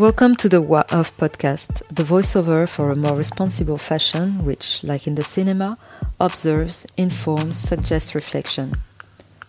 Welcome 0.00 0.34
to 0.36 0.48
the 0.48 0.62
Wa 0.62 0.84
of 0.90 1.14
podcast, 1.18 1.82
the 1.94 2.04
voiceover 2.04 2.66
for 2.66 2.90
a 2.90 2.98
more 2.98 3.14
responsible 3.14 3.76
fashion 3.76 4.46
which, 4.46 4.82
like 4.82 5.06
in 5.06 5.14
the 5.14 5.22
cinema, 5.22 5.76
observes, 6.18 6.86
informs, 6.96 7.58
suggests 7.58 8.14
reflection. 8.14 8.76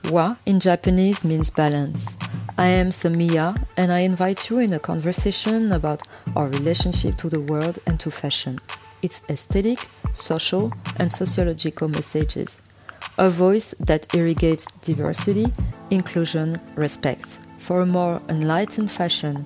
Wa 0.09 0.35
in 0.45 0.59
Japanese 0.59 1.23
means 1.23 1.51
balance. 1.51 2.17
I 2.57 2.65
am 2.65 2.89
Samia 2.89 3.65
and 3.77 3.93
I 3.93 3.99
invite 3.99 4.49
you 4.49 4.59
in 4.59 4.73
a 4.73 4.79
conversation 4.79 5.71
about 5.71 6.01
our 6.35 6.49
relationship 6.49 7.15
to 7.19 7.29
the 7.29 7.39
world 7.39 7.79
and 7.87 7.97
to 8.01 8.11
fashion, 8.11 8.59
its 9.01 9.21
aesthetic, 9.29 9.79
social, 10.11 10.73
and 10.97 11.09
sociological 11.09 11.87
messages. 11.87 12.59
A 13.17 13.29
voice 13.29 13.73
that 13.79 14.13
irrigates 14.13 14.65
diversity, 14.81 15.45
inclusion, 15.91 16.59
respect 16.75 17.39
for 17.57 17.79
a 17.79 17.85
more 17.85 18.21
enlightened 18.27 18.91
fashion. 18.91 19.45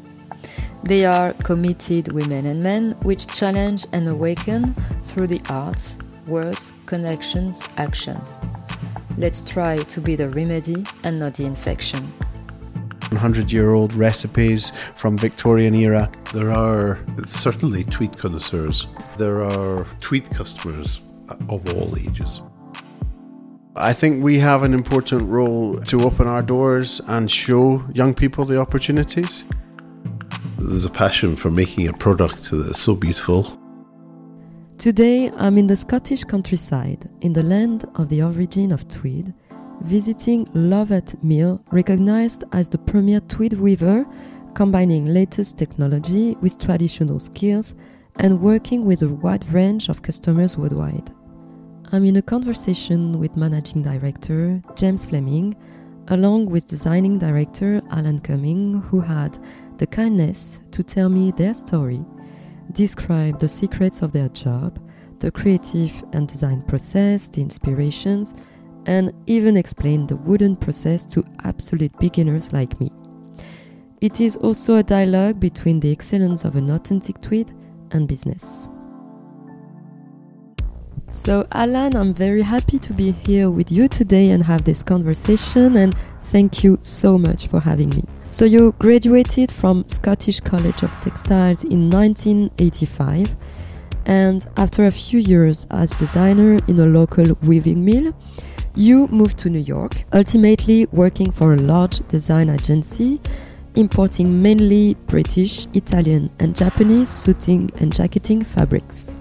They 0.86 1.04
are 1.04 1.34
committed 1.34 2.12
women 2.12 2.46
and 2.46 2.62
men 2.62 2.92
which 3.02 3.26
challenge 3.26 3.88
and 3.92 4.08
awaken 4.08 4.76
through 5.02 5.26
the 5.28 5.42
arts, 5.50 5.98
words, 6.28 6.74
connections, 6.86 7.68
actions. 7.78 8.38
Let's 9.18 9.42
try 9.42 9.78
to 9.78 10.00
be 10.00 10.16
the 10.16 10.30
remedy 10.30 10.86
and 11.04 11.18
not 11.18 11.34
the 11.34 11.46
infection. 11.46 12.04
100 13.10 13.52
year 13.52 13.74
old 13.74 13.96
recipes 13.96 14.74
from 14.96 15.18
Victorian 15.18 15.74
era. 15.74 16.12
There 16.34 16.52
are 16.52 17.00
certainly 17.26 17.84
tweed 17.86 18.16
connoisseurs. 18.16 18.86
There 19.18 19.44
are 19.44 19.88
tweed 20.02 20.30
customers 20.30 21.02
of 21.50 21.68
all 21.74 21.98
ages. 21.98 22.44
I 23.76 23.94
think 23.94 24.24
we 24.24 24.38
have 24.38 24.62
an 24.62 24.76
important 24.76 25.28
role 25.28 25.80
to 25.80 26.04
open 26.04 26.28
our 26.28 26.44
doors 26.44 27.02
and 27.08 27.30
show 27.30 27.84
young 27.92 28.14
people 28.14 28.46
the 28.46 28.60
opportunities. 28.60 29.46
There's 30.68 30.86
a 30.86 30.90
passion 30.90 31.36
for 31.36 31.52
making 31.52 31.88
a 31.88 31.94
product 31.94 32.50
that's 32.52 32.80
so 32.80 32.96
beautiful 32.96 33.60
Today, 34.78 35.32
I'm 35.38 35.58
in 35.58 35.68
the 35.68 35.76
Scottish 35.78 36.26
countryside, 36.26 37.10
in 37.22 37.32
the 37.32 37.42
land 37.42 37.86
of 37.96 38.10
the 38.10 38.22
origin 38.22 38.74
of 38.74 38.88
tweed, 38.90 39.34
visiting 39.82 40.46
Lovat 40.48 41.16
Mill, 41.24 41.64
recognized 41.72 42.44
as 42.52 42.68
the 42.68 42.78
premier 42.78 43.22
tweed 43.22 43.54
weaver, 43.54 44.06
combining 44.54 45.06
latest 45.06 45.58
technology 45.58 46.36
with 46.42 46.60
traditional 46.60 47.20
skills 47.20 47.74
and 48.18 48.42
working 48.42 48.86
with 48.86 49.02
a 49.02 49.08
wide 49.08 49.52
range 49.52 49.88
of 49.88 50.02
customers 50.02 50.58
worldwide. 50.58 51.10
I'm 51.94 52.04
in 52.04 52.18
a 52.18 52.22
conversation 52.22 53.18
with 53.18 53.38
managing 53.38 53.82
director 53.82 54.62
James 54.76 55.06
Fleming, 55.06 55.56
along 56.10 56.48
with 56.48 56.68
designing 56.68 57.18
director 57.18 57.82
Alan 57.92 58.20
Cumming, 58.20 58.82
who 58.82 59.02
had 59.02 59.38
the 59.78 59.88
kindness 59.88 60.62
to 60.72 60.84
tell 60.84 61.10
me 61.10 61.32
their 61.32 61.54
story 61.54 62.04
describe 62.72 63.40
the 63.40 63.48
secrets 63.48 64.02
of 64.02 64.12
their 64.12 64.30
job, 64.30 64.80
the 65.20 65.32
creative 65.32 66.04
and 66.14 66.28
design 66.28 66.62
process, 66.64 67.28
the 67.28 67.42
inspirations, 67.42 68.34
and 68.86 69.12
even 69.26 69.58
explain 69.58 70.06
the 70.08 70.16
wooden 70.18 70.56
process 70.56 71.04
to 71.06 71.24
absolute 71.44 71.98
beginners 72.00 72.54
like 72.54 72.80
me. 72.80 72.92
It 74.02 74.22
is 74.22 74.36
also 74.38 74.76
a 74.76 74.84
dialogue 74.84 75.40
between 75.40 75.80
the 75.80 75.92
excellence 75.92 76.46
of 76.46 76.56
an 76.56 76.70
authentic 76.70 77.22
tweed 77.22 77.54
and 77.92 78.08
business. 78.08 78.70
So, 81.16 81.48
Alan, 81.54 81.96
I'm 81.96 82.14
very 82.14 82.42
happy 82.42 82.78
to 82.78 82.94
be 82.94 83.14
here 83.14 83.50
with 83.50 83.72
you 83.72 83.88
today 83.88 84.32
and 84.32 84.44
have 84.44 84.66
this 84.66 84.84
conversation, 84.84 85.78
and 85.78 85.96
thank 86.24 86.62
you 86.62 86.78
so 86.84 87.18
much 87.18 87.48
for 87.48 87.62
having 87.62 87.90
me. 87.92 88.04
So 88.32 88.44
you 88.44 88.76
graduated 88.80 89.50
from 89.50 89.88
Scottish 89.88 90.42
College 90.42 90.84
of 90.84 90.92
Textiles 91.00 91.64
in 91.64 91.90
1985 91.90 93.34
and 94.06 94.46
after 94.58 94.86
a 94.86 94.92
few 94.92 95.20
years 95.20 95.66
as 95.72 95.92
designer 95.92 96.60
in 96.68 96.78
a 96.80 96.86
local 96.86 97.34
weaving 97.42 97.86
mill, 97.86 98.14
you 98.76 99.08
moved 99.08 99.38
to 99.40 99.50
New 99.50 99.60
York, 99.60 100.04
ultimately 100.12 100.86
working 100.92 101.32
for 101.32 101.54
a 101.54 101.58
large 101.58 102.06
design 102.10 102.50
agency 102.50 103.22
importing 103.76 104.42
mainly 104.42 104.96
British, 105.08 105.66
Italian, 105.74 106.30
and 106.40 106.56
Japanese 106.56 107.10
suiting 107.10 107.72
and 107.78 107.94
jacketing 107.94 108.44
fabrics. 108.44 109.16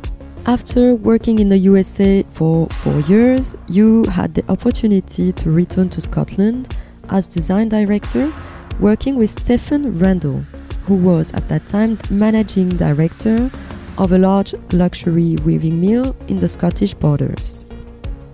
After 0.47 0.95
working 0.95 1.39
in 1.39 1.49
the 1.49 1.57
USA 1.57 2.23
for 2.31 2.67
four 2.69 3.01
years, 3.01 3.57
you 3.67 4.05
had 4.05 4.35
the 4.35 4.45
opportunity 4.51 5.33
to 5.33 5.51
return 5.51 5.89
to 5.89 6.03
Scotland 6.03 6.77
as 7.09 7.27
design 7.27 7.71
director 7.71 8.31
working 8.79 9.17
with 9.17 9.31
Stephen 9.31 9.99
Randall, 9.99 10.45
who 10.85 10.97
was 10.97 11.33
at 11.33 11.49
that 11.49 11.67
time 11.67 11.97
managing 12.11 12.77
director 12.77 13.51
of 13.97 14.13
a 14.13 14.19
large 14.19 14.55
luxury 14.71 15.37
weaving 15.47 15.81
mill 15.81 16.15
in 16.29 16.41
the 16.41 16.49
Scottish 16.49 16.93
borders. 16.93 17.65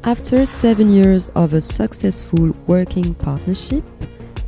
After 0.02 0.44
seven 0.46 0.90
years 0.90 1.28
of 1.36 1.54
a 1.54 1.60
successful 1.60 2.56
working 2.66 3.14
partnership, 3.14 3.84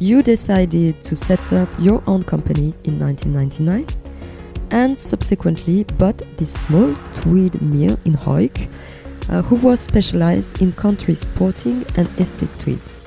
you 0.00 0.20
decided 0.20 1.00
to 1.04 1.14
set 1.14 1.52
up 1.52 1.68
your 1.78 2.02
own 2.08 2.24
company 2.24 2.74
in 2.82 2.98
1999 2.98 4.01
and 4.72 4.98
subsequently 4.98 5.84
bought 5.84 6.20
this 6.38 6.52
small 6.52 6.94
tweed 7.14 7.60
mill 7.62 7.96
in 8.04 8.14
Hawick, 8.14 8.68
uh, 9.28 9.42
who 9.42 9.56
was 9.56 9.80
specialized 9.80 10.60
in 10.60 10.72
country 10.72 11.14
sporting 11.14 11.84
and 11.96 12.08
estate 12.18 12.52
tweeds. 12.58 13.00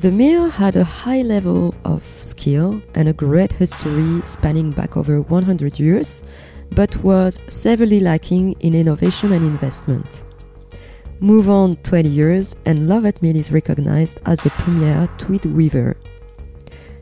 The 0.00 0.10
mill 0.10 0.50
had 0.50 0.74
a 0.74 0.82
high 0.82 1.22
level 1.22 1.72
of 1.84 2.04
skill 2.04 2.82
and 2.96 3.08
a 3.08 3.12
great 3.12 3.52
history 3.52 4.20
spanning 4.24 4.72
back 4.72 4.96
over 4.96 5.20
100 5.20 5.78
years, 5.78 6.24
but 6.74 6.96
was 7.04 7.40
severely 7.46 8.00
lacking 8.00 8.52
in 8.60 8.74
innovation 8.74 9.32
and 9.32 9.42
investment. 9.42 10.24
Move 11.20 11.48
on 11.48 11.74
20 11.74 12.08
years, 12.08 12.56
and 12.66 12.88
Lovat 12.88 13.22
Mill 13.22 13.36
is 13.36 13.52
recognized 13.52 14.18
as 14.26 14.40
the 14.40 14.50
premier 14.50 15.06
tweed 15.18 15.44
weaver. 15.44 15.96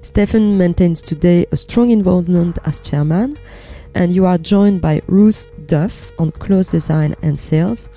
Stephen 0.03 0.59
maintains 0.59 1.01
today 1.01 1.47
a 1.53 1.57
strong 1.57 1.91
involvement 1.91 2.59
as 2.67 2.81
chairman, 2.81 3.35
and 3.95 4.15
you 4.15 4.27
are 4.27 4.39
joined 4.39 4.81
by 4.81 5.01
Ruth 5.07 5.49
Duff 5.67 6.13
on 6.19 6.31
clothes 6.33 6.71
design 6.71 7.15
and 7.23 7.39
sales, 7.39 7.89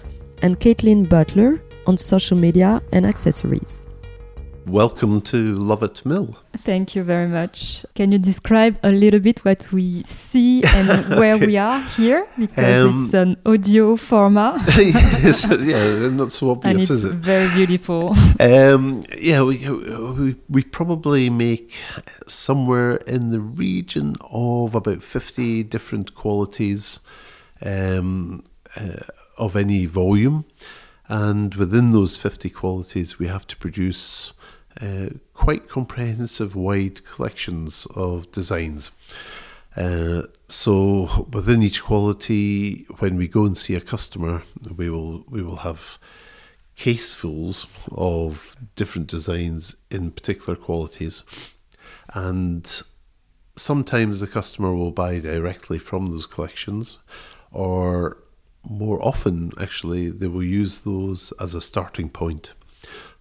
and 0.42 0.59
Caitlin 0.59 1.09
Butler 1.09 1.62
on 1.88 1.98
social 1.98 2.38
media 2.38 2.81
and 2.92 3.06
accessories. 3.06 3.88
Welcome 4.66 5.22
to 5.24 5.56
Lovat 5.57 6.06
Mill. 6.06 6.38
Thank 6.57 6.96
you 6.96 7.03
very 7.03 7.28
much. 7.28 7.85
Can 7.96 8.13
you 8.13 8.18
describe 8.18 8.79
a 8.81 8.91
little 8.91 9.19
bit 9.19 9.44
what 9.44 9.69
we 9.74 10.03
see 10.03 10.63
and 10.63 11.09
where 11.19 11.38
we 11.38 11.57
are 11.57 11.81
here? 11.81 12.25
Because 12.38 12.85
um, 12.85 12.96
it's 12.96 13.13
an 13.13 13.38
audio 13.46 13.97
format. 13.97 14.62
yes, 14.78 15.47
yeah, 15.59 16.07
not 16.09 16.31
so 16.31 16.50
obvious, 16.51 16.90
is 16.90 17.03
it? 17.03 17.16
Very 17.16 17.53
beautiful. 17.53 18.16
Um, 18.40 19.03
yeah, 19.18 19.44
we, 19.44 19.68
we, 19.68 20.35
we 20.47 20.63
probably 20.63 21.30
make 21.30 21.75
somewhere 22.25 22.95
in 22.95 23.31
the 23.31 23.41
region 23.41 24.16
of 24.31 24.75
about 24.75 25.03
50 25.03 25.63
different 25.63 26.16
qualities 26.16 27.01
um, 27.66 28.44
uh, 28.78 28.94
of 29.38 29.57
any 29.57 29.85
volume. 29.88 30.45
And 31.09 31.53
within 31.56 31.91
those 31.91 32.18
50 32.18 32.50
qualities, 32.50 33.19
we 33.19 33.28
have 33.28 33.45
to 33.47 33.57
produce 33.57 34.31
uh, 34.81 35.09
quite 35.34 35.67
comprehensive, 35.67 36.56
wide 36.56 37.03
collections 37.06 37.88
of 37.95 38.31
designs. 38.31 38.91
Uh, 39.75 40.23
so 40.47 41.28
within 41.31 41.63
each 41.63 41.84
quality, 41.84 42.85
when 43.00 43.17
we 43.17 43.28
go 43.28 43.45
and 43.45 43.57
see 43.57 43.75
a 43.75 43.81
customer, 43.81 44.44
we 44.78 44.89
will 44.89 45.25
we 45.29 45.41
will 45.41 45.57
have 45.57 45.97
casefuls 46.78 47.65
of 47.92 48.56
different 48.75 49.07
designs 49.07 49.75
in 49.89 50.12
particular 50.12 50.56
qualities, 50.56 51.24
and 52.13 52.83
sometimes 53.56 54.19
the 54.19 54.27
customer 54.27 54.74
will 54.74 54.92
buy 54.92 55.19
directly 55.19 55.80
from 55.80 56.12
those 56.12 56.25
collections, 56.25 56.98
or 57.51 58.18
more 58.69 59.03
often, 59.03 59.51
actually, 59.59 60.09
they 60.09 60.27
will 60.27 60.44
use 60.44 60.81
those 60.81 61.33
as 61.39 61.53
a 61.53 61.62
starting 61.62 62.09
point. 62.09 62.53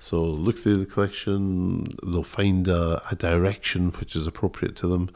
So 0.02 0.20
look 0.24 0.58
through 0.58 0.78
the 0.78 0.86
collection, 0.86 1.96
they'll 2.02 2.24
find 2.24 2.66
a, 2.66 3.00
a, 3.08 3.14
direction 3.14 3.90
which 4.00 4.16
is 4.16 4.26
appropriate 4.26 4.74
to 4.78 4.88
them, 4.88 5.10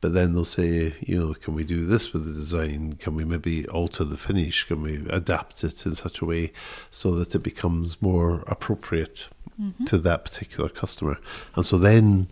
but 0.00 0.12
then 0.12 0.32
they'll 0.32 0.44
say, 0.44 0.92
you 0.98 1.16
know, 1.20 1.34
can 1.34 1.54
we 1.54 1.62
do 1.62 1.86
this 1.86 2.12
with 2.12 2.24
the 2.26 2.32
design? 2.32 2.94
Can 2.94 3.14
we 3.14 3.24
maybe 3.24 3.64
alter 3.68 4.02
the 4.02 4.16
finish? 4.16 4.64
Can 4.64 4.82
we 4.82 5.06
adapt 5.08 5.62
it 5.62 5.86
in 5.86 5.94
such 5.94 6.20
a 6.20 6.24
way 6.24 6.50
so 6.90 7.14
that 7.14 7.32
it 7.36 7.44
becomes 7.44 8.02
more 8.02 8.42
appropriate 8.48 9.28
mm-hmm. 9.58 9.84
to 9.84 9.98
that 9.98 10.24
particular 10.24 10.68
customer? 10.68 11.16
And 11.54 11.64
so 11.64 11.78
then 11.78 12.26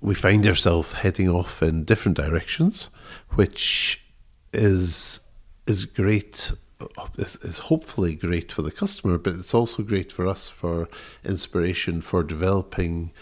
we 0.00 0.16
find 0.16 0.44
ourselves 0.44 0.92
heading 0.92 1.28
off 1.28 1.62
in 1.62 1.84
different 1.84 2.16
directions, 2.16 2.90
which 3.36 4.04
is 4.52 5.20
is 5.68 5.84
great 5.84 6.50
is, 7.16 7.36
is 7.36 7.58
hopefully 7.58 8.14
great 8.14 8.52
for 8.52 8.62
the 8.62 8.70
customer, 8.70 9.18
but 9.18 9.34
it's 9.34 9.54
also 9.54 9.82
great 9.82 10.12
for 10.12 10.26
us 10.26 10.48
for 10.48 10.88
inspiration 11.24 12.00
for 12.00 12.22
developing 12.22 13.12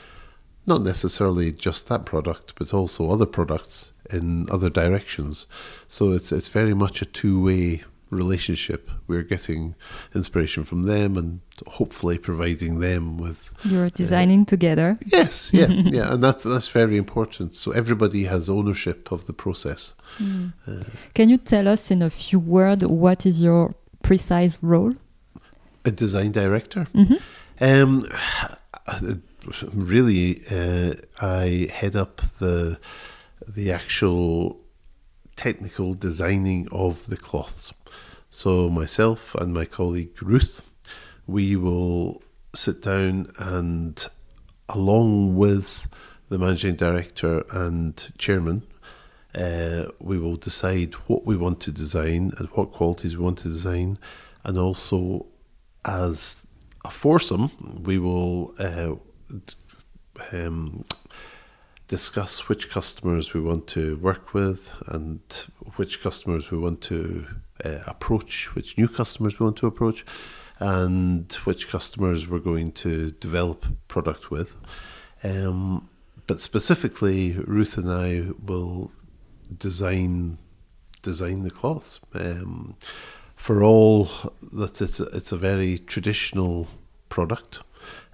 not 0.67 0.83
necessarily 0.83 1.53
just 1.53 1.89
that 1.89 2.05
product, 2.05 2.55
but 2.57 2.73
also 2.75 3.11
other 3.11 3.27
products 3.27 3.93
in 4.13 4.47
other 4.51 4.71
directions. 4.71 5.47
So 5.87 6.13
it's 6.13 6.33
it's 6.33 6.49
very 6.49 6.75
much 6.75 7.03
a 7.03 7.07
two 7.07 7.43
way 7.43 7.85
relationship. 8.11 8.91
We're 9.07 9.23
getting 9.23 9.75
inspiration 10.15 10.65
from 10.65 10.85
them 10.85 11.17
and 11.17 11.41
hopefully 11.67 12.19
providing 12.19 12.81
them 12.81 13.17
with 13.17 13.53
You're 13.65 13.89
designing 13.89 14.45
together. 14.45 14.99
Yes, 15.07 15.53
yeah, 15.53 15.67
yeah, 15.69 16.13
and 16.13 16.23
that's 16.23 16.45
that's 16.45 16.69
very 16.69 16.97
important. 16.97 17.55
So 17.55 17.73
everybody 17.73 18.25
has 18.25 18.51
ownership 18.51 19.13
of 19.13 19.27
the 19.27 19.33
process. 19.33 19.95
Can 21.15 21.29
you 21.29 21.39
tell 21.39 21.69
us 21.69 21.91
in 21.91 22.03
a 22.03 22.11
few 22.11 22.39
words 22.39 22.85
what 22.85 23.27
is 23.27 23.43
your 23.43 23.75
precise 24.03 24.59
role? 24.63 24.93
A 25.85 25.91
design 25.91 26.33
director. 26.33 26.87
Um, 27.61 28.05
really, 29.73 30.43
uh, 30.51 30.95
I 31.21 31.69
head 31.73 31.97
up 31.97 32.21
the 32.39 32.79
the 33.47 33.73
actual 33.73 34.61
technical 35.37 35.95
designing 35.95 36.69
of 36.71 37.07
the 37.07 37.17
cloths. 37.17 37.73
So 38.33 38.71
myself 38.71 39.35
and 39.35 39.53
my 39.53 39.65
colleague 39.65 40.23
Ruth, 40.23 40.63
we 41.27 41.57
will 41.57 42.23
sit 42.55 42.81
down 42.81 43.27
and, 43.39 44.07
along 44.69 45.37
with 45.37 45.89
the 46.29 46.39
managing 46.39 46.77
director 46.77 47.45
and 47.51 48.13
chairman, 48.19 48.63
uh, 49.35 49.87
we 49.99 50.17
will 50.17 50.37
decide 50.37 50.95
what 51.09 51.27
we 51.27 51.37
want 51.37 51.61
to 51.63 51.73
design 51.73 52.31
and 52.39 52.49
what 52.51 52.71
qualities 52.71 53.17
we 53.17 53.25
want 53.25 53.39
to 53.39 53.49
design, 53.49 53.99
and 54.45 54.57
also 54.57 55.27
as 55.85 56.47
a 56.85 56.91
foursome, 56.91 57.51
we 57.83 57.99
will 57.99 58.55
uh, 58.61 58.95
um, 60.33 60.85
discuss 61.89 62.49
which 62.49 62.71
customers 62.71 63.35
we 63.35 63.41
want 63.41 63.67
to 63.67 63.97
work 63.97 64.35
with 64.35 64.73
and 64.87 65.21
which 65.75 66.01
customers 66.01 66.53
we 66.53 66.59
want 66.59 66.81
to 66.81 67.27
uh, 67.65 67.79
approach, 67.87 68.55
which 68.55 68.77
new 68.79 68.89
customers 68.89 69.39
we 69.39 69.45
want 69.45 69.57
to 69.59 69.67
approach, 69.67 70.05
and 70.59 71.33
which 71.45 71.69
customers 71.69 72.29
we're 72.29 72.39
going 72.39 72.73
to 72.73 73.11
develop 73.13 73.67
product 73.89 74.31
with. 74.31 74.57
Um, 75.23 75.89
but 76.27 76.41
specifically, 76.41 77.33
Ruth 77.33 77.77
and 77.77 77.91
I 77.91 78.27
will 78.45 78.91
design 79.59 80.39
design 81.03 81.43
the 81.43 81.51
cloths. 81.51 81.99
Um, 82.15 82.77
for 83.37 83.63
all 83.63 84.11
that 84.53 84.83
it's 84.83 85.01
a, 85.01 85.05
it's 85.05 85.33
a 85.33 85.37
very 85.37 85.79
traditional 85.79 86.69
product. 87.09 87.63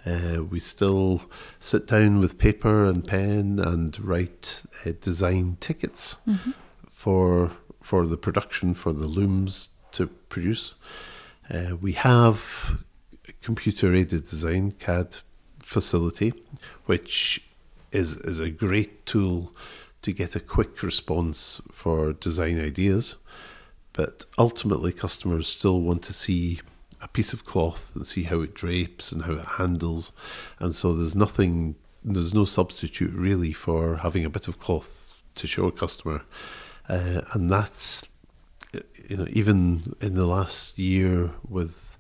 Uh, 0.07 0.45
we 0.49 0.61
still 0.61 1.23
sit 1.59 1.89
down 1.89 2.21
with 2.21 2.39
paper 2.39 2.85
and 2.85 3.05
pen 3.05 3.59
and 3.59 3.99
write 4.01 4.63
uh, 4.85 4.93
design 5.01 5.57
tickets 5.59 6.17
for 6.89 7.51
for 7.87 8.05
the 8.05 8.17
production 8.17 8.75
for 8.75 8.93
the 8.93 9.07
looms 9.07 9.69
to 9.93 10.09
produce. 10.29 10.75
Uh, 11.49 11.77
we 11.81 11.93
have 11.93 12.83
a 13.29 13.33
computer 13.35 13.95
aided 13.95 14.25
design 14.25 14.73
CAD 14.73 15.19
facility, 15.61 16.33
which 16.87 17.49
is 17.93 18.17
is 18.33 18.41
a 18.41 18.51
great 18.51 19.07
tool 19.07 19.55
to 20.03 20.11
get 20.13 20.35
a 20.35 20.41
quick 20.41 20.83
response 20.83 21.63
for 21.71 22.13
design 22.13 22.61
ideas. 22.61 23.15
But 23.93 24.25
ultimately, 24.37 24.93
customers 24.93 25.47
still 25.47 25.81
want 25.81 26.03
to 26.05 26.13
see 26.13 26.61
a 27.01 27.07
piece 27.07 27.33
of 27.33 27.45
cloth 27.45 27.93
and 27.95 28.05
see 28.05 28.25
how 28.25 28.41
it 28.41 28.53
drapes 28.53 29.13
and 29.13 29.23
how 29.23 29.35
it 29.35 29.53
handles. 29.61 30.11
And 30.59 30.75
so 30.75 30.93
there's 30.93 31.15
nothing, 31.15 31.77
there's 32.03 32.35
no 32.35 32.47
substitute 32.47 33.13
really 33.13 33.53
for 33.53 33.99
having 33.99 34.25
a 34.25 34.35
bit 34.37 34.49
of 34.49 34.59
cloth 34.59 35.23
to 35.37 35.47
show 35.47 35.67
a 35.69 35.73
customer. 35.73 36.23
Uh, 36.89 37.23
and 37.35 37.51
that's, 37.51 38.05
you 39.09 39.17
know, 39.17 39.27
even 39.31 39.95
in 40.01 40.15
the 40.15 40.27
last 40.27 40.79
year 40.79 41.31
with 41.49 41.99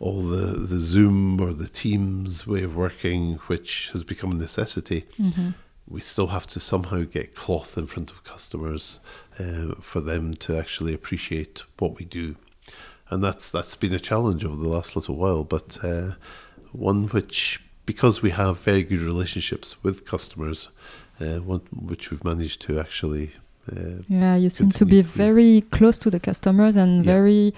all 0.00 0.20
the, 0.22 0.58
the 0.58 0.78
Zoom 0.78 1.40
or 1.40 1.52
the 1.52 1.68
Teams 1.68 2.46
way 2.46 2.62
of 2.62 2.76
working, 2.76 3.34
which 3.46 3.90
has 3.92 4.04
become 4.04 4.32
a 4.32 4.34
necessity, 4.34 5.06
we 5.88 6.00
still 6.00 6.28
have 6.28 6.46
to 6.48 6.60
somehow 6.60 7.02
get 7.04 7.34
cloth 7.34 7.78
in 7.78 7.86
front 7.86 8.10
of 8.10 8.24
customers 8.24 9.00
uh, 9.38 9.74
for 9.80 10.00
them 10.00 10.34
to 10.34 10.58
actually 10.58 10.94
appreciate 10.94 11.62
what 11.78 11.96
we 11.98 12.04
do. 12.04 12.36
And 13.10 13.22
that's 13.22 13.50
that's 13.50 13.76
been 13.76 13.92
a 13.94 14.00
challenge 14.00 14.44
over 14.44 14.56
the 14.56 14.68
last 14.68 14.96
little 14.96 15.16
while, 15.16 15.44
but 15.44 15.78
uh, 15.84 16.12
one 16.72 17.08
which, 17.08 17.62
because 17.86 18.22
we 18.22 18.30
have 18.30 18.58
very 18.60 18.82
good 18.82 19.02
relationships 19.02 19.82
with 19.84 20.06
customers, 20.06 20.68
uh, 21.20 21.36
one 21.36 21.60
which 21.70 22.10
we've 22.10 22.24
managed 22.24 22.60
to 22.62 22.80
actually. 22.80 23.32
Uh, 23.72 24.02
Yeah, 24.08 24.36
you 24.36 24.48
seem 24.50 24.70
to 24.70 24.84
be 24.84 25.02
very 25.02 25.62
close 25.70 25.98
to 25.98 26.10
the 26.10 26.20
customers 26.20 26.76
and 26.76 27.04
Yeah. 27.04 27.12
very 27.12 27.54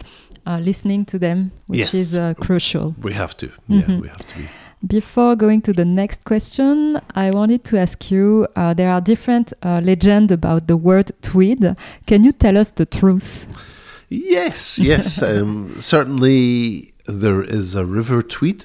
uh, 0.47 0.61
listening 0.65 1.05
to 1.05 1.19
them, 1.19 1.51
which 1.67 1.79
Yes. 1.81 1.95
is 1.95 2.15
uh, 2.17 2.35
crucial. 2.41 2.95
we 3.03 3.13
have 3.13 3.37
to, 3.37 3.47
yeah, 3.69 3.83
Mhm. 3.83 4.01
we 4.03 4.09
have 4.09 4.25
to 4.29 4.35
be. 4.39 4.45
Before 4.87 5.35
going 5.37 5.63
to 5.63 5.73
the 5.73 5.85
next 5.85 6.23
question, 6.25 7.01
I 7.17 7.31
wanted 7.31 7.65
to 7.65 7.79
ask 7.79 8.11
you 8.13 8.47
uh, 8.55 8.73
there 8.75 8.91
are 8.91 9.01
different 9.01 9.53
uh, 9.63 9.81
legends 9.83 10.31
about 10.33 10.67
the 10.69 10.77
word 10.77 11.11
tweed. 11.23 11.75
Can 12.07 12.23
you 12.25 12.33
tell 12.33 12.57
us 12.57 12.71
the 12.73 12.87
truth? 12.87 13.47
Yes, 14.09 14.79
yes. 14.79 15.21
um, 15.31 15.75
certainly, 15.81 16.93
there 17.07 17.43
is 17.43 17.75
a 17.75 17.85
river 17.85 18.23
tweed, 18.23 18.65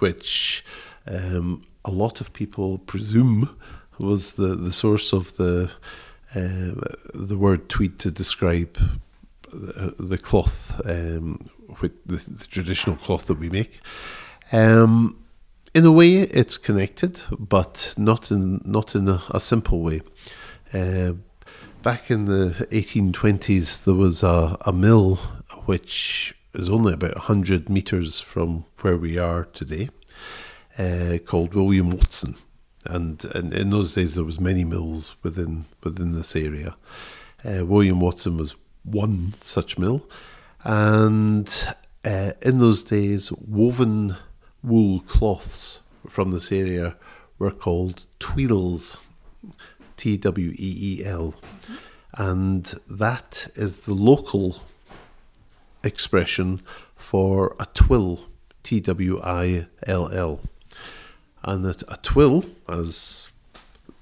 which 0.00 0.62
um, 1.06 1.62
a 1.84 1.90
lot 1.90 2.20
of 2.20 2.32
people 2.32 2.78
presume 2.78 3.48
was 3.98 4.32
the, 4.34 4.54
the 4.56 4.72
source 4.72 5.12
of 5.14 5.34
the 5.36 5.70
uh, 6.34 6.74
the 7.14 7.36
word 7.38 7.68
tweed 7.68 7.98
to 8.00 8.10
describe 8.10 8.78
the, 9.50 9.94
the 9.98 10.18
cloth, 10.18 10.80
um, 10.86 11.38
with 11.80 11.92
the, 12.06 12.16
the 12.16 12.46
traditional 12.46 12.96
cloth 12.96 13.26
that 13.26 13.38
we 13.38 13.50
make. 13.50 13.80
Um, 14.50 15.18
in 15.74 15.84
a 15.86 15.92
way, 15.92 16.14
it's 16.14 16.58
connected, 16.58 17.22
but 17.38 17.94
not 17.96 18.30
in 18.30 18.60
not 18.64 18.94
in 18.94 19.08
a, 19.08 19.22
a 19.30 19.40
simple 19.40 19.80
way. 19.80 20.02
Uh, 20.72 21.14
back 21.82 22.10
in 22.10 22.26
the 22.26 22.66
1820s, 22.70 23.84
there 23.84 23.94
was 23.94 24.22
a, 24.22 24.56
a 24.66 24.72
mill 24.72 25.16
which 25.64 26.34
is 26.54 26.68
only 26.68 26.92
about 26.92 27.14
100 27.14 27.68
metres 27.68 28.20
from 28.20 28.64
where 28.80 28.96
we 28.96 29.18
are 29.18 29.44
today, 29.46 29.88
uh, 30.78 31.18
called 31.24 31.54
William 31.54 31.90
Watson. 31.90 32.36
And, 32.84 33.24
and 33.34 33.52
in 33.54 33.70
those 33.70 33.94
days, 33.94 34.14
there 34.14 34.24
was 34.24 34.40
many 34.40 34.64
mills 34.64 35.14
within 35.22 35.66
within 35.84 36.14
this 36.14 36.34
area. 36.34 36.76
Uh, 37.44 37.64
William 37.64 38.00
Watson 38.00 38.36
was 38.36 38.56
one 38.84 39.34
such 39.40 39.78
mill, 39.78 40.04
and 40.64 41.48
uh, 42.04 42.32
in 42.42 42.58
those 42.58 42.82
days, 42.82 43.32
woven 43.32 44.16
wool 44.62 45.00
cloths 45.00 45.80
from 46.08 46.30
this 46.32 46.50
area 46.50 46.96
were 47.38 47.52
called 47.52 48.06
tweedles. 48.18 48.96
T 49.96 50.16
W 50.16 50.50
E 50.50 51.00
E 51.00 51.04
L. 51.04 51.34
And 52.14 52.74
that 52.90 53.50
is 53.54 53.80
the 53.80 53.94
local 53.94 54.56
expression 55.84 56.60
for 56.96 57.54
a 57.60 57.66
twill, 57.72 58.22
T 58.62 58.80
W 58.80 59.20
I 59.22 59.66
L 59.86 60.08
L. 60.10 60.40
And 61.44 61.64
that 61.64 61.82
a 61.82 61.98
twill, 62.02 62.44
as 62.68 63.28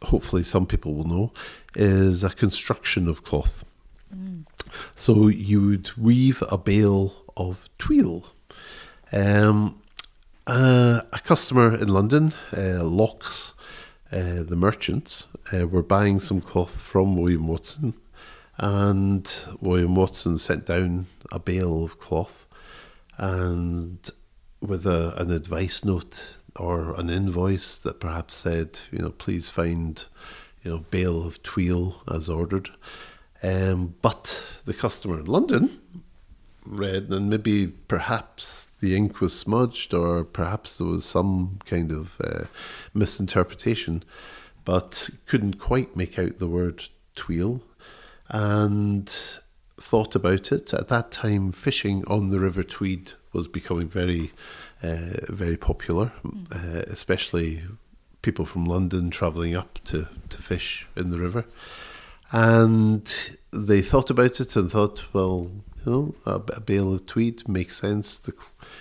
hopefully 0.03 0.43
some 0.43 0.67
people 0.67 0.95
will 0.95 1.07
know, 1.07 1.33
is 1.75 2.25
a 2.25 2.31
construction 2.31 3.09
of 3.09 3.25
cloth. 3.25 3.65
So 4.95 5.29
you 5.29 5.63
would 5.63 5.97
weave 5.97 6.43
a 6.49 6.59
bale 6.59 7.15
of 7.37 7.69
twill. 7.79 8.27
Um, 9.13 9.81
uh, 10.47 11.03
a 11.13 11.19
customer 11.21 11.75
in 11.75 11.89
London, 11.89 12.33
uh, 12.57 12.83
Locks, 12.85 13.55
uh, 14.13 14.43
the 14.43 14.57
merchants, 14.57 15.27
uh, 15.53 15.67
were 15.67 15.83
buying 15.83 16.21
some 16.21 16.41
cloth 16.41 16.81
from 16.81 17.17
William 17.17 17.47
Watson, 17.47 17.95
and 18.57 19.45
William 19.61 19.95
Watson 19.95 20.39
sent 20.39 20.67
down 20.67 21.07
a 21.31 21.39
bale 21.39 21.85
of 21.85 21.99
cloth, 21.99 22.47
and 23.17 23.99
with 24.61 24.87
a, 24.87 25.15
an 25.17 25.31
advice 25.31 25.85
note 25.85 26.40
or 26.61 26.95
an 27.00 27.09
invoice 27.09 27.79
that 27.79 28.00
perhaps 28.00 28.37
said, 28.37 28.79
you 28.93 28.99
know, 28.99 29.11
please 29.11 29.49
find, 29.49 30.05
you 30.62 30.71
know, 30.71 30.79
bale 30.90 31.26
of 31.26 31.43
tweel 31.43 32.02
as 32.12 32.29
ordered. 32.29 32.69
Um, 33.43 33.95
but 34.02 34.43
the 34.67 34.75
customer 34.75 35.19
in 35.19 35.25
London 35.25 35.81
read, 36.67 37.09
and 37.09 37.31
maybe 37.31 37.69
perhaps 37.88 38.67
the 38.67 38.95
ink 38.95 39.21
was 39.21 39.38
smudged, 39.38 39.95
or 39.95 40.25
perhaps 40.25 40.79
there 40.79 40.87
was 40.87 41.05
some 41.05 41.59
kind 41.64 41.90
of 41.90 42.21
uh, 42.23 42.45
misinterpretation, 42.93 44.05
but 44.64 45.09
couldn't 45.26 45.59
quite 45.59 45.97
make 45.97 46.19
out 46.19 46.37
the 46.37 46.47
word 46.47 46.88
tweel, 47.14 47.62
and 48.29 49.09
thought 49.79 50.14
about 50.14 50.52
it. 50.52 50.75
At 50.75 50.88
that 50.88 51.11
time, 51.11 51.52
fishing 51.52 52.05
on 52.07 52.29
the 52.29 52.38
River 52.38 52.62
Tweed 52.62 53.12
was 53.33 53.49
becoming 53.49 53.88
very, 53.88 54.33
very 54.83 55.57
popular, 55.57 56.13
uh, 56.53 56.83
especially 56.87 57.63
people 58.23 58.45
from 58.45 58.65
London 58.65 59.11
travelling 59.11 59.55
up 59.55 59.79
to, 59.85 60.09
to 60.29 60.39
fish 60.39 60.87
in 60.97 61.11
the 61.11 61.19
river. 61.19 61.45
And 62.33 63.13
they 63.53 63.83
thought 63.83 64.11
about 64.11 64.41
it 64.41 64.55
and 64.57 64.71
thought, 64.71 65.13
well, 65.13 65.51
you 65.85 65.93
know, 65.93 66.15
a, 66.27 66.35
a 66.57 66.61
bale 66.61 66.95
of 66.95 67.07
tweed 67.07 67.49
makes 67.49 67.77
sense. 67.77 68.19
The, 68.19 68.33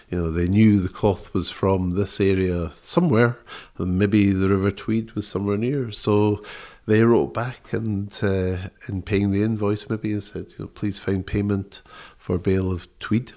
you 0.10 0.18
know, 0.18 0.32
they 0.32 0.48
knew 0.48 0.80
the 0.80 0.90
cloth 0.90 1.34
was 1.34 1.50
from 1.50 1.92
this 1.92 2.20
area 2.20 2.74
somewhere, 2.82 3.40
and 3.78 3.98
maybe 3.98 4.32
the 4.32 4.50
River 4.50 4.72
Tweed 4.72 5.14
was 5.14 5.28
somewhere 5.28 5.58
near. 5.58 5.92
So 5.92 6.44
they 6.86 7.04
wrote 7.04 7.34
back 7.34 7.72
and 7.74 8.12
uh, 8.22 8.58
in 8.88 9.02
paying 9.04 9.32
the 9.32 9.44
invoice 9.44 9.90
maybe 9.90 10.12
and 10.12 10.24
said, 10.24 10.48
you 10.58 10.66
know, 10.66 10.68
please 10.68 11.00
find 11.00 11.26
payment 11.26 11.82
for 12.18 12.36
a 12.36 12.40
bale 12.40 12.72
of 12.72 12.88
tweed. 13.00 13.32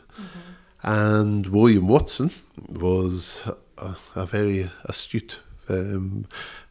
And 0.83 1.47
William 1.47 1.87
Watson 1.87 2.31
was 2.69 3.49
a, 3.79 3.95
a 4.15 4.27
very 4.27 4.71
astute 4.85 5.41
um, 5.69 6.27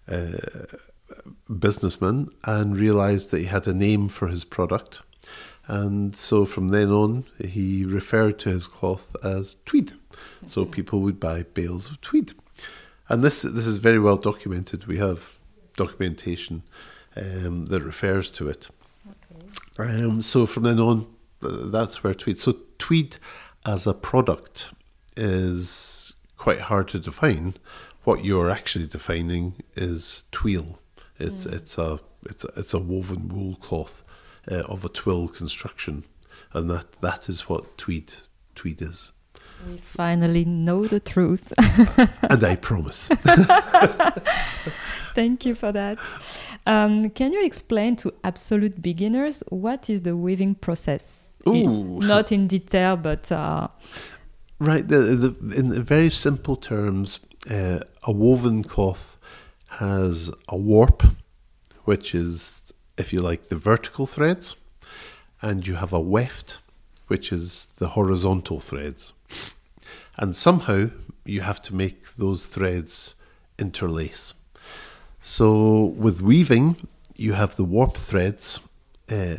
uh, 0.08 0.32
businessman 1.60 2.30
and 2.44 2.78
realized 2.78 3.32
that 3.32 3.40
he 3.40 3.46
had 3.46 3.68
a 3.68 3.74
name 3.74 4.10
for 4.10 4.28
his 4.28 4.44
product. 4.44 5.02
And 5.68 6.16
so 6.16 6.46
from 6.46 6.70
then 6.70 6.90
on, 6.90 7.26
he 7.46 7.86
referred 7.86 8.40
to 8.40 8.50
his 8.50 8.68
cloth 8.68 9.16
as 9.24 9.58
tweed. 9.66 9.94
So 10.46 10.66
people 10.66 11.02
would 11.02 11.20
buy 11.20 11.44
bales 11.44 11.90
of 11.90 12.02
tweed. 12.02 12.34
And 13.08 13.24
this, 13.24 13.42
this 13.42 13.68
is 13.68 13.78
very 13.78 14.00
well 14.00 14.18
documented. 14.18 14.88
We 14.88 14.98
have 14.98 15.36
documentation 15.78 16.64
um, 17.16 17.66
that 17.66 17.82
refers 17.82 18.30
to 18.32 18.50
it. 18.50 18.70
Um, 19.78 20.22
so 20.22 20.46
from 20.46 20.64
then 20.64 20.80
on, 20.80 21.08
th- 21.42 21.54
that's 21.66 22.04
where 22.04 22.14
tweed. 22.14 22.40
So 22.40 22.56
tweed 22.78 23.18
as 23.66 23.88
a 23.88 23.94
product 23.94 24.72
is 25.16 26.14
quite 26.38 26.62
hard 26.62 26.88
to 26.90 27.00
define. 27.00 27.56
What 28.04 28.26
you're 28.26 28.50
actually 28.50 28.88
defining 28.88 29.56
is 29.76 30.24
twill. 30.32 30.80
It's 31.20 31.46
it's 31.46 31.78
a 31.78 32.00
it's 32.24 32.44
a, 32.44 32.50
it's 32.58 32.74
a 32.74 32.80
woven 32.80 33.28
wool 33.28 33.56
cloth 33.56 34.04
uh, 34.50 34.62
of 34.62 34.84
a 34.84 34.90
twill 34.90 35.28
construction, 35.28 36.06
and 36.54 36.70
that 36.70 37.02
that 37.02 37.30
is 37.30 37.48
what 37.48 37.78
tweed 37.78 38.14
tweed 38.56 38.82
is. 38.82 39.12
We 39.68 39.78
finally 39.78 40.46
know 40.46 40.88
the 40.88 41.00
truth. 41.00 41.54
and 41.58 42.44
I 42.44 42.56
promise. 42.56 43.10
Thank 45.16 45.46
you 45.46 45.56
for 45.56 45.72
that. 45.72 45.98
Um, 46.66 47.10
can 47.10 47.32
you 47.32 47.46
explain 47.46 47.96
to 47.98 48.14
absolute 48.24 48.82
beginners 48.82 49.44
what 49.50 49.90
is 49.90 50.02
the 50.04 50.16
weaving 50.16 50.56
process? 50.56 51.30
Ooh. 51.48 52.00
not 52.00 52.32
in 52.32 52.46
detail, 52.46 52.96
but 52.98 53.32
uh, 53.32 53.68
Right. 54.62 54.88
The, 54.88 54.98
the, 54.98 55.56
in 55.58 55.82
very 55.82 56.12
simple 56.12 56.56
terms, 56.56 57.20
uh, 57.50 57.80
a 58.04 58.12
woven 58.12 58.64
cloth 58.64 59.18
has 59.70 60.32
a 60.50 60.56
warp, 60.56 61.02
which 61.86 62.14
is, 62.14 62.72
if 62.96 63.12
you 63.12 63.22
like, 63.22 63.46
the 63.46 63.56
vertical 63.56 64.06
threads, 64.06 64.56
and 65.42 65.66
you 65.66 65.74
have 65.74 65.94
a 65.94 66.00
weft, 66.00 66.60
which 67.08 67.32
is 67.32 67.70
the 67.80 67.88
horizontal 67.88 68.60
threads. 68.60 69.14
And 70.16 70.36
somehow 70.36 70.92
you 71.26 71.42
have 71.42 71.64
to 71.64 71.74
make 71.74 72.14
those 72.14 72.46
threads 72.46 73.16
interlace. 73.58 74.36
So 75.24 75.86
with 75.86 76.24
weaving, 76.24 76.88
you 77.16 77.34
have 77.34 77.56
the 77.56 77.64
warp 77.64 77.96
threads 77.96 78.60
uh, 79.08 79.36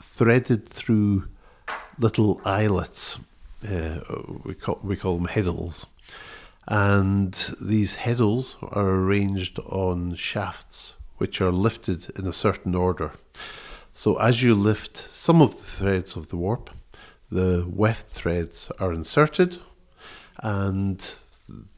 threaded 0.00 0.68
through 0.68 1.28
little 2.00 2.40
eyelets. 2.44 3.20
Uh, 3.66 4.00
we 4.42 4.54
call 4.54 4.80
we 4.82 4.96
call 4.96 5.18
them 5.18 5.28
heddles, 5.28 5.86
and 6.66 7.32
these 7.60 7.94
heddles 7.94 8.56
are 8.76 8.88
arranged 8.88 9.60
on 9.60 10.16
shafts 10.16 10.96
which 11.18 11.40
are 11.40 11.52
lifted 11.52 12.10
in 12.18 12.26
a 12.26 12.32
certain 12.32 12.74
order. 12.74 13.12
So 13.92 14.16
as 14.16 14.42
you 14.42 14.56
lift 14.56 14.96
some 14.96 15.40
of 15.40 15.50
the 15.50 15.62
threads 15.62 16.16
of 16.16 16.30
the 16.30 16.36
warp, 16.36 16.68
the 17.30 17.64
weft 17.68 18.08
threads 18.08 18.72
are 18.80 18.92
inserted, 18.92 19.58
and 20.42 21.14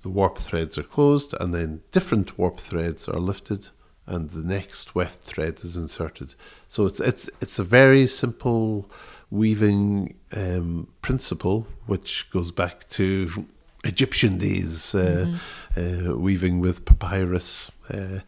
the 0.02 0.09
warp 0.09 0.38
threads 0.38 0.78
are 0.78 0.83
closed, 0.83 1.35
and 1.40 1.54
then 1.54 1.83
different 1.93 2.38
warp 2.38 2.59
threads 2.59 3.09
are 3.09 3.21
lifted, 3.21 3.69
and 4.07 4.31
the 4.31 4.47
next 4.47 4.95
weft 4.95 5.21
thread 5.23 5.61
is 5.61 5.76
inserted. 5.76 6.35
So 6.69 6.87
it's 6.87 7.00
it's 7.00 7.31
it's 7.40 7.59
a 7.59 7.64
very 7.64 8.07
simple 8.07 8.90
weaving 9.31 10.14
um, 10.37 10.88
principle, 11.02 11.66
which 11.87 12.31
goes 12.31 12.50
back 12.50 12.88
to 12.90 13.47
Egyptian 13.85 14.38
days, 14.38 14.95
uh, 14.95 15.37
uh, 15.76 16.16
weaving 16.16 16.61
with 16.61 16.85
papyrus. 16.85 17.71
Uh, 17.90 18.21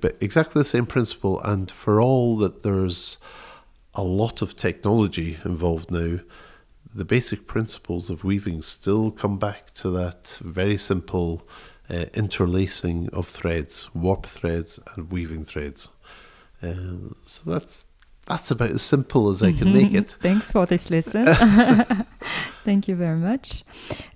but 0.00 0.16
exactly 0.20 0.60
the 0.60 0.64
same 0.64 0.86
principle, 0.86 1.40
and 1.42 1.70
for 1.70 2.00
all 2.00 2.36
that 2.38 2.62
there's 2.62 3.18
a 3.94 4.02
lot 4.02 4.42
of 4.42 4.56
technology 4.56 5.38
involved 5.44 5.90
now, 5.90 6.18
the 6.94 7.04
basic 7.04 7.46
principles 7.46 8.10
of 8.10 8.24
weaving 8.24 8.62
still 8.62 9.10
come 9.10 9.38
back 9.38 9.72
to 9.74 9.90
that 9.90 10.38
very 10.42 10.76
simple 10.76 11.46
uh, 11.88 12.06
interlacing 12.14 13.08
of 13.10 13.26
threads, 13.26 13.94
warp 13.94 14.26
threads 14.26 14.78
and 14.96 15.10
weaving 15.10 15.44
threads. 15.44 15.90
Um, 16.62 17.16
so 17.24 17.50
that's 17.50 17.86
that's 18.26 18.52
about 18.52 18.70
as 18.70 18.82
simple 18.82 19.30
as 19.30 19.42
I 19.42 19.52
can 19.52 19.72
make 19.72 19.94
it. 19.94 20.16
Thanks 20.20 20.52
for 20.52 20.64
this 20.64 20.90
lesson. 20.90 21.26
Thank 22.64 22.86
you 22.86 22.94
very 22.94 23.18
much. 23.18 23.64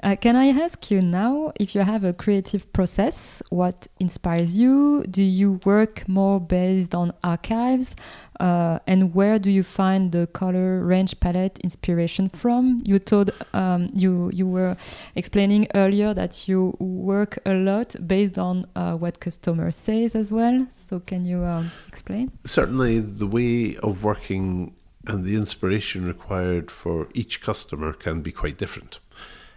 Uh, 0.03 0.15
can 0.15 0.37
I 0.37 0.49
ask 0.49 0.91
you 0.91 1.01
now 1.01 1.53
if 1.59 1.75
you 1.75 1.81
have 1.81 2.05
a 2.05 2.13
creative 2.13 2.73
process? 2.73 3.43
What 3.51 3.89
inspires 3.99 4.57
you? 4.57 5.05
Do 5.11 5.23
you 5.23 5.61
work 5.65 6.09
more 6.09 6.41
based 6.41 6.95
on 6.95 7.13
archives? 7.25 7.97
Uh, 8.39 8.79
and 8.87 9.15
where 9.15 9.39
do 9.39 9.51
you 9.51 9.63
find 9.63 10.13
the 10.13 10.27
color 10.29 10.85
range 10.85 11.19
palette 11.19 11.59
inspiration 11.61 12.29
from? 12.29 12.79
You 12.85 12.99
told 12.99 13.31
um, 13.53 13.89
you 13.93 14.31
you 14.33 14.47
were 14.47 14.77
explaining 15.17 15.67
earlier 15.75 16.15
that 16.15 16.47
you 16.47 16.77
work 16.79 17.39
a 17.47 17.55
lot 17.55 17.97
based 18.07 18.39
on 18.39 18.65
uh, 18.77 18.95
what 18.95 19.19
customer 19.19 19.71
says 19.73 20.15
as 20.15 20.31
well. 20.33 20.67
So 20.71 21.01
can 21.01 21.25
you 21.25 21.45
um, 21.45 21.73
explain? 21.89 22.31
Certainly, 22.45 23.01
the 23.01 23.27
way 23.27 23.77
of 23.83 24.05
working 24.05 24.75
and 25.07 25.25
the 25.25 25.37
inspiration 25.37 26.07
required 26.07 26.71
for 26.71 27.09
each 27.15 27.41
customer 27.41 27.93
can 27.93 28.23
be 28.23 28.33
quite 28.33 28.59
different. 28.59 29.01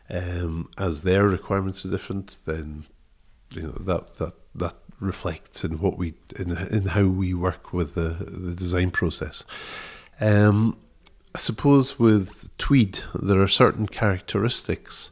Um, 0.10 0.70
as 0.78 1.04
their 1.04 1.28
requirements 1.28 1.86
are 1.86 1.90
different, 1.90 2.38
then 2.46 2.86
you 3.52 3.64
know 3.64 3.72
that 3.72 4.16
that 4.16 4.34
that 4.56 4.76
reflects 5.00 5.64
in 5.64 5.80
what 5.80 5.98
we 5.98 6.14
in 6.38 6.58
in 6.58 6.88
how 6.88 7.06
we 7.06 7.34
work 7.34 7.74
with 7.74 7.96
the 7.96 8.10
the 8.20 8.56
design 8.56 8.92
process. 8.92 9.44
Um, 10.20 10.78
I 11.36 11.38
suppose 11.38 12.00
with 12.00 12.58
tweed, 12.58 13.00
there 13.14 13.42
are 13.42 13.48
certain 13.48 13.86
characteristics 13.88 15.12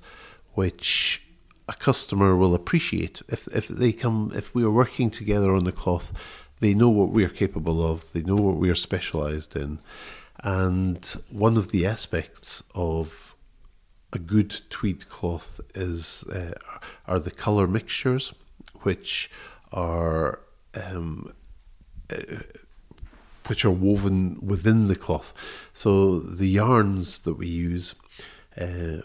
which 0.54 1.24
a 1.70 1.74
customer 1.74 2.36
will 2.36 2.56
appreciate 2.56 3.22
if 3.30 3.48
if 3.56 3.68
they 3.68 3.92
come 3.92 4.32
if 4.36 4.56
we 4.56 4.64
are 4.64 4.72
working 4.72 5.12
together 5.12 5.54
on 5.54 5.64
the 5.64 5.72
cloth. 5.72 6.12
They 6.60 6.74
know 6.74 6.90
what 6.90 7.10
we 7.10 7.24
are 7.24 7.30
capable 7.30 7.86
of. 7.86 8.12
They 8.14 8.24
know 8.24 8.36
what 8.36 8.58
we 8.58 8.72
are 8.72 8.76
specialised 8.76 9.56
in, 9.56 9.80
and 10.44 11.04
one 11.30 11.58
of 11.58 11.72
the 11.72 11.86
aspects 11.86 12.64
of 12.76 13.36
a 14.14 14.20
good 14.20 14.62
tweed 14.70 15.10
cloth 15.10 15.60
is 15.76 16.24
uh, 16.26 16.54
are 17.08 17.20
the 17.20 17.32
color 17.32 17.68
mixtures, 17.68 18.34
which 18.82 19.30
are 19.72 20.40
um, 20.74 21.34
uh, 22.10 22.38
which 23.48 23.66
are 23.66 23.72
woven 23.72 24.40
within 24.42 24.88
the 24.88 24.96
cloth. 24.96 25.34
So 25.74 26.20
the 26.20 26.48
yarns 26.48 27.20
that 27.22 27.36
we 27.36 27.48
use 27.48 27.96
uh, 28.60 29.02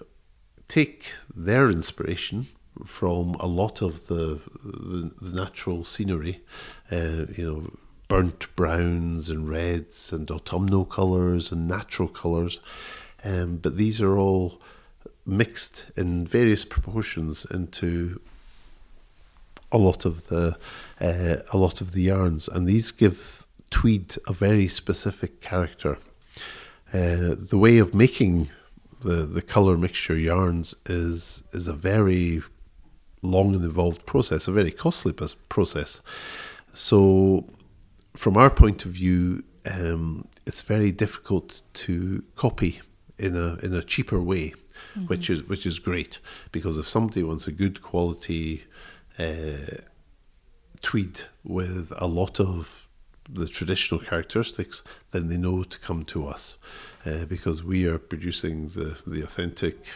take 0.68 1.12
their 1.34 1.70
inspiration 1.70 2.48
from 2.84 3.34
a 3.34 3.46
lot 3.46 3.82
of 3.82 4.06
the 4.06 4.40
the, 4.64 5.12
the 5.20 5.36
natural 5.36 5.84
scenery, 5.84 6.42
uh, 6.90 7.26
you 7.36 7.44
know, 7.44 7.70
burnt 8.12 8.54
browns 8.56 9.30
and 9.30 9.48
reds 9.48 10.12
and 10.12 10.30
autumnal 10.30 10.84
colours 10.84 11.50
and 11.50 11.66
natural 11.66 12.08
colours, 12.08 12.60
um, 13.24 13.56
but 13.56 13.78
these 13.78 14.02
are 14.02 14.18
all 14.18 14.60
mixed 15.24 15.90
in 15.96 16.26
various 16.26 16.62
proportions 16.66 17.46
into 17.50 18.20
a 19.70 19.78
lot 19.78 20.04
of 20.04 20.26
the 20.26 20.58
uh, 21.00 21.36
a 21.54 21.56
lot 21.56 21.80
of 21.80 21.92
the 21.92 22.02
yarns, 22.02 22.48
and 22.48 22.66
these 22.66 22.92
give 22.92 23.46
tweed 23.70 24.14
a 24.28 24.34
very 24.34 24.68
specific 24.68 25.40
character. 25.40 25.96
Uh, 26.92 27.34
the 27.50 27.56
way 27.56 27.78
of 27.78 27.94
making 27.94 28.50
the 29.00 29.24
the 29.24 29.40
color 29.40 29.78
mixture 29.78 30.18
yarns 30.18 30.74
is 30.84 31.42
is 31.54 31.66
a 31.66 31.72
very 31.72 32.42
long 33.22 33.54
and 33.54 33.64
involved 33.64 34.04
process, 34.04 34.48
a 34.48 34.52
very 34.52 34.70
costly 34.70 35.14
process. 35.48 36.02
So, 36.74 37.44
from 38.14 38.36
our 38.36 38.50
point 38.50 38.84
of 38.84 38.92
view, 38.92 39.44
um, 39.70 40.28
it's 40.46 40.62
very 40.62 40.92
difficult 40.92 41.62
to 41.74 42.22
copy 42.34 42.80
in 43.18 43.36
a 43.36 43.56
in 43.62 43.74
a 43.74 43.82
cheaper 43.82 44.20
way, 44.20 44.54
which 45.06 45.30
is 45.30 45.42
which 45.44 45.66
is 45.66 45.78
great 45.78 46.18
because 46.50 46.78
if 46.78 46.88
somebody 46.88 47.22
wants 47.22 47.46
a 47.46 47.52
good 47.52 47.82
quality 47.82 48.64
uh, 49.18 49.76
tweed 50.80 51.22
with 51.44 51.92
a 51.96 52.06
lot 52.06 52.40
of 52.40 52.88
the 53.30 53.46
traditional 53.46 54.00
characteristics, 54.00 54.82
then 55.12 55.28
they 55.28 55.36
know 55.36 55.62
to 55.62 55.78
come 55.78 56.04
to 56.04 56.26
us 56.26 56.58
uh, 57.06 57.24
because 57.26 57.62
we 57.62 57.86
are 57.86 57.98
producing 57.98 58.68
the, 58.70 58.98
the 59.06 59.22
authentic, 59.22 59.86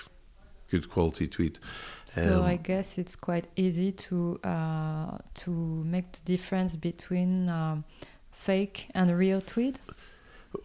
good 0.70 0.88
quality 0.88 1.26
tweed. 1.26 1.58
So 2.06 2.38
Um, 2.38 2.42
I 2.52 2.56
guess 2.56 2.98
it's 2.98 3.16
quite 3.16 3.46
easy 3.56 3.92
to 3.92 4.38
uh, 4.44 5.18
to 5.44 5.50
make 5.84 6.12
the 6.12 6.20
difference 6.24 6.76
between 6.76 7.50
um, 7.50 7.84
fake 8.30 8.86
and 8.94 9.10
real 9.18 9.40
tweed. 9.40 9.78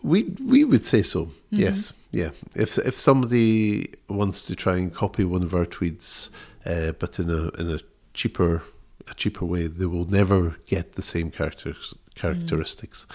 We 0.03 0.23
we 0.47 0.63
would 0.63 0.85
say 0.85 1.01
so. 1.03 1.25
Mhm. 1.25 1.59
Yes, 1.59 1.93
yeah. 2.11 2.31
If 2.55 2.77
if 2.77 2.97
somebody 2.97 3.89
wants 4.07 4.45
to 4.45 4.55
try 4.55 4.77
and 4.77 4.93
copy 4.93 5.23
one 5.25 5.43
of 5.45 5.53
our 5.53 5.65
tweeds, 5.65 6.29
uh, 6.65 6.91
but 6.99 7.19
in 7.19 7.29
a 7.29 7.49
in 7.59 7.69
a 7.71 7.79
cheaper 8.13 8.61
a 9.07 9.13
cheaper 9.15 9.45
way, 9.45 9.67
they 9.67 9.87
will 9.87 10.05
never 10.09 10.55
get 10.67 10.91
the 10.93 11.01
same 11.01 11.31
characters 11.31 11.95
characteristics. 12.15 13.07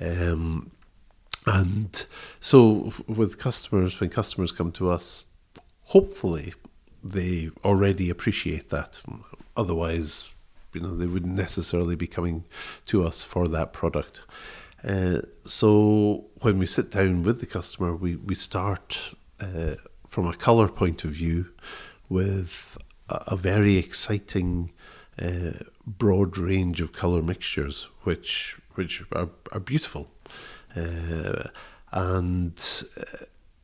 Um, 0.00 0.70
and 1.46 2.06
so 2.40 2.86
f- 2.86 3.02
with 3.08 3.36
customers, 3.38 4.00
when 4.00 4.10
customers 4.10 4.52
come 4.52 4.72
to 4.72 4.88
us, 4.90 5.26
hopefully 5.82 6.54
they 7.04 7.50
already 7.62 8.08
appreciate 8.08 8.70
that. 8.70 9.00
Otherwise, 9.56 10.28
you 10.72 10.80
know, 10.80 10.96
they 10.96 11.06
wouldn't 11.06 11.36
necessarily 11.36 11.94
be 11.94 12.06
coming 12.06 12.44
to 12.86 13.04
us 13.04 13.22
for 13.22 13.46
that 13.48 13.72
product. 13.72 14.22
Uh, 14.82 15.20
so 15.44 16.24
when 16.40 16.58
we 16.58 16.66
sit 16.66 16.90
down 16.90 17.22
with 17.22 17.40
the 17.40 17.46
customer, 17.46 17.94
we, 17.94 18.16
we 18.16 18.34
start 18.34 19.14
uh, 19.40 19.74
from 20.06 20.26
a 20.26 20.34
colour 20.34 20.68
point 20.68 21.04
of 21.04 21.10
view 21.10 21.50
with 22.08 22.78
a, 23.08 23.22
a 23.28 23.36
very 23.36 23.76
exciting 23.76 24.72
uh, 25.20 25.52
broad 25.86 26.36
range 26.38 26.80
of 26.80 26.92
colour 26.92 27.22
mixtures, 27.22 27.88
which 28.02 28.58
which 28.74 29.04
are, 29.12 29.28
are 29.52 29.60
beautiful, 29.60 30.10
uh, 30.74 31.44
and 31.92 32.82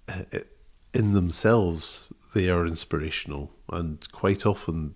uh, 0.08 0.38
in 0.94 1.12
themselves 1.14 2.04
they 2.34 2.48
are 2.48 2.66
inspirational, 2.66 3.50
and 3.70 4.10
quite 4.12 4.46
often 4.46 4.94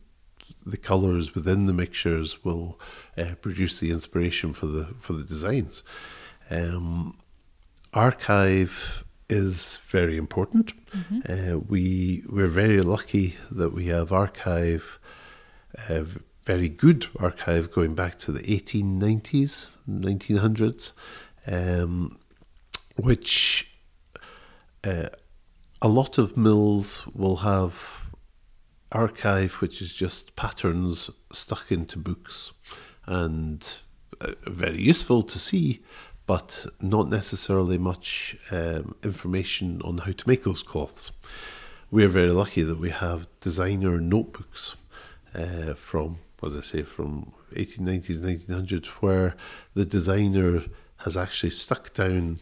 the 0.66 0.76
colours 0.76 1.34
within 1.34 1.66
the 1.66 1.72
mixtures 1.72 2.44
will 2.44 2.80
uh, 3.18 3.34
produce 3.40 3.80
the 3.80 3.90
inspiration 3.90 4.52
for 4.52 4.66
the 4.66 4.86
for 4.96 5.12
the 5.12 5.24
designs. 5.24 5.82
Um, 6.50 7.18
archive 7.92 9.04
is 9.28 9.78
very 9.84 10.16
important. 10.16 10.72
Uh, 11.28 11.58
we 11.58 12.22
we're 12.28 12.46
very 12.46 12.80
lucky 12.80 13.36
that 13.50 13.72
we 13.72 13.86
have 13.86 14.12
archive, 14.12 14.98
uh, 15.88 16.04
very 16.44 16.68
good 16.68 17.06
archive 17.18 17.70
going 17.70 17.94
back 17.94 18.18
to 18.20 18.32
the 18.32 18.42
1890s, 18.42 19.66
1900s, 19.88 20.92
um, 21.46 22.18
which 22.96 23.70
uh, 24.84 25.08
a 25.84 25.88
lot 25.88 26.16
of 26.16 26.34
mills 26.34 27.06
will 27.14 27.36
have 27.36 28.06
archive, 28.90 29.60
which 29.60 29.82
is 29.82 29.92
just 29.92 30.34
patterns 30.34 31.10
stuck 31.30 31.70
into 31.70 31.98
books, 31.98 32.54
and 33.04 33.80
uh, 34.22 34.32
very 34.46 34.80
useful 34.80 35.22
to 35.22 35.38
see, 35.38 35.82
but 36.24 36.64
not 36.80 37.10
necessarily 37.10 37.76
much 37.76 38.34
um, 38.50 38.94
information 39.04 39.82
on 39.82 39.98
how 39.98 40.12
to 40.12 40.26
make 40.26 40.44
those 40.44 40.62
cloths. 40.62 41.12
We 41.90 42.02
are 42.02 42.08
very 42.08 42.30
lucky 42.30 42.62
that 42.62 42.78
we 42.78 42.88
have 42.88 43.28
designer 43.40 44.00
notebooks 44.00 44.76
uh, 45.34 45.74
from, 45.74 46.16
as 46.42 46.56
I 46.56 46.62
say, 46.62 46.82
from 46.82 47.34
1890s, 47.52 48.20
1900s, 48.20 48.86
where 49.02 49.36
the 49.74 49.84
designer 49.84 50.62
has 51.04 51.18
actually 51.18 51.50
stuck 51.50 51.92
down 51.92 52.40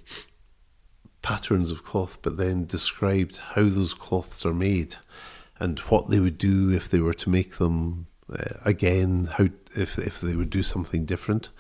patterns 1.22 1.72
of 1.72 1.84
cloth, 1.84 2.18
but 2.22 2.36
then 2.36 2.66
described 2.66 3.36
how 3.38 3.62
those 3.62 3.94
cloths 3.94 4.44
are 4.44 4.54
made 4.54 4.96
and 5.58 5.78
what 5.80 6.10
they 6.10 6.18
would 6.18 6.38
do 6.38 6.70
if 6.70 6.90
they 6.90 7.00
were 7.00 7.14
to 7.14 7.30
make 7.30 7.58
them 7.58 8.06
uh, 8.32 8.54
again, 8.64 9.26
how 9.26 9.46
if 9.76 9.98
if 9.98 10.20
they 10.20 10.34
would 10.34 10.50
do 10.50 10.62
something 10.62 11.04
different, 11.04 11.50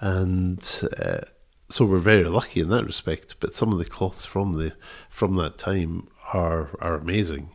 and 0.00 0.82
uh, 0.98 1.20
so 1.68 1.84
we're 1.84 1.98
very 1.98 2.24
lucky 2.24 2.60
in 2.60 2.68
that 2.68 2.84
respect. 2.84 3.36
But 3.40 3.54
some 3.54 3.72
of 3.72 3.78
the 3.78 3.84
cloths 3.84 4.24
from 4.24 4.54
the 4.54 4.74
from 5.08 5.36
that 5.36 5.58
time 5.58 6.08
are 6.32 6.70
are 6.80 6.94
amazing, 6.94 7.50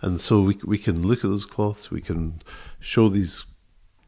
and 0.00 0.20
so 0.20 0.42
we 0.42 0.58
we 0.64 0.78
can 0.78 1.06
look 1.06 1.24
at 1.24 1.30
those 1.30 1.46
cloths, 1.46 1.90
we 1.90 2.00
can 2.00 2.42
show 2.80 3.08
these 3.08 3.44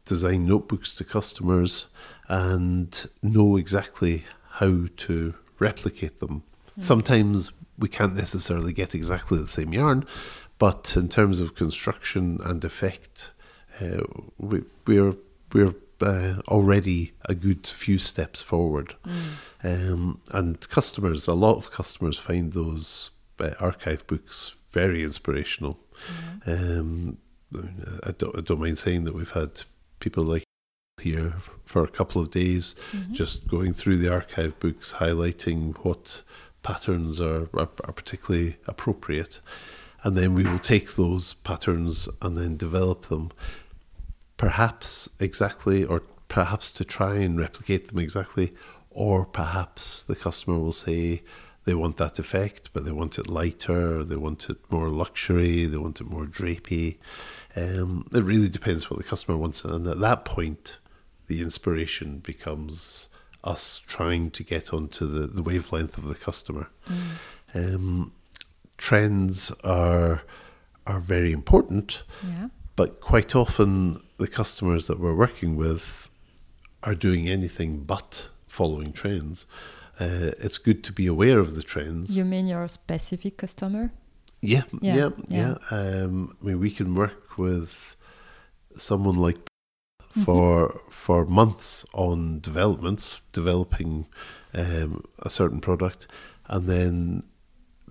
design 0.05 0.45
notebooks 0.45 0.93
to 0.95 1.03
customers, 1.03 1.87
and 2.27 3.07
know 3.23 3.57
exactly 3.57 4.23
how 4.51 4.85
to 4.97 5.33
replicate 5.59 6.19
them. 6.19 6.43
Sometimes 6.77 7.51
we 7.77 7.87
can't 7.87 8.15
necessarily 8.15 8.73
get 8.73 8.95
exactly 8.95 9.37
the 9.39 9.47
same 9.47 9.73
yarn, 9.73 10.05
but 10.57 10.95
in 10.95 11.09
terms 11.09 11.41
of 11.41 11.55
construction 11.55 12.39
and 12.43 12.63
effect, 12.63 13.33
uh, 13.81 14.01
we, 14.37 14.63
we're 14.85 15.15
we're 15.53 15.75
uh, 16.01 16.35
already 16.47 17.13
a 17.25 17.35
good 17.35 17.65
few 17.65 17.97
steps 17.97 18.41
forward. 18.41 18.95
Um, 19.63 20.21
and 20.31 20.67
customers, 20.69 21.27
a 21.27 21.33
lot 21.33 21.55
of 21.55 21.71
customers 21.71 22.17
find 22.17 22.53
those 22.53 23.11
uh, 23.39 23.51
archive 23.59 24.05
books 24.07 24.55
very 24.71 25.03
inspirational. 25.03 25.79
Um, 26.45 27.17
I 28.03 28.11
don't, 28.17 28.37
I 28.37 28.41
don't 28.41 28.59
mind 28.59 28.77
saying 28.77 29.05
that 29.05 29.15
we've 29.15 29.31
had 29.31 29.63
people 29.99 30.23
like 30.23 30.43
here 31.01 31.33
for 31.63 31.83
a 31.83 31.87
couple 31.87 32.21
of 32.21 32.31
days, 32.31 32.75
just 33.11 33.47
going 33.47 33.73
through 33.73 33.97
the 33.97 34.11
archive 34.11 34.59
books, 34.59 34.93
highlighting 34.93 35.75
what 35.85 36.23
patterns 36.65 37.21
are, 37.21 37.47
are, 37.53 37.69
are 37.85 37.93
particularly 37.93 38.57
appropriate. 38.67 39.39
And 40.03 40.17
then 40.17 40.33
we 40.33 40.43
will 40.43 40.59
take 40.59 40.95
those 40.95 41.35
patterns 41.35 42.09
and 42.21 42.37
then 42.37 42.57
develop 42.57 43.03
them, 43.03 43.31
perhaps 44.35 45.07
exactly, 45.19 45.85
or 45.85 46.01
perhaps 46.27 46.71
to 46.73 46.83
try 46.83 47.15
and 47.15 47.39
replicate 47.39 47.87
them 47.87 47.99
exactly, 47.99 48.51
or 48.89 49.25
perhaps 49.25 50.03
the 50.03 50.15
customer 50.15 50.59
will 50.59 50.71
say 50.71 51.21
they 51.65 51.75
want 51.75 51.97
that 51.97 52.19
effect, 52.19 52.71
but 52.73 52.83
they 52.83 52.91
want 52.91 53.17
it 53.19 53.27
lighter, 53.27 54.03
they 54.03 54.15
want 54.15 54.49
it 54.49 54.57
more 54.71 54.89
luxury, 54.89 55.65
they 55.65 55.77
want 55.77 56.01
it 56.01 56.07
more 56.07 56.25
drapey. 56.25 56.97
Um, 57.55 58.05
it 58.13 58.23
really 58.23 58.49
depends 58.49 58.89
what 58.89 58.97
the 58.97 59.03
customer 59.11 59.37
wants, 59.37 59.63
and 59.63 59.87
at 59.87 59.99
that 59.99 60.25
point, 60.25 60.79
the 61.27 61.41
inspiration 61.41 62.19
becomes 62.19 63.09
us 63.45 63.81
trying 63.87 64.31
to 64.31 64.43
get 64.43 64.73
onto 64.73 65.05
the, 65.05 65.27
the 65.27 65.43
wavelength 65.43 65.97
of 65.97 66.05
the 66.07 66.15
customer. 66.15 66.67
Um, 67.53 68.11
trends 68.77 69.51
are 69.63 70.21
are 70.87 70.99
very 70.99 71.31
important, 71.31 72.03
Yeah. 72.27 72.49
but 72.75 72.99
quite 73.01 73.35
often 73.35 74.01
the 74.17 74.27
customers 74.27 74.85
that 74.87 74.99
we're 74.99 75.15
working 75.15 75.55
with 75.55 76.09
are 76.83 76.93
doing 76.95 77.27
anything 77.27 77.83
but 77.83 78.29
following 78.47 78.93
trends. 78.93 79.47
Uh, 79.99 80.31
it's 80.39 80.59
good 80.59 80.83
to 80.83 80.91
be 80.93 81.07
aware 81.07 81.39
of 81.39 81.55
the 81.55 81.63
trends. 81.63 82.15
You 82.15 82.23
mean 82.25 82.47
your 82.47 82.67
specific 82.67 83.37
customer? 83.37 83.91
Yeah, 84.41 84.63
Yeah, 84.81 84.95
yeah, 84.95 85.09
yeah. 85.29 85.55
yeah. 85.71 85.77
Um, 86.03 86.37
I 86.41 86.45
mean, 86.45 86.59
we 86.59 86.69
can 86.69 86.93
work 86.93 87.37
with 87.37 87.95
someone 88.77 89.15
like 89.15 89.37
for 90.23 90.69
mm-hmm. 90.69 90.89
for 90.89 91.25
months 91.25 91.85
on 91.93 92.39
developments, 92.39 93.19
developing 93.33 94.07
um, 94.53 95.03
a 95.19 95.29
certain 95.29 95.59
product, 95.59 96.07
and 96.47 96.67
then 96.67 97.23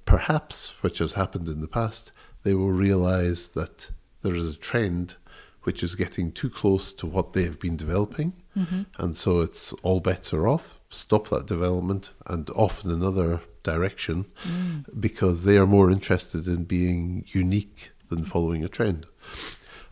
perhaps, 0.05 0.75
which 0.83 0.99
has 0.99 1.15
happened 1.15 1.49
in 1.49 1.61
the 1.61 1.69
past, 1.69 2.13
they 2.43 2.55
will 2.55 2.73
realize 2.73 3.49
that 3.51 3.91
there 4.23 4.35
is 4.35 4.55
a 4.55 4.59
trend 4.59 5.17
which 5.63 5.83
is 5.83 5.95
getting 5.95 6.31
too 6.31 6.51
close 6.51 6.93
to 6.93 7.07
what 7.07 7.33
they 7.33 7.43
have 7.43 7.59
been 7.59 7.77
developing, 7.77 8.33
mm-hmm. 8.57 8.83
and 8.99 9.17
so 9.17 9.41
it's 9.41 9.73
all 9.83 10.01
bets 10.01 10.33
are 10.33 10.47
off. 10.47 10.79
Stop 10.91 11.29
that 11.29 11.47
development 11.47 12.13
and 12.27 12.49
off 12.51 12.85
in 12.85 12.91
another 12.91 13.41
direction 13.65 14.27
mm. 14.47 14.85
because 15.01 15.43
they 15.43 15.57
are 15.57 15.67
more 15.67 15.91
interested 15.91 16.47
in 16.47 16.63
being 16.65 17.25
unique 17.27 17.91
than 18.11 18.23
following 18.23 18.63
a 18.63 18.69
trend. 18.69 19.07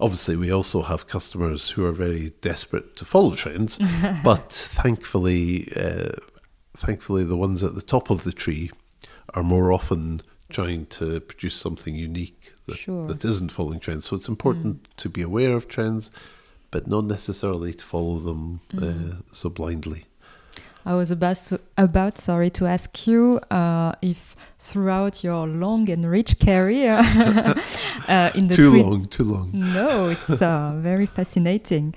Obviously, 0.02 0.34
we 0.36 0.50
also 0.50 0.82
have 0.82 1.06
customers 1.06 1.70
who 1.70 1.86
are 1.86 1.92
very 1.92 2.30
desperate 2.40 2.96
to 2.96 3.04
follow 3.04 3.34
trends, 3.36 3.78
but 4.24 4.50
thankfully, 4.50 5.68
uh, 5.76 6.10
thankfully, 6.76 7.22
the 7.24 7.36
ones 7.36 7.62
at 7.62 7.76
the 7.76 7.82
top 7.82 8.10
of 8.10 8.24
the 8.24 8.32
tree 8.32 8.68
are 9.34 9.44
more 9.44 9.72
often 9.72 10.20
trying 10.50 10.86
to 10.86 11.20
produce 11.20 11.54
something 11.54 11.94
unique 11.94 12.52
that, 12.66 12.76
Sure. 12.78 13.06
that 13.06 13.24
isn't 13.24 13.52
following 13.52 13.78
trends. 13.78 14.04
So 14.06 14.16
it's 14.16 14.28
important 14.28 14.88
to 14.98 15.08
be 15.08 15.22
aware 15.22 15.54
of 15.54 15.68
trends, 15.68 16.10
but 16.72 16.88
not 16.88 17.04
necessarily 17.04 17.72
to 17.72 17.84
follow 17.84 18.18
them 18.18 18.60
uh, 18.76 19.22
so 19.32 19.48
blindly. 19.50 20.04
I 20.84 20.94
was 20.94 21.10
about 21.10 21.36
to, 21.48 21.60
about 21.78 22.18
sorry 22.18 22.50
to 22.50 22.66
ask 22.66 23.06
you 23.06 23.40
uh, 23.50 23.92
if 24.02 24.36
throughout 24.58 25.22
your 25.22 25.46
long 25.46 25.88
and 25.88 26.04
rich 26.04 26.40
career 26.40 26.92
uh, 28.08 28.30
in 28.34 28.48
the 28.48 28.54
Too 28.54 28.82
long, 28.82 29.06
too 29.06 29.24
long. 29.24 29.50
No, 29.52 30.08
it's 30.08 30.42
uh, 30.42 30.74
very 30.76 31.06
fascinating. 31.06 31.94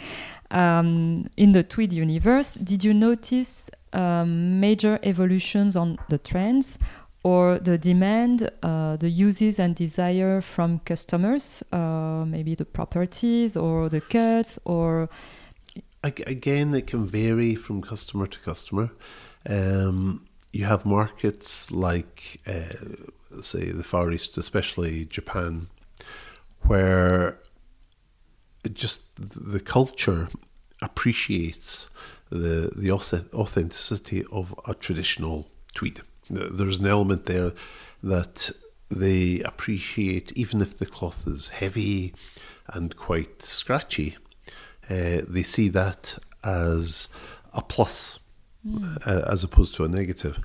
Um, 0.52 1.28
in 1.36 1.54
the 1.54 1.64
tweed 1.64 1.94
universe, 1.94 2.54
did 2.56 2.84
you 2.84 2.94
notice 2.94 3.72
um, 3.94 4.60
major 4.60 5.00
evolutions 5.04 5.76
on 5.76 5.98
the 6.10 6.18
trends 6.18 6.78
or 7.24 7.58
the 7.58 7.76
demand, 7.76 8.52
uh, 8.62 8.96
the 8.98 9.10
uses 9.10 9.58
and 9.58 9.74
desire 9.76 10.42
from 10.42 10.78
customers, 10.86 11.64
uh, 11.72 12.24
maybe 12.28 12.54
the 12.54 12.66
properties 12.66 13.58
or 13.58 13.90
the 13.90 14.00
cuts 14.00 14.60
or 14.64 15.10
again, 16.08 16.74
it 16.74 16.88
can 16.88 17.06
vary 17.06 17.56
from 17.56 17.82
customer 17.82 18.28
to 18.28 18.40
customer. 18.40 18.90
Um, 19.50 20.28
you 20.52 20.66
have 20.66 20.86
markets 20.86 21.72
like, 21.72 22.42
uh, 22.48 23.42
say, 23.42 23.72
the 23.72 23.84
Far 23.84 24.12
East, 24.12 24.38
especially 24.38 25.06
Japan, 25.06 25.68
where 26.62 27.40
just 28.74 29.04
the 29.18 29.60
culture 29.60 30.30
appreciates 30.82 31.90
the 32.30 32.72
the 32.76 32.92
authenticity 32.92 34.24
of 34.32 34.54
a 34.68 34.74
traditional 34.74 35.48
tweed 35.74 36.02
there's 36.30 36.80
an 36.80 36.88
element 36.88 37.26
there 37.26 37.54
that 38.04 38.52
they 38.90 39.42
appreciate, 39.42 40.32
even 40.34 40.62
if 40.62 40.78
the 40.78 40.86
cloth 40.86 41.28
is 41.28 41.50
heavy 41.50 42.14
and 42.68 42.96
quite 42.96 43.42
scratchy, 43.42 44.18
uh, 44.90 45.22
they 45.28 45.44
see 45.44 45.70
that 45.70 46.18
as 46.44 47.10
a 47.54 47.62
plus 47.62 48.20
mm. 48.68 48.98
uh, 49.06 49.32
as 49.32 49.44
opposed 49.44 49.76
to 49.76 49.84
a 49.84 49.88
negative. 49.88 50.40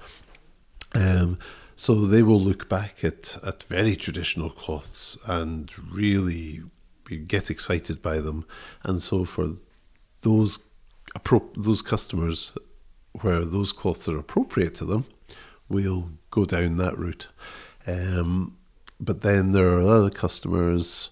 Um, 0.95 1.39
so 1.77 1.95
they 2.05 2.23
will 2.23 2.41
look 2.41 2.69
back 2.69 3.05
at, 3.05 3.39
at 3.47 3.63
very 3.65 3.97
traditional 3.97 4.51
cloths 4.51 5.17
and 5.27 5.73
really 5.91 6.63
get 7.27 7.51
excited 7.51 8.03
by 8.03 8.21
them. 8.21 8.45
And 8.83 9.01
so 9.03 9.25
for 9.25 9.51
those 10.23 10.59
those 11.57 11.83
customers 11.83 12.53
where 13.23 13.45
those 13.45 13.73
cloths 13.73 14.09
are 14.09 14.19
appropriate 14.19 14.77
to 14.77 14.85
them, 14.85 15.07
we'll 15.69 16.11
go 16.31 16.45
down 16.45 16.77
that 16.77 16.97
route. 16.97 17.29
Um, 17.87 18.57
but 19.01 19.23
then 19.23 19.53
there 19.53 19.71
are 19.71 19.81
other 19.81 20.11
customers, 20.11 21.11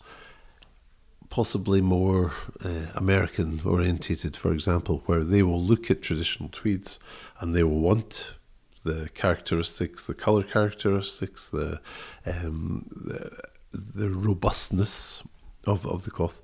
possibly 1.38 1.80
more 1.80 2.32
uh, 2.64 2.86
American 2.96 3.60
orientated, 3.64 4.36
for 4.36 4.50
example, 4.52 5.04
where 5.06 5.22
they 5.22 5.40
will 5.40 5.62
look 5.62 5.88
at 5.88 6.02
traditional 6.02 6.48
tweeds 6.48 6.98
and 7.38 7.54
they 7.54 7.62
will 7.62 7.78
want 7.78 8.34
the 8.82 9.08
characteristics, 9.14 10.04
the 10.04 10.14
color 10.14 10.42
characteristics, 10.42 11.48
the 11.48 11.80
um, 12.26 12.84
the, 12.90 13.30
the 13.70 14.10
robustness 14.10 15.22
of, 15.64 15.86
of 15.86 16.04
the 16.04 16.10
cloth, 16.10 16.42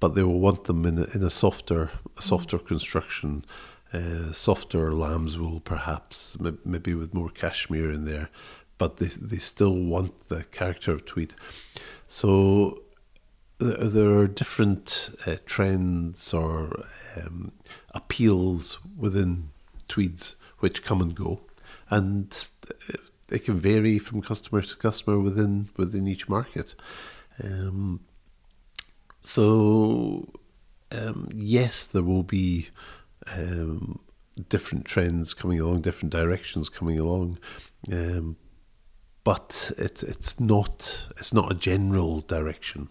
but 0.00 0.14
they 0.14 0.22
will 0.22 0.40
want 0.40 0.64
them 0.64 0.86
in 0.86 0.98
a, 0.98 1.06
in 1.14 1.22
a 1.22 1.28
softer 1.28 1.90
a 2.16 2.22
softer 2.22 2.58
construction 2.58 3.44
uh, 3.92 4.32
softer 4.32 4.92
lamb's 4.92 5.38
wool, 5.38 5.60
perhaps, 5.60 6.38
maybe 6.64 6.94
with 6.94 7.12
more 7.12 7.28
cashmere 7.28 7.92
in 7.92 8.06
there, 8.06 8.30
but 8.78 8.96
they, 8.96 9.08
they 9.08 9.36
still 9.36 9.74
want 9.74 10.28
the 10.28 10.42
character 10.44 10.92
of 10.92 11.04
tweed. 11.04 11.34
So 12.06 12.81
there 13.62 14.18
are 14.18 14.26
different 14.26 15.10
uh, 15.26 15.36
trends 15.46 16.34
or 16.34 16.84
um, 17.16 17.52
appeals 17.94 18.78
within 18.96 19.50
tweeds 19.88 20.36
which 20.58 20.82
come 20.82 21.00
and 21.00 21.14
go, 21.14 21.40
and 21.90 22.46
uh, 22.70 22.96
it 23.30 23.44
can 23.44 23.54
vary 23.54 23.98
from 23.98 24.22
customer 24.22 24.62
to 24.62 24.76
customer 24.76 25.18
within 25.18 25.68
within 25.76 26.06
each 26.06 26.28
market. 26.28 26.74
Um, 27.42 28.00
so 29.20 30.28
um, 30.90 31.28
yes, 31.34 31.86
there 31.86 32.02
will 32.02 32.22
be 32.22 32.68
um, 33.26 34.00
different 34.48 34.84
trends 34.84 35.34
coming 35.34 35.60
along, 35.60 35.82
different 35.82 36.12
directions 36.12 36.68
coming 36.68 36.98
along. 36.98 37.38
Um, 37.90 38.36
but 39.24 39.72
it, 39.78 40.02
it's 40.02 40.40
not 40.40 41.08
it's 41.18 41.32
not 41.32 41.52
a 41.52 41.54
general 41.54 42.20
direction. 42.20 42.88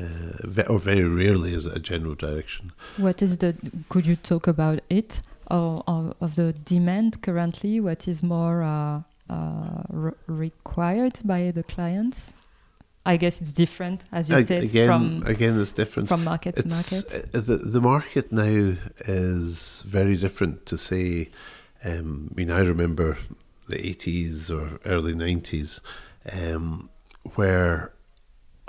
Uh, 0.00 0.62
or 0.68 0.78
very 0.78 1.04
rarely 1.04 1.52
is 1.52 1.66
it 1.66 1.76
a 1.76 1.80
general 1.80 2.14
direction. 2.14 2.72
What 2.96 3.22
is 3.22 3.38
the? 3.38 3.54
Could 3.88 4.06
you 4.06 4.16
talk 4.16 4.46
about 4.46 4.80
it 4.88 5.20
or, 5.50 5.82
or 5.86 6.14
of 6.20 6.36
the 6.36 6.52
demand 6.52 7.22
currently? 7.22 7.80
What 7.80 8.08
is 8.08 8.22
more 8.22 8.62
uh, 8.62 9.02
uh, 9.28 9.82
re 9.90 10.12
required 10.26 11.20
by 11.24 11.50
the 11.50 11.62
clients? 11.62 12.32
I 13.04 13.16
guess 13.16 13.40
it's 13.40 13.52
different, 13.52 14.04
as 14.12 14.28
you 14.30 14.42
said. 14.42 14.62
Again, 14.62 14.88
from, 14.88 15.22
again, 15.26 15.60
it's 15.60 15.72
different 15.72 16.08
from 16.08 16.22
market 16.24 16.58
it's, 16.58 16.92
to 16.92 16.96
market. 16.96 17.34
Uh, 17.34 17.40
the 17.40 17.56
the 17.56 17.80
market 17.80 18.30
now 18.30 18.76
is 19.06 19.82
very 19.86 20.16
different. 20.16 20.66
To 20.66 20.78
say, 20.78 21.30
um, 21.84 22.28
I 22.30 22.34
mean, 22.36 22.50
I 22.50 22.60
remember 22.60 23.16
the 23.68 23.84
eighties 23.86 24.50
or 24.50 24.78
early 24.84 25.14
nineties, 25.14 25.80
um, 26.32 26.90
where 27.34 27.92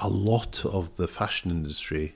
a 0.02 0.10
lot 0.10 0.66
of 0.66 0.98
the 0.98 1.08
fashion 1.08 1.52
industry 1.52 2.16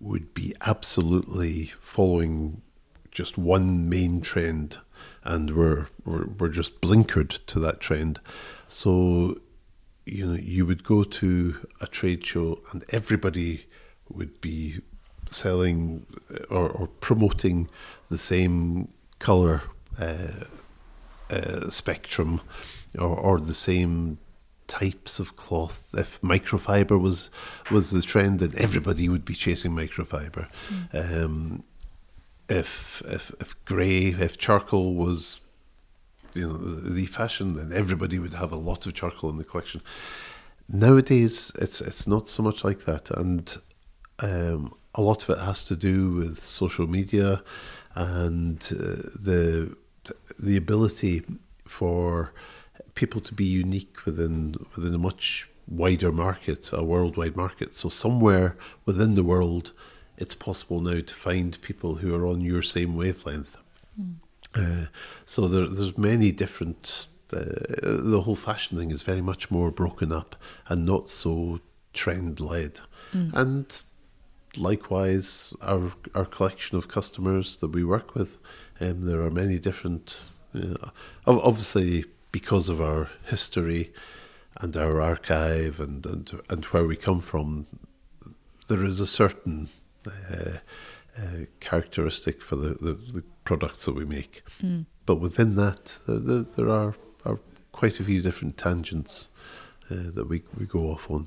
would 0.00 0.32
be 0.32 0.54
absolutely 0.60 1.64
following 1.80 2.62
just 3.10 3.36
one 3.36 3.88
main 3.88 4.20
trend, 4.20 4.78
and 5.24 5.56
we're 5.56 5.88
we're, 6.04 6.26
we're 6.38 6.48
just 6.48 6.80
blinkered 6.80 7.44
to 7.46 7.58
that 7.58 7.80
trend. 7.80 8.20
So 8.68 9.40
you 10.06 10.26
know, 10.26 10.38
you 10.40 10.64
would 10.64 10.84
go 10.84 11.02
to 11.04 11.66
a 11.80 11.86
trade 11.86 12.24
show 12.24 12.60
and 12.72 12.84
everybody 12.90 13.66
would 14.08 14.40
be 14.40 14.80
selling 15.26 16.06
uh, 16.30 16.54
or, 16.54 16.70
or 16.70 16.86
promoting 16.86 17.68
the 18.08 18.16
same 18.16 18.88
color 19.18 19.62
uh, 20.00 20.44
uh, 21.28 21.68
spectrum 21.68 22.40
or, 22.98 23.08
or 23.08 23.38
the 23.38 23.52
same 23.52 24.18
types 24.68 25.18
of 25.18 25.36
cloth. 25.36 25.90
If 25.94 26.20
microfiber 26.20 27.00
was 27.00 27.30
was 27.70 27.90
the 27.90 28.02
trend, 28.02 28.40
then 28.40 28.52
everybody 28.56 29.08
would 29.08 29.24
be 29.24 29.34
chasing 29.34 29.72
microfiber. 29.72 30.48
Mm. 30.70 31.24
Um, 31.24 31.64
if 32.48 33.02
if 33.06 33.32
if 33.40 33.64
grey, 33.64 34.08
if 34.08 34.38
charcoal 34.38 34.94
was 34.94 35.40
you 36.34 36.46
know 36.46 36.56
the 36.56 37.06
fashion, 37.06 37.56
then 37.56 37.72
everybody 37.72 38.18
would 38.18 38.34
have 38.34 38.52
a 38.52 38.56
lot 38.56 38.86
of 38.86 38.94
charcoal 38.94 39.30
in 39.30 39.38
the 39.38 39.44
collection. 39.44 39.82
Nowadays, 40.68 41.50
it's 41.58 41.80
it's 41.80 42.06
not 42.06 42.28
so 42.28 42.42
much 42.42 42.62
like 42.62 42.80
that, 42.84 43.10
and 43.10 43.56
um, 44.20 44.74
a 44.94 45.02
lot 45.02 45.22
of 45.22 45.30
it 45.30 45.42
has 45.42 45.64
to 45.64 45.76
do 45.76 46.12
with 46.12 46.44
social 46.44 46.86
media 46.86 47.42
and 47.94 48.62
uh, 48.72 49.08
the 49.18 49.76
the 50.38 50.56
ability 50.56 51.22
for 51.66 52.32
people 52.98 53.20
to 53.20 53.32
be 53.32 53.44
unique 53.44 54.04
within 54.04 54.56
within 54.74 54.92
a 54.92 54.98
much 54.98 55.48
wider 55.68 56.10
market, 56.10 56.70
a 56.72 56.82
worldwide 56.82 57.36
market. 57.36 57.72
So 57.74 57.88
somewhere 57.88 58.56
within 58.86 59.14
the 59.14 59.22
world, 59.22 59.72
it's 60.16 60.34
possible 60.34 60.80
now 60.80 61.00
to 61.00 61.14
find 61.14 61.60
people 61.62 61.96
who 61.96 62.12
are 62.16 62.26
on 62.26 62.40
your 62.40 62.62
same 62.62 62.96
wavelength. 62.96 63.56
Mm. 64.00 64.14
Uh, 64.56 64.86
so 65.24 65.46
there, 65.46 65.66
there's 65.66 65.96
many 65.96 66.32
different. 66.32 67.06
Uh, 67.30 67.44
the 68.12 68.22
whole 68.24 68.34
fashion 68.50 68.78
thing 68.78 68.90
is 68.90 69.02
very 69.02 69.20
much 69.20 69.50
more 69.50 69.70
broken 69.70 70.10
up 70.10 70.34
and 70.68 70.86
not 70.86 71.08
so 71.08 71.60
trend 71.92 72.40
led. 72.40 72.80
Mm. 73.12 73.32
And 73.34 73.80
likewise, 74.56 75.54
our 75.62 75.92
our 76.14 76.26
collection 76.36 76.76
of 76.78 76.88
customers 76.88 77.58
that 77.58 77.70
we 77.76 77.84
work 77.84 78.14
with, 78.14 78.40
um, 78.80 79.02
there 79.06 79.22
are 79.22 79.30
many 79.30 79.58
different. 79.60 80.24
You 80.54 80.70
know, 80.70 81.40
obviously, 81.50 82.04
because 82.32 82.68
of 82.68 82.80
our 82.80 83.08
history 83.26 83.92
and 84.60 84.76
our 84.76 85.00
archive 85.00 85.80
and 85.80 86.04
and, 86.06 86.40
and 86.50 86.64
where 86.66 86.84
we 86.84 86.96
come 86.96 87.20
from, 87.20 87.66
there 88.68 88.84
is 88.84 89.00
a 89.00 89.06
certain 89.06 89.68
uh, 90.06 90.58
uh, 91.18 91.44
characteristic 91.60 92.40
for 92.42 92.56
the, 92.56 92.68
the, 92.74 92.92
the, 92.92 93.24
products 93.44 93.86
that 93.86 93.94
we 93.94 94.04
make. 94.04 94.42
Mm. 94.62 94.84
But 95.06 95.16
within 95.16 95.56
that, 95.56 95.98
the, 96.06 96.12
the, 96.12 96.46
there 96.56 96.68
are, 96.68 96.94
are 97.24 97.38
quite 97.72 97.98
a 97.98 98.04
few 98.04 98.20
different 98.20 98.58
tangents 98.58 99.28
uh, 99.90 100.10
that 100.14 100.28
we, 100.28 100.42
we 100.58 100.66
go 100.66 100.90
off 100.90 101.10
on. 101.10 101.26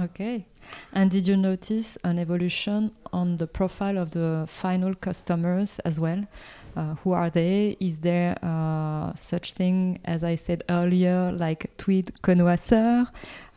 Okay. 0.00 0.46
And 0.92 1.10
did 1.10 1.26
you 1.26 1.36
notice 1.36 1.98
an 2.02 2.18
evolution 2.18 2.92
on 3.12 3.36
the 3.36 3.46
profile 3.46 3.98
of 3.98 4.12
the 4.12 4.46
final 4.48 4.94
customers 4.94 5.78
as 5.80 6.00
well? 6.00 6.26
Uh, 6.76 6.94
who 7.02 7.12
are 7.12 7.30
they? 7.30 7.76
Is 7.80 8.00
there 8.00 8.38
uh, 8.42 9.12
such 9.14 9.52
thing 9.52 10.00
as 10.04 10.22
I 10.22 10.34
said 10.36 10.62
earlier, 10.68 11.32
like 11.32 11.76
tweed 11.76 12.22
connoisseur? 12.22 13.06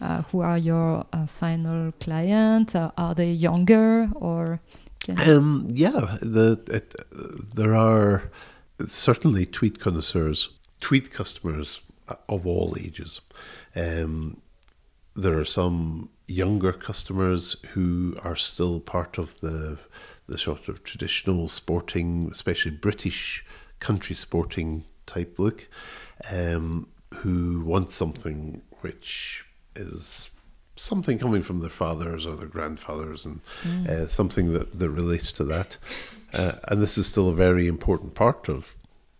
Uh, 0.01 0.21
who 0.23 0.41
are 0.41 0.57
your 0.57 1.05
uh, 1.13 1.25
final 1.25 1.91
client? 1.93 2.75
Uh, 2.75 2.91
are 2.97 3.15
they 3.15 3.31
younger 3.31 4.09
or? 4.15 4.59
Um, 5.27 5.67
yeah, 5.69 6.17
the 6.21 6.61
it, 6.71 6.95
there 7.55 7.75
are 7.75 8.31
certainly 8.85 9.45
tweed 9.45 9.79
connoisseurs, 9.79 10.49
tweed 10.79 11.11
customers 11.11 11.81
of 12.27 12.47
all 12.47 12.75
ages. 12.79 13.21
Um, 13.75 14.41
there 15.15 15.37
are 15.37 15.45
some 15.45 16.09
younger 16.27 16.73
customers 16.73 17.55
who 17.73 18.17
are 18.23 18.35
still 18.35 18.79
part 18.79 19.17
of 19.17 19.39
the 19.41 19.77
the 20.27 20.37
sort 20.37 20.67
of 20.67 20.83
traditional 20.83 21.47
sporting, 21.47 22.29
especially 22.31 22.71
British 22.71 23.45
country 23.79 24.15
sporting 24.15 24.85
type 25.05 25.37
look, 25.37 25.67
um, 26.31 26.87
who 27.15 27.63
want 27.65 27.91
something 27.91 28.61
which 28.81 29.45
is 29.75 30.29
something 30.75 31.19
coming 31.19 31.41
from 31.41 31.59
their 31.59 31.69
fathers 31.69 32.25
or 32.25 32.35
their 32.35 32.47
grandfathers 32.47 33.25
and 33.25 33.41
mm. 33.63 33.87
uh, 33.87 34.07
something 34.07 34.53
that, 34.53 34.79
that 34.79 34.89
relates 34.89 35.31
to 35.33 35.43
that. 35.43 35.77
Uh, 36.33 36.53
and 36.69 36.81
this 36.81 36.97
is 36.97 37.05
still 37.05 37.29
a 37.29 37.33
very 37.33 37.67
important 37.67 38.15
part 38.15 38.49
of 38.49 38.75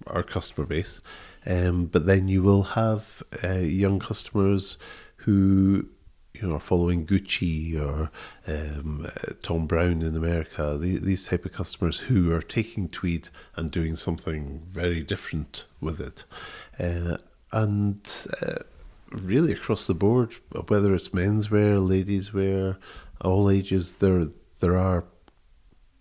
our 0.08 0.24
customer 0.24 0.66
base. 0.66 1.00
Um, 1.46 1.86
but 1.86 2.06
then 2.06 2.28
you 2.28 2.42
will 2.42 2.64
have 2.64 3.22
uh, 3.44 3.58
young 3.58 4.00
customers 4.00 4.78
who 5.18 5.88
you 6.34 6.48
know 6.48 6.56
are 6.56 6.60
following 6.60 7.06
Gucci 7.06 7.80
or 7.80 8.10
um, 8.48 9.08
Thom 9.42 9.68
Browne 9.68 10.02
in 10.02 10.16
America. 10.16 10.78
These, 10.80 11.02
these 11.02 11.28
type 11.28 11.46
of 11.46 11.54
customers 11.54 12.00
who 12.00 12.34
are 12.34 12.42
taking 12.42 12.90
tweed 12.90 13.30
and 13.56 13.72
doing 13.72 13.96
something 13.96 14.66
very 14.70 15.02
different 15.02 15.66
with 15.80 16.02
it, 16.02 16.26
uh, 16.80 17.18
and 17.52 18.28
uh, 18.42 18.64
really 19.12 19.54
across 19.54 19.86
the 19.86 19.94
board, 19.94 20.34
whether 20.68 20.94
it's 20.96 21.10
menswear, 21.10 21.88
ladies 21.88 22.34
wear, 22.34 22.78
all 23.22 23.50
ages, 23.50 23.94
there 23.94 24.26
there 24.60 24.78
are 24.78 25.06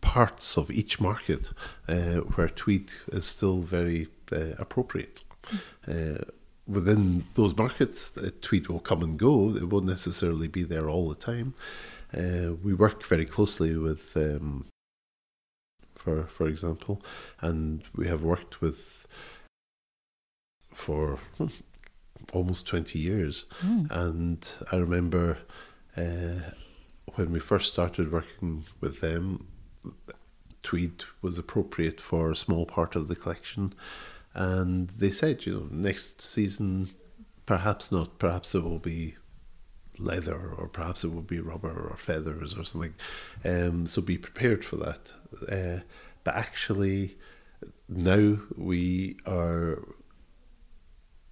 parts 0.00 0.56
of 0.56 0.70
each 0.70 1.00
market 1.00 1.50
uh, 1.88 2.16
where 2.34 2.48
tweed 2.48 2.92
is 3.08 3.26
still 3.26 3.60
very 3.60 4.08
uh, 4.32 4.52
appropriate. 4.58 5.22
Uh, 5.86 6.24
within 6.66 7.24
those 7.34 7.56
markets, 7.56 8.16
tweed 8.40 8.68
will 8.68 8.80
come 8.80 9.02
and 9.02 9.18
go. 9.18 9.50
It 9.50 9.68
won't 9.68 9.86
necessarily 9.86 10.48
be 10.48 10.62
there 10.62 10.88
all 10.88 11.08
the 11.08 11.14
time. 11.14 11.54
Uh, 12.16 12.54
we 12.62 12.74
work 12.74 13.04
very 13.04 13.24
closely 13.24 13.76
with, 13.76 14.16
um, 14.16 14.66
for 15.94 16.24
for 16.26 16.46
example, 16.46 17.02
and 17.40 17.82
we 17.96 18.06
have 18.06 18.22
worked 18.22 18.60
with 18.60 19.06
for 20.70 21.18
almost 22.32 22.66
twenty 22.66 22.98
years. 22.98 23.46
Mm. 23.60 23.90
And 23.90 24.54
I 24.70 24.76
remember 24.76 25.38
uh, 25.96 26.50
when 27.14 27.32
we 27.32 27.40
first 27.40 27.72
started 27.72 28.12
working 28.12 28.64
with 28.80 29.00
them, 29.00 29.46
tweed 30.62 31.04
was 31.22 31.38
appropriate 31.38 32.00
for 32.00 32.30
a 32.30 32.36
small 32.36 32.66
part 32.66 32.94
of 32.94 33.08
the 33.08 33.16
collection 33.16 33.74
and 34.34 34.88
they 34.90 35.10
said, 35.10 35.44
you 35.46 35.52
know, 35.52 35.68
next 35.70 36.22
season, 36.22 36.90
perhaps 37.46 37.92
not, 37.92 38.18
perhaps 38.18 38.54
it 38.54 38.62
will 38.62 38.78
be 38.78 39.16
leather 39.98 40.54
or 40.56 40.68
perhaps 40.68 41.04
it 41.04 41.12
will 41.12 41.22
be 41.22 41.40
rubber 41.40 41.88
or 41.90 41.96
feathers 41.96 42.56
or 42.56 42.64
something. 42.64 42.94
Um, 43.44 43.86
so 43.86 44.00
be 44.00 44.18
prepared 44.18 44.64
for 44.64 44.76
that. 44.76 45.12
Uh, 45.50 45.82
but 46.24 46.34
actually, 46.34 47.16
now 47.88 48.38
we 48.56 49.16
are 49.26 49.82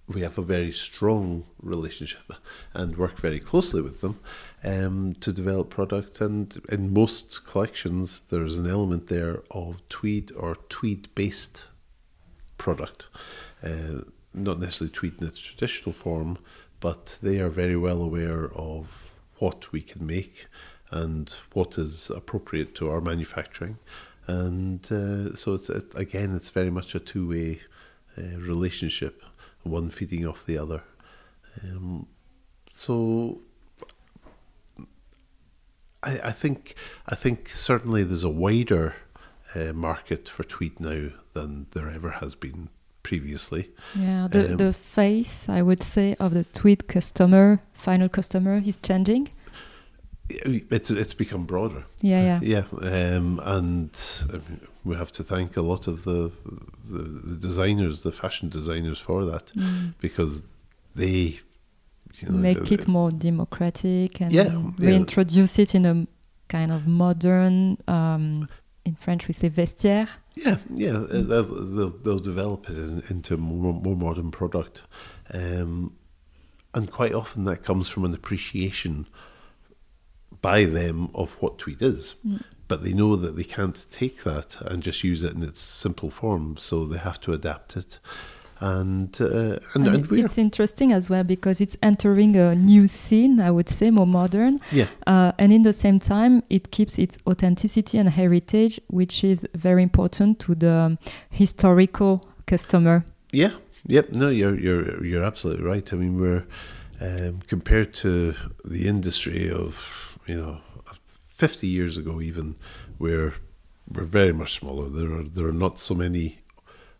we 0.07 0.21
have 0.21 0.37
a 0.37 0.41
very 0.43 0.71
strong 0.71 1.45
relationship 1.61 2.33
and 2.73 2.97
work 2.97 3.17
very 3.19 3.39
closely 3.39 3.81
with 3.81 4.01
them 4.01 4.19
um, 4.63 5.13
to 5.21 5.31
develop 5.31 5.69
product. 5.69 6.19
And 6.19 6.61
in 6.69 6.93
most 6.93 7.45
collections, 7.45 8.21
there's 8.21 8.57
an 8.57 8.69
element 8.69 9.07
there 9.07 9.43
of 9.51 9.87
tweed 9.89 10.31
or 10.35 10.55
tweed 10.67 11.07
based 11.15 11.67
product. 12.65 13.07
Uh, 13.63 14.01
not 14.33 14.59
necessarily 14.59 14.91
tweed 14.91 15.15
in 15.19 15.27
its 15.27 15.39
traditional 15.39 15.93
form, 15.93 16.37
but 16.79 17.17
they 17.21 17.39
are 17.39 17.49
very 17.49 17.75
well 17.75 18.01
aware 18.01 18.45
of 18.53 19.11
what 19.39 19.71
we 19.71 19.81
can 19.81 20.05
make 20.05 20.47
and 20.91 21.35
what 21.53 21.77
is 21.77 22.09
appropriate 22.09 22.75
to 22.75 22.89
our 22.91 23.01
manufacturing. 23.01 23.77
And 24.27 24.83
uh, 24.91 25.33
so 25.33 25.55
it's 25.55 25.69
it, 25.69 25.93
again, 25.95 26.35
it's 26.35 26.51
very 26.51 26.69
much 26.69 26.95
a 26.95 26.99
two-way 26.99 27.59
uh, 28.17 28.37
relationship, 28.37 29.23
one 29.63 29.89
feeding 29.89 30.27
off 30.27 30.45
the 30.45 30.57
other. 30.57 30.83
Um, 31.63 32.07
so 32.71 33.41
I, 36.03 36.19
I 36.25 36.31
think 36.31 36.75
I 37.07 37.15
think 37.15 37.49
certainly 37.49 38.03
there's 38.03 38.23
a 38.23 38.29
wider 38.45 38.95
uh, 39.55 39.73
market 39.73 40.29
for 40.29 40.43
tweed 40.43 40.79
now 40.79 41.09
than 41.33 41.67
there 41.71 41.89
ever 41.89 42.09
has 42.09 42.35
been 42.35 42.69
previously. 43.03 43.69
Yeah, 43.95 44.27
the, 44.29 44.51
um, 44.51 44.57
the 44.57 44.73
face, 44.73 45.49
I 45.49 45.61
would 45.61 45.83
say, 45.83 46.15
of 46.19 46.33
the 46.33 46.43
tweed 46.43 46.87
customer, 46.87 47.61
final 47.73 48.09
customer, 48.09 48.61
is 48.65 48.77
changing. 48.77 49.29
It's 50.29 50.89
it's 50.89 51.13
become 51.13 51.45
broader. 51.45 51.83
Yeah, 52.01 52.39
yeah, 52.41 52.63
yeah, 52.81 53.15
um, 53.17 53.41
and 53.43 53.91
we 54.85 54.95
have 54.95 55.11
to 55.13 55.23
thank 55.23 55.57
a 55.57 55.61
lot 55.61 55.87
of 55.87 56.03
the, 56.05 56.31
the, 56.89 57.03
the 57.03 57.35
designers, 57.35 58.03
the 58.03 58.13
fashion 58.13 58.47
designers, 58.47 58.99
for 58.99 59.25
that, 59.25 59.47
mm. 59.47 59.93
because 59.99 60.43
they 60.95 61.39
you 62.19 62.29
know, 62.29 62.37
make 62.37 62.71
it 62.71 62.87
more 62.87 63.11
democratic 63.11 64.21
and 64.21 64.31
yeah, 64.31 64.55
reintroduce 64.79 65.57
yeah. 65.57 65.63
it 65.63 65.75
in 65.75 65.85
a 65.85 66.07
kind 66.47 66.71
of 66.71 66.87
modern 66.87 67.77
um, 67.87 68.47
in 68.85 68.95
French 68.95 69.27
we 69.27 69.33
say 69.33 69.49
vestiaire. 69.49 70.09
Yeah, 70.33 70.57
yeah, 70.73 70.97
uh, 70.97 71.21
they'll, 71.21 71.43
they'll, 71.43 71.89
they'll 71.89 72.19
develop 72.19 72.69
it 72.69 73.09
into 73.09 73.37
more, 73.37 73.73
more 73.73 73.95
modern 73.95 74.31
product, 74.31 74.83
um, 75.33 75.95
and 76.73 76.89
quite 76.89 77.13
often 77.13 77.45
that 77.45 77.63
comes 77.63 77.89
from 77.89 78.05
an 78.05 78.13
appreciation 78.13 79.07
by 80.41 80.65
them 80.65 81.09
of 81.13 81.33
what 81.41 81.57
tweed 81.59 81.81
is. 81.81 82.15
Mm. 82.25 82.43
But 82.67 82.83
they 82.83 82.93
know 82.93 83.17
that 83.17 83.35
they 83.35 83.43
can't 83.43 83.85
take 83.91 84.23
that 84.23 84.55
and 84.61 84.81
just 84.81 85.03
use 85.03 85.23
it 85.25 85.33
in 85.33 85.43
its 85.43 85.59
simple 85.59 86.09
form, 86.09 86.55
so 86.57 86.85
they 86.85 86.97
have 86.97 87.19
to 87.21 87.33
adapt 87.33 87.75
it 87.75 87.99
and 88.61 89.19
uh, 89.19 89.57
and, 89.73 89.87
and, 89.87 89.87
and 89.87 90.19
it's 90.19 90.37
interesting 90.37 90.93
as 90.93 91.09
well 91.09 91.23
because 91.23 91.59
it's 91.59 91.75
entering 91.81 92.35
a 92.35 92.53
new 92.53 92.87
scene 92.87 93.39
i 93.39 93.49
would 93.49 93.67
say 93.67 93.89
more 93.89 94.05
modern. 94.05 94.59
Yeah. 94.71 94.87
Uh, 95.07 95.31
and 95.37 95.51
in 95.51 95.63
the 95.63 95.73
same 95.73 95.99
time 95.99 96.43
it 96.49 96.71
keeps 96.71 96.99
its 96.99 97.17
authenticity 97.25 97.97
and 97.97 98.09
heritage 98.09 98.79
which 98.87 99.23
is 99.23 99.47
very 99.55 99.81
important 99.81 100.39
to 100.39 100.55
the 100.55 100.97
historical 101.29 102.25
customer. 102.45 103.03
Yeah. 103.31 103.51
Yep. 103.87 104.11
No 104.11 104.29
you're 104.29 104.59
you're 104.59 105.03
you're 105.03 105.23
absolutely 105.23 105.65
right. 105.65 105.91
I 105.91 105.95
mean 105.95 106.19
we're 106.19 106.45
um, 106.99 107.39
compared 107.47 107.93
to 107.95 108.33
the 108.63 108.87
industry 108.87 109.49
of 109.49 110.17
you 110.27 110.35
know 110.35 110.59
50 111.25 111.67
years 111.67 111.97
ago 111.97 112.21
even 112.21 112.55
we're 112.99 113.33
we're 113.91 114.03
very 114.03 114.33
much 114.33 114.53
smaller. 114.59 114.87
There 114.89 115.11
are 115.17 115.23
there 115.23 115.47
are 115.47 115.59
not 115.65 115.79
so 115.79 115.95
many 115.95 116.37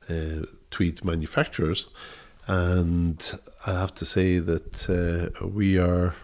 uh, 0.09 0.45
tweed 0.71 1.03
manufacturers, 1.05 1.89
and 2.47 3.39
I 3.67 3.73
have 3.73 3.93
to 3.95 4.05
say 4.05 4.39
that 4.39 4.89
uh, 4.89 5.47
we 5.47 5.77
are 5.77 6.15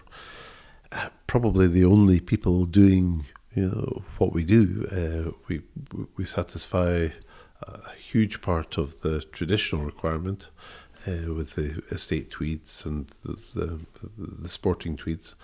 uh, 0.91 1.10
probably 1.27 1.67
the 1.67 1.86
only 1.86 2.19
people 2.19 2.65
doing 2.65 3.25
you 3.55 3.67
know 3.69 4.03
what 4.17 4.33
we 4.33 4.43
do. 4.43 4.88
Uh, 4.91 5.31
we 5.47 5.62
we 6.15 6.25
satisfy 6.25 7.10
a 7.62 7.91
huge 7.95 8.41
part 8.41 8.77
of 8.77 9.01
the 9.01 9.21
traditional 9.31 9.83
requirement 9.83 10.49
uh, 11.07 11.33
with 11.33 11.55
the 11.55 11.81
estate 11.89 12.29
tweeds 12.31 12.86
and 12.86 13.07
the 13.23 13.38
the, 13.53 13.79
the 14.17 14.49
sporting 14.49 14.95
tweeds, 14.95 15.36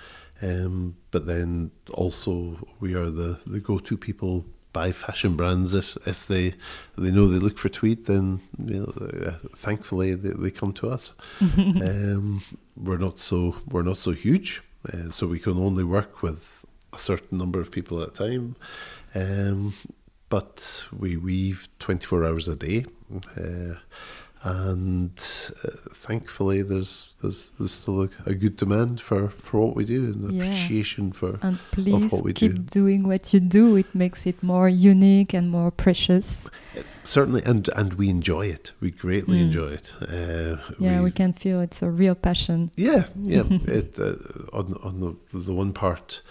um, 0.42 0.96
but 1.12 1.26
then 1.26 1.72
also 1.94 2.58
we 2.80 2.94
are 2.94 3.10
the 3.10 3.40
the 3.48 3.60
go 3.60 3.80
to 3.80 3.98
people 3.98 4.46
by 4.74 4.92
fashion 4.92 5.36
brands 5.36 5.74
if 5.74 5.96
if 6.08 6.28
they 6.28 6.56
they 6.98 7.12
know 7.12 7.28
they 7.28 7.40
look 7.40 7.58
for 7.58 7.70
tweed 7.70 8.06
then 8.06 8.42
you 8.66 8.80
know 8.80 8.92
uh, 9.06 9.38
thankfully 9.56 10.16
they, 10.16 10.32
they 10.32 10.52
come 10.52 10.74
to 10.74 10.90
us. 10.90 11.14
Um, 11.94 12.42
we're 12.76 12.98
not 12.98 13.20
so 13.20 13.56
we're 13.70 13.84
not 13.84 13.98
so 13.98 14.12
huge 14.12 14.64
uh, 14.92 15.12
so 15.12 15.28
we 15.28 15.40
can 15.40 15.58
only 15.58 15.84
work 15.84 16.22
with 16.22 16.66
a 16.92 16.98
certain 16.98 17.38
number 17.38 17.60
of 17.60 17.72
people 17.72 18.02
at 18.02 18.10
a 18.10 18.12
time. 18.12 18.56
Um, 19.16 19.74
but 20.30 20.88
we 20.98 21.16
weave 21.16 21.68
24 21.80 22.26
hours 22.26 22.48
a 22.48 22.56
day. 22.56 22.86
Uh, 23.38 23.76
and 24.44 25.52
uh, 25.64 25.70
thankfully 25.94 26.62
there's 26.62 27.14
there's 27.22 27.52
there's 27.52 27.72
still 27.72 28.04
a, 28.04 28.10
a, 28.26 28.34
good 28.34 28.58
demand 28.58 29.00
for 29.00 29.30
for 29.30 29.66
what 29.66 29.76
we 29.76 29.86
do 29.86 30.06
and 30.06 30.34
yeah. 30.34 30.44
appreciation 30.44 31.14
for 31.14 31.40
and 31.42 31.58
please 31.72 32.12
keep 32.36 32.54
do. 32.54 32.62
doing 32.80 33.08
what 33.08 33.34
you 33.34 33.40
do 33.40 33.78
it 33.78 33.96
makes 33.96 34.26
it 34.28 34.44
more 34.44 34.68
unique 34.68 35.34
and 35.34 35.50
more 35.50 35.72
precious 35.72 36.50
uh, 36.78 36.82
certainly 37.06 37.42
and 37.44 37.70
and 37.76 37.94
we 37.94 38.10
enjoy 38.10 38.46
it 38.46 38.74
we 38.82 38.92
greatly 38.92 39.38
mm. 39.38 39.44
enjoy 39.44 39.70
it 39.70 39.94
uh, 40.02 40.58
yeah 40.78 40.98
we, 40.98 41.06
we, 41.06 41.12
can 41.12 41.32
feel 41.32 41.62
it's 41.62 41.82
a 41.82 41.90
real 41.90 42.16
passion 42.16 42.70
yeah 42.76 43.06
yeah 43.22 43.44
it 43.50 43.98
uh, 43.98 44.14
on 44.52 44.74
on 44.84 45.00
the, 45.00 45.40
the 45.40 45.54
one 45.54 45.72
part 45.72 46.22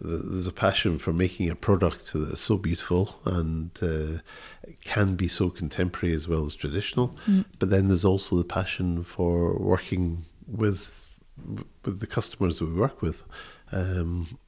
there's 0.00 0.46
a 0.46 0.52
passion 0.52 0.96
for 0.96 1.12
making 1.12 1.50
a 1.50 1.54
product 1.54 2.12
that's 2.14 2.40
so 2.40 2.56
beautiful 2.56 3.20
and 3.26 3.70
uh, 3.82 4.18
can 4.84 5.14
be 5.14 5.28
so 5.28 5.50
contemporary 5.50 6.14
as 6.14 6.26
well 6.26 6.46
as 6.46 6.54
traditional. 6.54 7.16
Mm. 7.26 7.44
But 7.58 7.70
then 7.70 7.88
there's 7.88 8.04
also 8.04 8.36
the 8.36 8.44
passion 8.44 9.02
for 9.02 9.58
working 9.58 10.24
with 10.46 11.18
with 11.84 12.00
the 12.00 12.06
customers 12.06 12.58
that 12.58 12.66
we 12.66 12.74
work 12.74 13.02
with. 13.02 13.24
Um, 13.72 14.38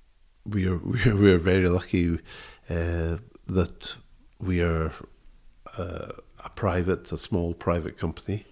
we 0.47 0.67
are 0.67 0.77
we 0.79 1.05
are, 1.05 1.17
we 1.17 1.33
are 1.33 1.39
very 1.39 1.69
lucky 1.69 2.19
uh, 2.71 3.19
that 3.47 3.99
we 4.41 4.63
are 4.63 4.93
uh, 5.77 6.13
a 6.45 6.51
private, 6.55 7.13
a 7.13 7.19
small 7.19 7.55
private 7.55 7.99
company. 7.99 8.47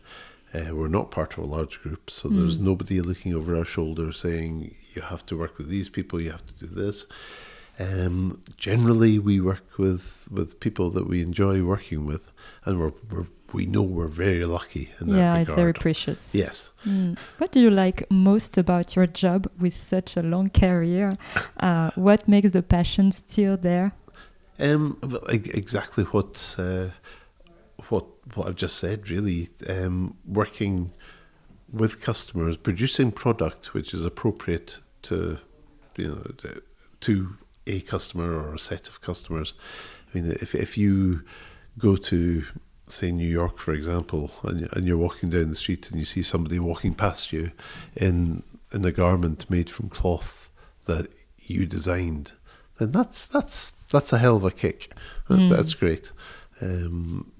Uh, 0.53 0.75
we're 0.75 0.89
not 0.89 1.13
part 1.13 1.33
of 1.35 1.45
a 1.45 1.47
large 1.47 1.81
group, 1.81 2.11
so 2.11 2.29
there's 2.29 2.59
nobody 2.59 3.01
looking 3.01 3.33
over 3.33 3.57
our 3.57 3.65
shoulder 3.65 4.11
saying 4.11 4.75
you 4.95 5.03
have 5.03 5.25
to 5.27 5.37
work 5.37 5.59
with 5.59 5.69
these 5.69 5.89
people, 5.89 6.21
you 6.21 6.31
have 6.31 6.47
to 6.47 6.55
do 6.55 6.67
this. 6.67 7.07
Um, 7.79 8.43
generally, 8.59 9.19
we 9.19 9.41
work 9.41 9.79
with, 9.79 10.29
with 10.31 10.61
people 10.61 10.91
that 10.91 11.07
we 11.07 11.23
enjoy 11.23 11.63
working 11.63 12.05
with, 12.05 12.33
and 12.65 12.79
we're, 12.79 12.93
we're 13.11 13.27
we 13.53 13.67
know 13.67 13.83
we're 13.83 14.09
very 14.09 14.45
lucky 14.45 14.91
in 15.01 15.09
that 15.09 15.17
yeah, 15.17 15.29
regard. 15.29 15.49
it's 15.49 15.57
very 15.57 15.73
precious. 15.73 16.35
Yes. 16.35 16.71
Mm. 16.87 17.19
What 17.39 17.53
do 17.53 17.61
you 17.61 17.71
like 17.71 18.07
most 18.11 18.59
about 18.59 18.97
your 18.97 19.07
job 19.07 19.51
with 19.59 19.75
such 19.75 20.17
a 20.17 20.23
long 20.23 20.51
career? 20.51 21.13
Uh, 21.59 21.91
what 21.95 22.29
makes 22.29 22.53
the 22.53 22.63
passion 22.63 23.11
still 23.13 23.57
there? 23.57 23.93
Um, 24.59 24.99
exactly 25.29 26.05
what 26.05 26.55
uh, 26.59 26.89
what 27.89 28.07
what 28.35 28.47
I've 28.47 28.57
just 28.57 28.77
said. 28.77 29.11
Really, 29.11 29.49
um, 29.69 30.17
working 30.27 30.93
with 31.73 32.01
customers, 32.01 32.57
producing 32.57 33.13
product 33.13 33.75
which 33.75 33.95
is 33.95 34.05
appropriate 34.05 34.79
to 35.03 35.39
you 35.97 36.09
know 36.09 36.23
to- 37.01 37.37
a 37.67 37.81
customer 37.83 38.35
or 38.35 38.55
a 38.55 38.59
set 38.59 38.89
of 38.89 39.01
customers. 39.01 39.53
I 40.13 40.19
mean, 40.19 40.33
if 40.41 40.55
if 40.55 40.77
you 40.77 41.23
go 41.79 41.95
to 41.97 42.45
say 42.89 43.13
New 43.13 43.29
York, 43.29 43.59
for 43.59 43.73
example, 43.73 44.31
and, 44.43 44.69
and 44.73 44.87
you're 44.87 44.97
walking 44.97 45.31
down 45.31 45.51
the 45.51 45.55
street 45.55 45.91
and 45.91 45.99
you 45.99 46.05
see 46.05 46.23
somebody 46.23 46.59
walking 46.59 46.95
past 46.95 47.33
you 47.33 47.53
in 47.95 48.43
in 48.73 48.85
a 48.85 48.93
garment 48.93 49.49
made 49.51 49.71
from 49.71 49.89
cloth 49.89 50.51
that 50.87 51.09
you 51.39 51.67
designed, 51.67 52.33
then 52.79 52.93
that's 52.93 53.27
that's 53.27 53.75
that's 53.91 54.13
a 54.13 54.19
hell 54.19 54.37
of 54.37 54.45
a 54.45 54.51
kick. 54.51 54.93
That's, 55.29 55.51
that's 55.51 55.75
great. 55.75 56.13
Um, 56.61 57.31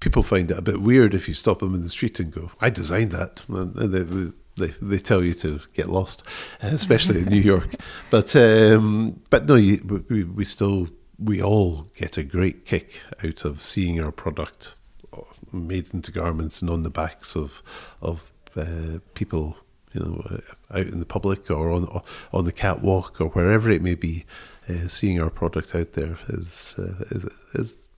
people 0.00 0.22
find 0.22 0.50
it 0.50 0.58
a 0.58 0.62
bit 0.62 0.80
weird 0.80 1.14
if 1.14 1.28
you 1.28 1.34
stop 1.34 1.58
them 1.58 1.74
in 1.74 1.82
the 1.82 1.88
street 1.88 2.20
and 2.20 2.32
go, 2.32 2.50
"I 2.60 2.70
designed 2.70 3.10
that." 3.12 3.44
And 3.48 3.74
they, 3.74 4.32
they, 4.58 4.72
they, 4.80 4.98
tell 4.98 5.22
you 5.22 5.34
to 5.34 5.60
get 5.74 5.88
lost, 5.88 6.22
especially 6.62 7.20
in 7.20 7.26
New 7.26 7.40
York. 7.40 7.74
But 8.10 8.34
um, 8.36 9.20
but 9.30 9.46
no, 9.46 9.56
you, 9.56 10.02
we, 10.08 10.24
we 10.24 10.44
still 10.44 10.88
we 11.18 11.42
all 11.42 11.88
get 11.96 12.16
a 12.16 12.22
great 12.22 12.64
kick 12.64 13.02
out 13.24 13.44
of 13.44 13.60
seeing 13.60 14.02
our 14.02 14.12
product 14.12 14.76
uh, 15.12 15.20
made 15.52 15.92
into 15.92 16.12
garments 16.12 16.62
and 16.62 16.70
on 16.70 16.84
the 16.84 16.90
backs 16.90 17.36
of 17.36 17.62
of 18.00 18.32
uh, 18.56 18.98
people, 19.14 19.56
you 19.92 20.00
know, 20.00 20.22
uh, 20.30 20.78
out 20.78 20.86
in 20.86 21.00
the 21.00 21.06
public 21.06 21.50
or 21.50 21.70
on 21.70 22.02
on 22.32 22.44
the 22.44 22.52
catwalk 22.52 23.20
or 23.20 23.28
wherever 23.28 23.70
it 23.70 23.82
may 23.82 23.94
be. 23.94 24.24
Uh, 24.68 24.86
seeing 24.86 25.20
our 25.20 25.30
product 25.30 25.74
out 25.74 25.94
there 25.94 26.18
is 26.28 26.74
uh, 26.78 27.04
is 27.10 27.24
is 27.54 27.88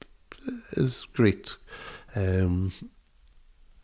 is 0.72 1.06
great. 1.12 1.56
Um, 2.14 2.72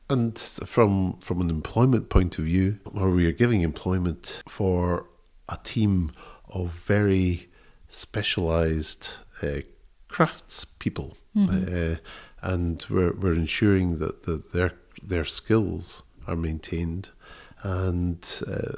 and 0.09 0.39
from 0.39 1.15
from 1.15 1.41
an 1.41 1.51
employment 1.51 2.09
point 2.09 2.39
of 2.39 2.45
view, 2.45 2.79
where 2.93 3.09
we 3.09 3.27
are 3.27 3.33
giving 3.33 3.63
employment 3.63 4.43
for 4.49 5.09
a 5.49 5.59
team 5.63 6.13
of 6.49 6.71
very 6.71 7.49
specialized 7.89 9.15
uh, 9.43 9.61
crafts 10.09 10.65
people, 10.65 11.17
uh, 11.37 11.97
and 12.43 12.87
we're 12.89 13.13
we're 13.13 13.35
ensuring 13.35 13.99
that, 13.99 14.23
that 14.25 14.53
their 14.53 14.73
their 15.03 15.25
skills 15.25 16.03
are 16.27 16.37
maintained 16.37 17.11
and 17.63 18.43
uh, 18.47 18.73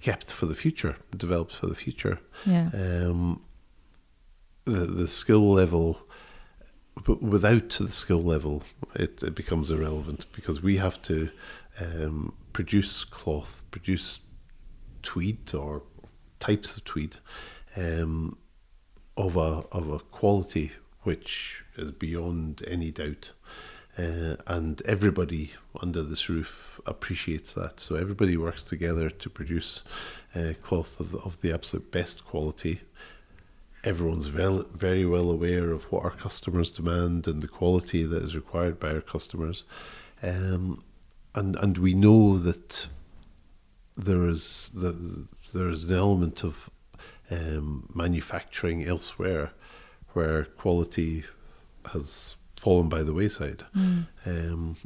kept 0.00 0.30
for 0.30 0.46
the 0.46 0.54
future, 0.54 0.96
developed 1.16 1.54
for 1.54 1.66
the 1.66 1.74
future. 1.74 2.20
Yeah. 2.44 2.70
Um, 2.72 3.42
the 4.64 4.86
the 4.86 5.08
skill 5.08 5.52
level 5.52 6.05
but 7.04 7.22
without 7.22 7.70
the 7.70 7.88
skill 7.88 8.22
level, 8.22 8.62
it, 8.94 9.22
it 9.22 9.34
becomes 9.34 9.70
irrelevant 9.70 10.26
because 10.32 10.62
we 10.62 10.76
have 10.76 11.00
to 11.02 11.30
um, 11.80 12.34
produce 12.52 13.04
cloth, 13.04 13.62
produce 13.70 14.20
tweed 15.02 15.54
or 15.54 15.82
types 16.40 16.76
of 16.76 16.84
tweed 16.84 17.16
um, 17.76 18.36
of 19.16 19.36
a 19.36 19.64
of 19.72 19.90
a 19.90 19.98
quality 19.98 20.72
which 21.02 21.64
is 21.76 21.90
beyond 21.90 22.62
any 22.66 22.90
doubt. 22.90 23.32
Uh, 23.98 24.36
and 24.46 24.82
everybody 24.82 25.52
under 25.80 26.02
this 26.02 26.28
roof 26.28 26.78
appreciates 26.84 27.54
that. 27.54 27.80
So 27.80 27.96
everybody 27.96 28.36
works 28.36 28.62
together 28.62 29.08
to 29.08 29.30
produce 29.30 29.84
uh, 30.34 30.52
cloth 30.62 31.00
of 31.00 31.14
of 31.14 31.40
the 31.40 31.52
absolute 31.52 31.90
best 31.90 32.24
quality 32.24 32.80
everyone's 33.86 34.26
very, 34.26 34.64
very 34.74 35.06
well 35.06 35.30
aware 35.30 35.70
of 35.70 35.84
what 35.92 36.04
our 36.04 36.10
customers 36.10 36.70
demand 36.70 37.26
and 37.28 37.40
the 37.40 37.48
quality 37.48 38.02
that 38.02 38.22
is 38.22 38.34
required 38.34 38.78
by 38.78 38.92
our 38.92 39.00
customers. 39.00 39.64
Um, 40.22 40.82
and 41.34 41.56
and 41.56 41.78
we 41.78 41.94
know 41.94 42.38
that 42.38 42.88
there 43.96 44.26
is 44.26 44.70
the, 44.74 45.26
there 45.54 45.68
is 45.68 45.84
an 45.84 45.94
element 45.94 46.44
of 46.44 46.68
um, 47.30 47.88
manufacturing 47.94 48.86
elsewhere 48.86 49.52
where 50.12 50.44
quality 50.44 51.24
has 51.92 52.36
fallen 52.56 52.88
by 52.88 53.02
the 53.02 53.14
wayside. 53.14 53.64
Um, 54.26 54.76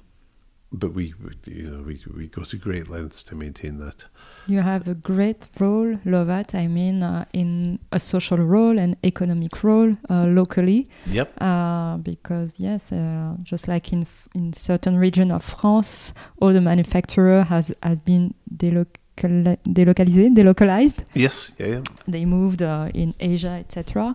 but 0.73 0.93
we, 0.93 1.15
we, 1.25 1.33
you 1.53 1.71
know, 1.71 1.83
we, 1.83 2.01
we 2.17 2.27
go 2.29 2.45
to 2.45 2.57
great 2.57 2.89
lengths 2.89 3.23
to 3.25 3.35
maintain 3.35 3.79
that. 3.79 4.07
You 4.47 4.61
have 4.61 4.87
a 4.87 4.95
great 4.95 5.47
role, 5.59 5.97
Lovat, 6.05 6.55
I 6.55 6.67
mean, 6.69 7.03
uh, 7.03 7.25
in 7.33 7.81
a 7.91 7.99
social 7.99 8.39
role 8.39 8.79
and 8.79 8.97
economic 9.05 9.63
role 9.65 9.97
uh, 10.09 10.25
locally. 10.27 10.87
Yep. 11.07 11.41
Uh, 11.41 11.97
because 11.99 12.61
yes, 12.61 12.93
uh, 12.93 13.35
just 13.43 13.69
like 13.69 13.93
in 13.93 14.07
in 14.35 14.53
certain 14.53 14.97
region 14.97 15.33
of 15.33 15.45
France, 15.45 16.15
all 16.41 16.53
the 16.53 16.61
manufacturer 16.61 17.43
has 17.45 17.73
has 17.83 17.99
been 17.99 18.35
delocal- 18.57 18.97
delocalized, 19.17 20.35
delocalized. 20.37 21.05
Yes. 21.15 21.53
Yeah. 21.59 21.67
Yeah. 21.69 21.81
They 22.09 22.25
moved 22.25 22.63
uh, 22.63 22.89
in 22.95 23.15
Asia, 23.21 23.59
etc. 23.61 24.15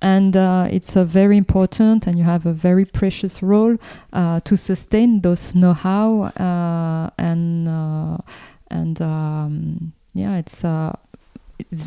And 0.00 0.36
uh, 0.36 0.68
it's 0.70 0.96
a 0.96 1.04
very 1.04 1.36
important, 1.36 2.06
and 2.06 2.18
you 2.18 2.24
have 2.24 2.46
a 2.46 2.52
very 2.52 2.84
precious 2.84 3.42
role 3.42 3.76
uh, 4.12 4.40
to 4.40 4.56
sustain 4.56 5.20
those 5.20 5.54
know-how 5.54 6.24
uh, 6.36 7.10
and 7.18 7.68
uh, 7.68 8.18
and 8.70 9.00
um, 9.00 9.92
yeah, 10.14 10.36
it's. 10.38 10.64
Uh, 10.64 10.92
it's 11.58 11.84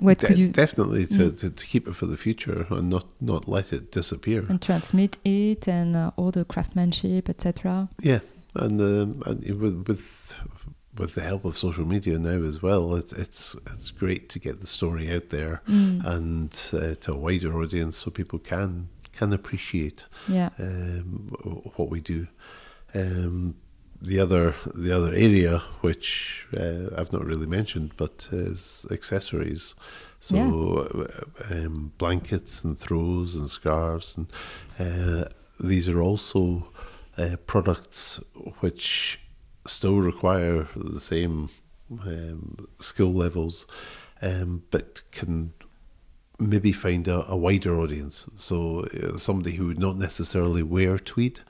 what 0.00 0.18
De- 0.18 0.26
could 0.26 0.38
you 0.38 0.48
definitely 0.48 1.06
to, 1.06 1.18
Mm. 1.30 1.38
to, 1.40 1.50
to 1.50 1.66
keep 1.66 1.86
it 1.86 1.94
for 1.94 2.06
the 2.06 2.16
future 2.16 2.66
and 2.70 2.90
not, 2.90 3.06
not 3.20 3.46
let 3.46 3.72
it 3.72 3.92
disappear. 3.92 4.44
and 4.48 4.60
transmit 4.60 5.18
it 5.24 5.68
and 5.68 5.94
uh, 5.94 6.10
all 6.16 6.32
the 6.32 6.44
craftsmanship, 6.44 7.28
etc. 7.28 7.88
Yeah, 8.02 8.18
and, 8.56 8.80
um, 8.80 9.22
and 9.26 9.44
with 9.60 9.86
with 9.86 10.34
with 10.98 11.14
the 11.14 11.22
help 11.22 11.44
of 11.44 11.56
social 11.56 11.86
media 11.86 12.18
now 12.18 12.42
as 12.42 12.60
well, 12.62 12.94
it, 12.96 13.12
it's 13.12 13.54
it's 13.74 13.90
great 13.90 14.28
to 14.30 14.38
get 14.38 14.60
the 14.60 14.66
story 14.66 15.10
out 15.14 15.28
there 15.28 15.62
Mm. 15.68 16.04
and 16.04 16.50
uh, 16.72 16.94
to 17.02 17.12
a 17.12 17.16
wider 17.16 17.52
audience 17.62 17.96
so 17.96 18.10
people 18.10 18.38
can 18.38 18.88
can 19.12 19.32
appreciate 19.32 20.04
Yeah. 20.28 20.50
um, 20.58 21.32
what 21.76 21.88
we 21.90 22.00
do. 22.00 22.26
Um, 22.94 23.54
the 24.00 24.20
other 24.20 24.54
the 24.74 24.92
other 24.92 25.12
area 25.12 25.58
which 25.80 26.46
uh, 26.56 26.86
I've 26.96 27.12
not 27.12 27.24
really 27.24 27.46
mentioned, 27.46 27.90
but 27.96 28.28
is 28.32 28.86
accessories. 28.90 29.74
So 30.20 30.36
uh, 30.38 31.54
um, 31.54 31.92
blankets 31.98 32.64
and 32.64 32.76
throws 32.78 33.34
and 33.34 33.48
scarves, 33.50 34.16
and 34.16 34.26
uh, 34.78 35.24
these 35.60 35.88
are 35.88 36.00
also 36.00 36.68
uh, 37.16 37.36
products 37.46 38.20
which 38.60 39.18
still 39.68 40.00
require 40.00 40.68
the 40.76 41.00
same 41.00 41.50
um, 42.02 42.66
skill 42.78 43.12
levels, 43.12 43.66
um, 44.22 44.62
but 44.70 45.02
can 45.10 45.52
maybe 46.38 46.72
find 46.72 47.08
a, 47.08 47.24
a 47.30 47.36
wider 47.36 47.78
audience. 47.78 48.28
So 48.38 48.84
uh, 48.84 49.16
somebody 49.18 49.52
who 49.56 49.66
would 49.66 49.78
not 49.78 49.96
necessarily 49.96 50.62
wear 50.62 50.98
tweed, 50.98 51.40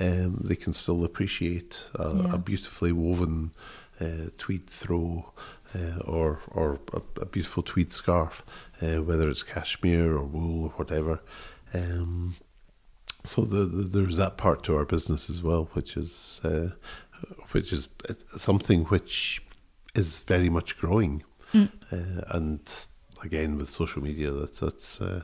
um, 0.00 0.40
they 0.44 0.56
can 0.56 0.72
still 0.72 1.04
appreciate 1.04 1.88
a, 1.94 2.08
Yeah. 2.14 2.34
a 2.34 2.38
beautifully 2.38 2.92
woven 2.92 3.52
uh, 4.00 4.30
tweed 4.38 4.66
throw. 4.66 5.32
Uh, 5.76 5.98
or 6.04 6.38
or 6.52 6.78
a, 6.92 7.02
a 7.22 7.26
beautiful 7.26 7.60
tweed 7.60 7.90
scarf, 7.92 8.44
uh, 8.80 9.02
whether 9.02 9.28
it's 9.28 9.42
cashmere 9.42 10.14
or 10.16 10.22
wool 10.22 10.66
or 10.66 10.72
whatever. 10.76 11.18
Um, 11.72 12.36
so 13.24 13.42
the, 13.42 13.64
the, 13.64 13.82
there's 13.82 14.16
that 14.16 14.36
part 14.36 14.62
to 14.64 14.76
our 14.76 14.84
business 14.84 15.28
as 15.28 15.42
well, 15.42 15.68
which 15.72 15.96
is 15.96 16.40
uh, 16.44 16.68
which 17.52 17.72
is 17.72 17.88
something 18.36 18.84
which 18.86 19.42
is 19.94 20.20
very 20.28 20.48
much 20.50 20.76
growing, 20.78 21.22
Mm. 21.52 21.68
uh, 21.92 22.36
and 22.36 22.60
again 23.22 23.56
with 23.58 23.70
social 23.70 24.02
media, 24.02 24.30
that's 24.32 24.58
that's 24.60 25.00
uh, 25.00 25.22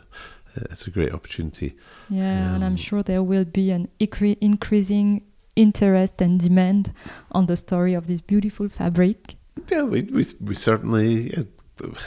it's 0.71 0.87
a 0.87 0.91
great 0.91 1.13
opportunity. 1.13 1.75
Yeah, 2.09 2.55
and 2.55 2.65
I'm 2.65 2.73
Um, 2.73 2.77
sure 2.77 3.03
there 3.03 3.23
will 3.23 3.45
be 3.45 3.71
an 3.73 3.89
incre- 3.99 4.39
increasing 4.41 5.23
interest 5.57 6.23
and 6.23 6.39
demand 6.41 6.93
on 7.33 7.47
the 7.47 7.57
story 7.57 7.95
of 7.95 8.07
this 8.07 8.21
beautiful 8.21 8.69
fabric. 8.69 9.35
Yeah, 9.71 9.83
we 9.83 10.03
we, 10.03 10.25
we 10.41 10.55
certainly 10.55 11.35
uh, 11.37 11.45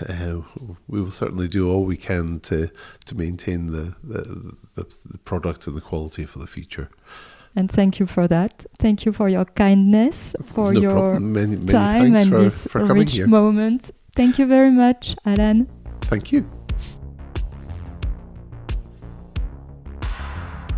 uh, 0.07 0.41
we 0.87 1.01
will 1.01 1.11
certainly 1.11 1.47
do 1.47 1.69
all 1.69 1.83
we 1.85 1.97
can 1.97 2.39
to 2.41 2.69
to 3.05 3.15
maintain 3.17 3.67
the 3.71 3.95
the, 4.03 4.55
the, 4.75 4.83
the 5.11 5.17
product 5.25 5.67
and 5.67 5.75
the 5.75 5.81
quality 5.81 6.25
for 6.25 6.39
the 6.39 6.47
future. 6.47 6.87
And 7.55 7.69
thank 7.69 7.99
you 7.99 8.07
for 8.07 8.27
that. 8.27 8.65
Thank 8.79 9.05
you 9.05 9.13
for 9.13 9.29
your 9.29 9.45
kindness, 9.45 10.35
for 10.53 10.73
no 10.73 10.79
your 10.79 11.19
many, 11.19 11.55
many 11.57 11.71
time 11.71 12.15
and 12.15 12.29
for, 12.29 12.37
this 12.39 12.67
for 12.67 12.79
coming 12.87 13.01
rich 13.01 13.13
here. 13.13 13.27
moment. 13.27 13.91
Thank 14.15 14.39
you 14.39 14.47
very 14.47 14.71
much, 14.71 15.15
Alan. 15.25 15.67
Thank 16.01 16.31
you. 16.31 16.49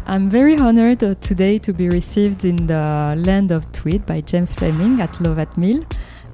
I'm 0.07 0.29
very 0.29 0.55
honored 0.55 1.03
uh, 1.03 1.15
today 1.15 1.57
to 1.59 1.73
be 1.73 1.89
received 1.89 2.45
in 2.45 2.67
the 2.67 3.15
land 3.25 3.49
of 3.51 3.71
Tweed 3.71 4.05
by 4.05 4.21
James 4.21 4.53
Fleming 4.53 5.01
at 5.01 5.13
Lovat 5.13 5.57
Mill, 5.57 5.83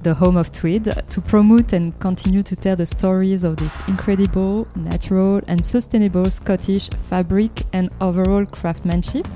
the 0.02 0.12
home 0.12 0.36
of 0.36 0.52
Tweed, 0.52 0.92
to 1.08 1.20
promote 1.22 1.72
and 1.72 1.98
continue 1.98 2.42
to 2.42 2.54
tell 2.54 2.76
the 2.76 2.84
stories 2.84 3.44
of 3.44 3.56
this 3.56 3.80
incredible, 3.88 4.68
natural, 4.76 5.40
and 5.48 5.64
sustainable 5.64 6.30
Scottish 6.30 6.90
fabric 7.08 7.62
and 7.72 7.88
overall 8.00 8.44
craftsmanship. 8.44 9.26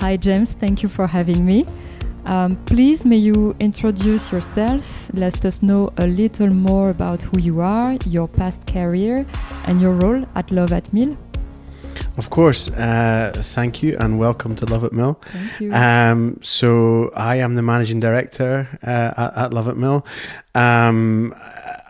Hi, 0.00 0.16
James, 0.16 0.52
thank 0.52 0.84
you 0.84 0.88
for 0.88 1.08
having 1.08 1.44
me. 1.44 1.64
Um, 2.24 2.56
please, 2.66 3.04
may 3.04 3.16
you 3.16 3.56
introduce 3.58 4.30
yourself, 4.30 5.10
let 5.12 5.44
us 5.44 5.60
know 5.60 5.92
a 5.96 6.06
little 6.06 6.50
more 6.50 6.90
about 6.90 7.20
who 7.20 7.40
you 7.40 7.60
are, 7.60 7.96
your 8.06 8.28
past 8.28 8.64
career, 8.66 9.26
and 9.66 9.80
your 9.80 9.92
role 9.92 10.24
at 10.36 10.46
Lovat 10.48 10.92
Mill. 10.92 11.16
Of 12.16 12.30
course. 12.30 12.68
Uh, 12.68 13.32
thank 13.34 13.82
you 13.82 13.96
and 13.98 14.20
welcome 14.20 14.54
to 14.56 14.66
Lovat 14.66 14.92
Mill. 14.92 15.14
Thank 15.32 15.60
you. 15.60 15.72
Um, 15.72 16.38
so 16.42 17.10
I 17.16 17.36
am 17.36 17.56
the 17.56 17.62
managing 17.62 17.98
director 17.98 18.68
uh, 18.84 19.30
at, 19.36 19.50
Lovat 19.50 19.76
Mill. 19.76 20.06
Um, 20.54 21.34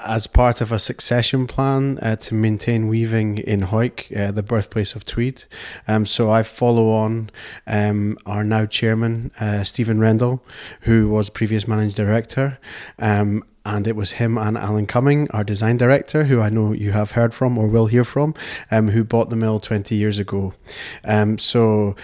as 0.04 0.26
part 0.26 0.60
of 0.60 0.72
a 0.72 0.78
succession 0.78 1.46
plan 1.46 1.98
uh, 2.00 2.16
to 2.16 2.34
maintain 2.34 2.88
weaving 2.88 3.38
in 3.38 3.62
Hawick, 3.62 4.16
uh, 4.16 4.30
the 4.30 4.42
birthplace 4.42 4.94
of 4.94 5.04
Tweed. 5.04 5.44
Um, 5.86 6.06
so 6.06 6.30
I 6.30 6.42
follow 6.42 6.90
on 6.90 7.30
um, 7.66 8.18
our 8.26 8.44
now 8.44 8.66
chairman, 8.66 9.30
uh, 9.40 9.64
Stephen 9.64 10.00
Rendell, 10.00 10.42
who 10.82 11.08
was 11.08 11.30
previous 11.30 11.66
managing 11.66 11.96
director. 11.96 12.58
Um, 12.98 13.44
and 13.64 13.86
it 13.86 13.96
was 13.96 14.12
him 14.12 14.38
and 14.38 14.56
Alan 14.56 14.86
Cumming, 14.86 15.30
our 15.32 15.44
design 15.44 15.76
director, 15.76 16.24
who 16.24 16.40
I 16.40 16.48
know 16.48 16.72
you 16.72 16.92
have 16.92 17.12
heard 17.12 17.34
from 17.34 17.58
or 17.58 17.66
will 17.66 17.86
hear 17.86 18.04
from, 18.04 18.34
um, 18.70 18.88
who 18.88 19.04
bought 19.04 19.28
the 19.28 19.36
mill 19.36 19.60
20 19.60 19.94
years 19.94 20.18
ago. 20.18 20.54
Um, 21.04 21.36
so 21.36 21.94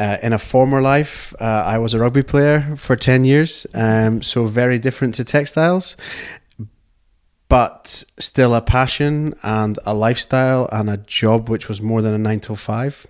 uh, 0.00 0.16
in 0.22 0.32
a 0.32 0.38
former 0.38 0.80
life, 0.80 1.32
uh, 1.40 1.44
I 1.44 1.78
was 1.78 1.94
a 1.94 2.00
rugby 2.00 2.24
player 2.24 2.74
for 2.76 2.96
10 2.96 3.24
years, 3.24 3.64
um, 3.74 4.22
so 4.22 4.46
very 4.46 4.80
different 4.80 5.14
to 5.14 5.24
textiles, 5.24 5.96
but 7.54 8.02
still 8.18 8.52
a 8.52 8.60
passion 8.60 9.32
and 9.44 9.78
a 9.86 9.94
lifestyle 9.94 10.68
and 10.72 10.90
a 10.90 10.96
job 10.96 11.48
which 11.48 11.68
was 11.68 11.80
more 11.80 12.02
than 12.02 12.12
a 12.12 12.18
nine 12.18 12.40
till 12.40 12.56
five. 12.56 13.06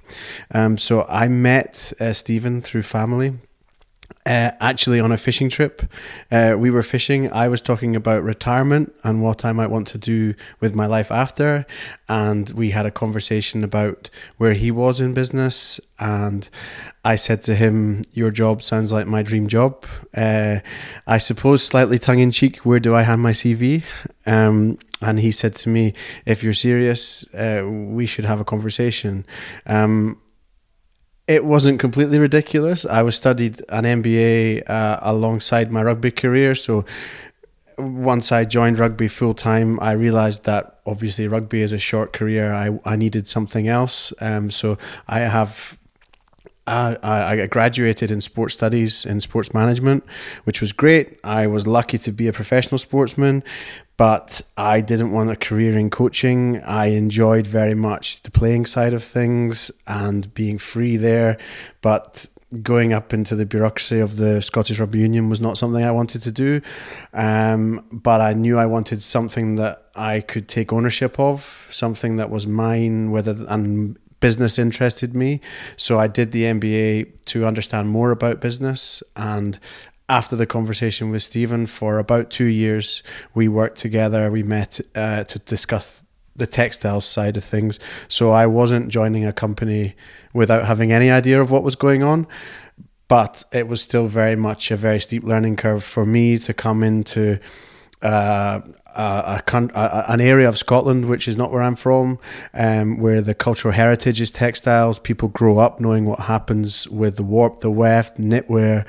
Um, 0.52 0.76
so 0.76 1.06
I 1.08 1.28
met 1.28 1.94
uh, 1.98 2.12
Stephen 2.12 2.60
through 2.60 2.82
family. 2.82 3.38
Uh, 4.26 4.52
actually, 4.58 5.00
on 5.00 5.12
a 5.12 5.18
fishing 5.18 5.50
trip, 5.50 5.82
uh, 6.30 6.56
we 6.58 6.70
were 6.70 6.82
fishing. 6.82 7.30
I 7.30 7.48
was 7.48 7.60
talking 7.60 7.94
about 7.94 8.22
retirement 8.22 8.94
and 9.04 9.22
what 9.22 9.44
I 9.44 9.52
might 9.52 9.66
want 9.66 9.86
to 9.88 9.98
do 9.98 10.34
with 10.60 10.74
my 10.74 10.86
life 10.86 11.10
after, 11.10 11.66
and 12.08 12.48
we 12.52 12.70
had 12.70 12.86
a 12.86 12.90
conversation 12.90 13.62
about 13.62 14.08
where 14.38 14.54
he 14.54 14.70
was 14.70 14.98
in 14.98 15.12
business. 15.12 15.78
And 15.98 16.48
I 17.04 17.16
said 17.16 17.42
to 17.42 17.54
him, 17.54 18.02
"Your 18.14 18.30
job 18.30 18.62
sounds 18.62 18.92
like 18.92 19.06
my 19.06 19.22
dream 19.22 19.46
job." 19.46 19.84
Uh, 20.16 20.60
I 21.06 21.18
suppose, 21.18 21.62
slightly 21.62 21.98
tongue 21.98 22.20
in 22.20 22.30
cheek, 22.30 22.58
where 22.58 22.80
do 22.80 22.94
I 22.94 23.02
hand 23.02 23.20
my 23.20 23.32
CV? 23.32 23.82
Um, 24.24 24.78
and 25.02 25.20
he 25.20 25.32
said 25.32 25.54
to 25.56 25.68
me, 25.68 25.92
"If 26.24 26.42
you're 26.42 26.54
serious, 26.54 27.26
uh, 27.34 27.62
we 27.68 28.06
should 28.06 28.24
have 28.24 28.40
a 28.40 28.44
conversation." 28.44 29.26
Um, 29.66 30.18
it 31.26 31.44
wasn't 31.44 31.80
completely 31.80 32.18
ridiculous. 32.18 32.84
I 32.84 33.02
was 33.02 33.16
studied 33.16 33.62
an 33.68 33.84
MBA 33.84 34.68
uh, 34.68 34.98
alongside 35.02 35.70
my 35.72 35.82
rugby 35.82 36.10
career, 36.10 36.54
so 36.54 36.84
once 37.78 38.30
I 38.30 38.44
joined 38.44 38.78
rugby 38.78 39.08
full 39.08 39.34
time, 39.34 39.80
I 39.80 39.92
realized 39.92 40.44
that 40.44 40.78
obviously 40.86 41.26
rugby 41.26 41.62
is 41.62 41.72
a 41.72 41.78
short 41.78 42.12
career. 42.12 42.52
I 42.52 42.78
I 42.84 42.96
needed 42.96 43.26
something 43.26 43.68
else. 43.68 44.12
Um, 44.20 44.50
so 44.50 44.78
I 45.08 45.20
have. 45.20 45.78
Uh, 46.66 46.96
I 47.02 47.46
graduated 47.46 48.10
in 48.10 48.20
sports 48.20 48.54
studies 48.54 49.04
in 49.04 49.20
sports 49.20 49.52
management, 49.52 50.04
which 50.44 50.60
was 50.60 50.72
great. 50.72 51.18
I 51.22 51.46
was 51.46 51.66
lucky 51.66 51.98
to 51.98 52.12
be 52.12 52.26
a 52.26 52.32
professional 52.32 52.78
sportsman, 52.78 53.44
but 53.96 54.40
I 54.56 54.80
didn't 54.80 55.12
want 55.12 55.30
a 55.30 55.36
career 55.36 55.76
in 55.76 55.90
coaching. 55.90 56.62
I 56.62 56.86
enjoyed 56.86 57.46
very 57.46 57.74
much 57.74 58.22
the 58.22 58.30
playing 58.30 58.66
side 58.66 58.94
of 58.94 59.04
things 59.04 59.70
and 59.86 60.32
being 60.32 60.58
free 60.58 60.96
there, 60.96 61.36
but 61.82 62.26
going 62.62 62.92
up 62.92 63.12
into 63.12 63.34
the 63.34 63.46
bureaucracy 63.46 64.00
of 64.00 64.16
the 64.16 64.40
Scottish 64.40 64.78
Rugby 64.78 65.00
Union 65.00 65.28
was 65.28 65.40
not 65.40 65.58
something 65.58 65.82
I 65.84 65.90
wanted 65.90 66.22
to 66.22 66.32
do. 66.32 66.60
Um, 67.12 67.84
but 67.90 68.20
I 68.20 68.32
knew 68.32 68.58
I 68.58 68.66
wanted 68.66 69.02
something 69.02 69.56
that 69.56 69.86
I 69.94 70.20
could 70.20 70.48
take 70.48 70.72
ownership 70.72 71.18
of, 71.18 71.68
something 71.70 72.16
that 72.16 72.30
was 72.30 72.46
mine, 72.46 73.10
whether 73.10 73.36
and 73.48 73.98
business 74.24 74.58
interested 74.58 75.14
me. 75.14 75.38
So 75.76 75.98
I 75.98 76.06
did 76.06 76.32
the 76.32 76.44
MBA 76.44 77.24
to 77.26 77.44
understand 77.44 77.90
more 77.90 78.10
about 78.10 78.40
business 78.40 79.02
and 79.16 79.58
after 80.08 80.34
the 80.34 80.46
conversation 80.46 81.10
with 81.10 81.22
Stephen 81.22 81.66
for 81.66 81.98
about 81.98 82.30
two 82.30 82.46
years, 82.46 83.02
we 83.34 83.48
worked 83.48 83.76
together. 83.76 84.30
We 84.30 84.42
met 84.42 84.80
uh, 84.94 85.24
to 85.24 85.38
discuss 85.40 86.06
the 86.36 86.46
textiles 86.46 87.04
side 87.04 87.36
of 87.36 87.44
things. 87.44 87.78
So 88.08 88.30
I 88.30 88.46
wasn't 88.46 88.88
joining 88.88 89.26
a 89.26 89.32
company 89.32 89.94
without 90.32 90.64
having 90.64 90.90
any 90.90 91.10
idea 91.10 91.38
of 91.40 91.50
what 91.50 91.62
was 91.62 91.76
going 91.76 92.02
on. 92.02 92.26
But 93.08 93.44
it 93.52 93.68
was 93.68 93.82
still 93.82 94.06
very 94.06 94.36
much 94.36 94.70
a 94.70 94.76
very 94.76 95.00
steep 95.00 95.24
learning 95.24 95.56
curve 95.56 95.84
for 95.84 96.06
me 96.06 96.38
to 96.38 96.54
come 96.54 96.82
into 96.82 97.38
uh, 98.00 98.60
a, 98.94 99.42
a, 99.74 100.04
an 100.08 100.20
area 100.20 100.48
of 100.48 100.56
Scotland 100.58 101.06
which 101.06 101.28
is 101.28 101.36
not 101.36 101.50
where 101.50 101.62
I'm 101.62 101.76
from, 101.76 102.18
um, 102.52 102.98
where 102.98 103.20
the 103.20 103.34
cultural 103.34 103.72
heritage 103.72 104.20
is 104.20 104.30
textiles. 104.30 104.98
People 104.98 105.28
grow 105.28 105.58
up 105.58 105.80
knowing 105.80 106.04
what 106.04 106.20
happens 106.20 106.88
with 106.88 107.16
the 107.16 107.22
warp, 107.22 107.60
the 107.60 107.70
weft, 107.70 108.18
knitwear. 108.18 108.86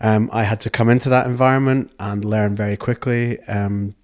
Um, 0.00 0.28
I 0.32 0.44
had 0.44 0.60
to 0.60 0.70
come 0.70 0.88
into 0.88 1.08
that 1.08 1.26
environment 1.26 1.92
and 1.98 2.24
learn 2.24 2.54
very 2.56 2.76
quickly. 2.76 3.40
Um, 3.42 3.94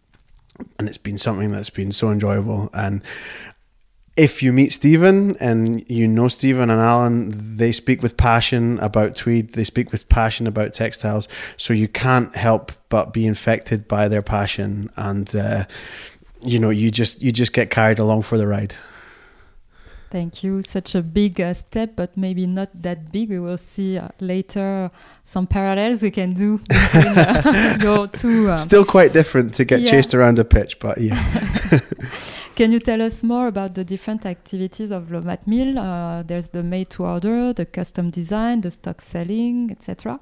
and 0.79 0.89
it's 0.89 0.99
been 0.99 1.19
something 1.19 1.51
that's 1.51 1.71
been 1.71 1.93
so 1.93 2.11
enjoyable. 2.11 2.71
And 2.73 3.03
if 4.21 4.43
you 4.43 4.53
meet 4.53 4.71
Stephen 4.71 5.35
and 5.41 5.83
you 5.89 6.07
know 6.07 6.29
Stephen 6.29 6.69
and 6.69 6.79
Alan, 6.79 7.57
they 7.57 7.73
speak 7.73 8.03
with 8.03 8.19
passion 8.19 8.79
about 8.81 9.17
tweed. 9.17 9.55
They 9.55 9.65
speak 9.65 9.93
with 9.93 10.11
passion 10.11 10.47
about 10.47 10.75
textiles. 10.75 11.27
So 11.57 11.73
you 11.73 11.89
can't 11.89 12.37
help 12.37 12.71
but 12.91 13.15
be 13.15 13.27
infected 13.27 13.89
by 13.89 14.09
their 14.09 14.21
passion, 14.21 14.91
and 14.97 15.35
uh, 15.35 15.65
you 16.43 16.59
know 16.59 16.69
you 16.69 16.91
just 16.91 17.23
you 17.23 17.33
just 17.33 17.55
get 17.55 17.71
carried 17.71 17.99
along 17.99 18.23
for 18.23 18.37
the 18.37 18.47
ride. 18.47 18.75
Thank 20.11 20.43
you. 20.43 20.61
Such 20.63 20.97
a 20.97 21.03
big 21.03 21.41
uh, 21.41 21.55
step, 21.55 21.95
but 21.97 22.17
maybe 22.17 22.45
not 22.45 22.69
that 22.83 23.13
big. 23.13 23.31
We 23.31 23.39
will 23.39 23.57
see 23.57 23.97
uh, 23.97 24.09
later 24.19 24.91
some 25.25 25.47
parallels 25.47 26.03
we 26.03 26.11
can 26.11 26.35
do 26.35 26.59
between 26.59 27.17
uh, 27.17 27.79
your 27.81 28.09
two. 28.09 28.55
Still 28.59 28.85
quite 28.85 29.15
different 29.15 29.55
to 29.55 29.65
get 29.65 29.81
yeah. 29.81 29.91
chased 29.91 30.13
around 30.13 30.39
a 30.39 30.45
pitch, 30.45 30.79
but 30.79 30.99
yeah. 30.99 31.17
Can 32.61 32.73
you 32.73 32.79
tell 32.79 33.01
us 33.01 33.23
more 33.23 33.47
about 33.47 33.75
the 33.75 33.85
different 33.85 34.27
activities 34.27 34.91
of 34.91 35.05
Lovat 35.05 35.47
Mill? 35.47 35.79
Uh, 35.79 36.23
there's 36.23 36.51
the 36.51 36.63
made 36.63 36.91
to 36.91 37.07
order, 37.07 37.55
the 37.55 37.65
custom 37.65 38.11
design, 38.11 38.61
the 38.61 38.71
stock 38.71 39.01
selling, 39.01 39.71
etc. 39.71 40.21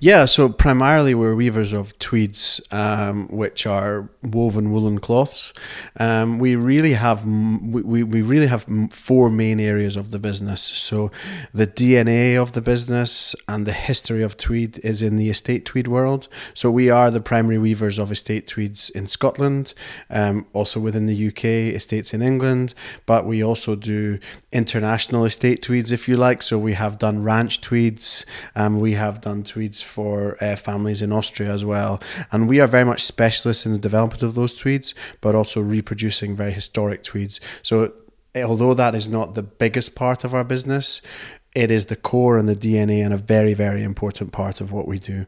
Yeah, 0.00 0.24
so 0.24 0.48
primarily 0.48 1.14
we're 1.14 1.36
weavers 1.36 1.72
of 1.72 1.96
tweeds, 2.00 2.60
um, 2.72 3.28
which 3.28 3.66
are 3.68 4.10
woven 4.24 4.72
woolen 4.72 4.98
cloths. 4.98 5.52
Um, 6.00 6.40
we 6.40 6.56
really 6.56 6.94
have 6.94 7.24
we, 7.24 8.02
we 8.02 8.20
really 8.20 8.48
have 8.48 8.66
four 8.90 9.30
main 9.30 9.60
areas 9.60 9.94
of 9.94 10.10
the 10.10 10.18
business. 10.18 10.62
So 10.62 11.12
the 11.54 11.68
DNA 11.68 12.34
of 12.34 12.50
the 12.50 12.60
business 12.60 13.36
and 13.46 13.64
the 13.64 13.72
history 13.72 14.24
of 14.24 14.36
tweed 14.36 14.80
is 14.80 15.02
in 15.02 15.18
the 15.18 15.30
estate 15.30 15.64
tweed 15.64 15.86
world. 15.86 16.26
So 16.52 16.68
we 16.68 16.90
are 16.90 17.12
the 17.12 17.20
primary 17.20 17.58
weavers 17.58 18.00
of 18.00 18.10
estate 18.10 18.48
tweeds 18.48 18.90
in 18.90 19.06
Scotland, 19.06 19.72
um, 20.10 20.46
also 20.52 20.80
within 20.80 21.06
the 21.06 21.28
UK 21.28 21.75
estates 21.76 22.12
in 22.12 22.22
England, 22.22 22.74
but 23.06 23.24
we 23.24 23.44
also 23.44 23.76
do 23.76 24.18
international 24.50 25.24
estate 25.24 25.62
tweeds, 25.62 25.92
if 25.92 26.08
you 26.08 26.16
like. 26.16 26.42
So 26.42 26.58
we 26.58 26.72
have 26.72 26.98
done 26.98 27.22
ranch 27.22 27.60
tweeds, 27.60 28.26
um, 28.54 28.80
we 28.80 28.92
have 28.92 29.20
done 29.20 29.44
tweeds 29.44 29.80
for 29.80 30.36
uh, 30.42 30.56
families 30.56 31.02
in 31.02 31.12
Austria 31.12 31.52
as 31.52 31.64
well. 31.64 32.00
And 32.32 32.48
we 32.48 32.60
are 32.60 32.66
very 32.66 32.84
much 32.84 33.04
specialists 33.04 33.64
in 33.66 33.72
the 33.72 33.78
development 33.78 34.22
of 34.22 34.34
those 34.34 34.54
tweeds, 34.54 34.94
but 35.20 35.34
also 35.34 35.60
reproducing 35.60 36.34
very 36.34 36.52
historic 36.52 37.04
tweeds. 37.04 37.40
So 37.62 37.92
although 38.34 38.74
that 38.74 38.94
is 38.94 39.08
not 39.08 39.34
the 39.34 39.42
biggest 39.42 39.94
part 39.94 40.24
of 40.24 40.34
our 40.34 40.44
business, 40.44 41.00
it 41.54 41.70
is 41.70 41.86
the 41.86 41.96
core 41.96 42.36
and 42.36 42.48
the 42.48 42.56
DNA 42.56 43.02
and 43.02 43.14
a 43.14 43.16
very, 43.16 43.54
very 43.54 43.82
important 43.82 44.30
part 44.30 44.60
of 44.60 44.72
what 44.72 44.86
we 44.86 44.98
do. 44.98 45.24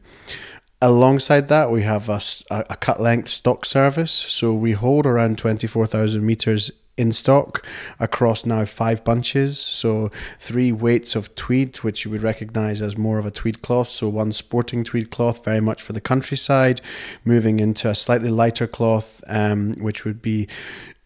Alongside 0.81 1.49
that, 1.49 1.71
we 1.71 1.81
have 1.81 2.07
a, 2.07 2.21
a 2.49 2.77
cut 2.77 3.01
length 3.01 3.27
stock 3.27 3.65
service. 3.65 4.11
So 4.11 4.53
we 4.53 4.71
hold 4.71 5.05
around 5.05 5.37
24,000 5.37 6.25
meters 6.25 6.71
in 6.95 7.11
stock 7.13 7.65
across 7.99 8.45
now 8.45 8.63
five 8.63 9.03
bunches. 9.03 9.59
So 9.59 10.09
three 10.37 10.71
weights 10.71 11.15
of 11.15 11.35
tweed, 11.35 11.77
which 11.77 12.05
you 12.05 12.11
would 12.11 12.21
recognize 12.21 12.81
as 12.81 12.97
more 12.97 13.19
of 13.19 13.25
a 13.25 13.31
tweed 13.31 13.61
cloth. 13.61 13.89
So 13.89 14.07
one 14.07 14.31
sporting 14.31 14.85
tweed 14.85 15.09
cloth, 15.09 15.43
very 15.43 15.61
much 15.61 15.81
for 15.81 15.91
the 15.91 16.01
countryside, 16.01 16.79
moving 17.25 17.59
into 17.59 17.89
a 17.89 17.95
slightly 17.95 18.29
lighter 18.29 18.67
cloth, 18.67 19.21
um, 19.27 19.73
which 19.79 20.05
would 20.05 20.21
be 20.21 20.47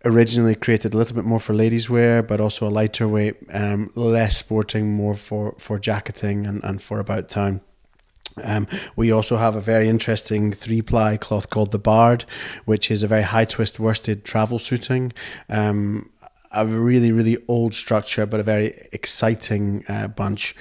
originally 0.06 0.56
created 0.56 0.94
a 0.94 0.98
little 0.98 1.16
bit 1.16 1.26
more 1.26 1.40
for 1.40 1.54
ladies 1.54 1.90
wear, 1.90 2.22
but 2.22 2.40
also 2.40 2.68
a 2.68 2.70
lighter 2.70 3.08
weight, 3.08 3.38
um, 3.52 3.92
less 3.96 4.38
sporting, 4.38 4.92
more 4.92 5.16
for, 5.16 5.56
for 5.58 5.80
jacketing 5.80 6.46
and, 6.46 6.64
and 6.64 6.82
for 6.82 7.00
about 7.00 7.30
town. 7.30 7.62
Um, 8.42 8.68
we 8.96 9.12
also 9.12 9.38
have 9.38 9.56
a 9.56 9.62
very 9.62 9.90
interesting 9.90 10.54
three 10.54 10.82
ply 10.82 11.18
cloth 11.18 11.50
called 11.50 11.72
the 11.72 11.80
Bard, 11.80 12.26
which 12.66 12.90
is 12.90 13.04
a 13.04 13.08
very 13.08 13.24
high 13.24 13.46
twist 13.46 13.80
worsted 13.80 14.24
travel 14.24 14.60
suiting. 14.60 15.14
Um, 15.50 16.10
a 16.52 16.66
really, 16.66 17.12
really 17.12 17.38
old 17.48 17.74
structure, 17.74 18.26
but 18.26 18.40
a 18.40 18.44
very 18.44 18.88
exciting 18.92 19.84
uh, 19.88 20.08
bunch. 20.08 20.56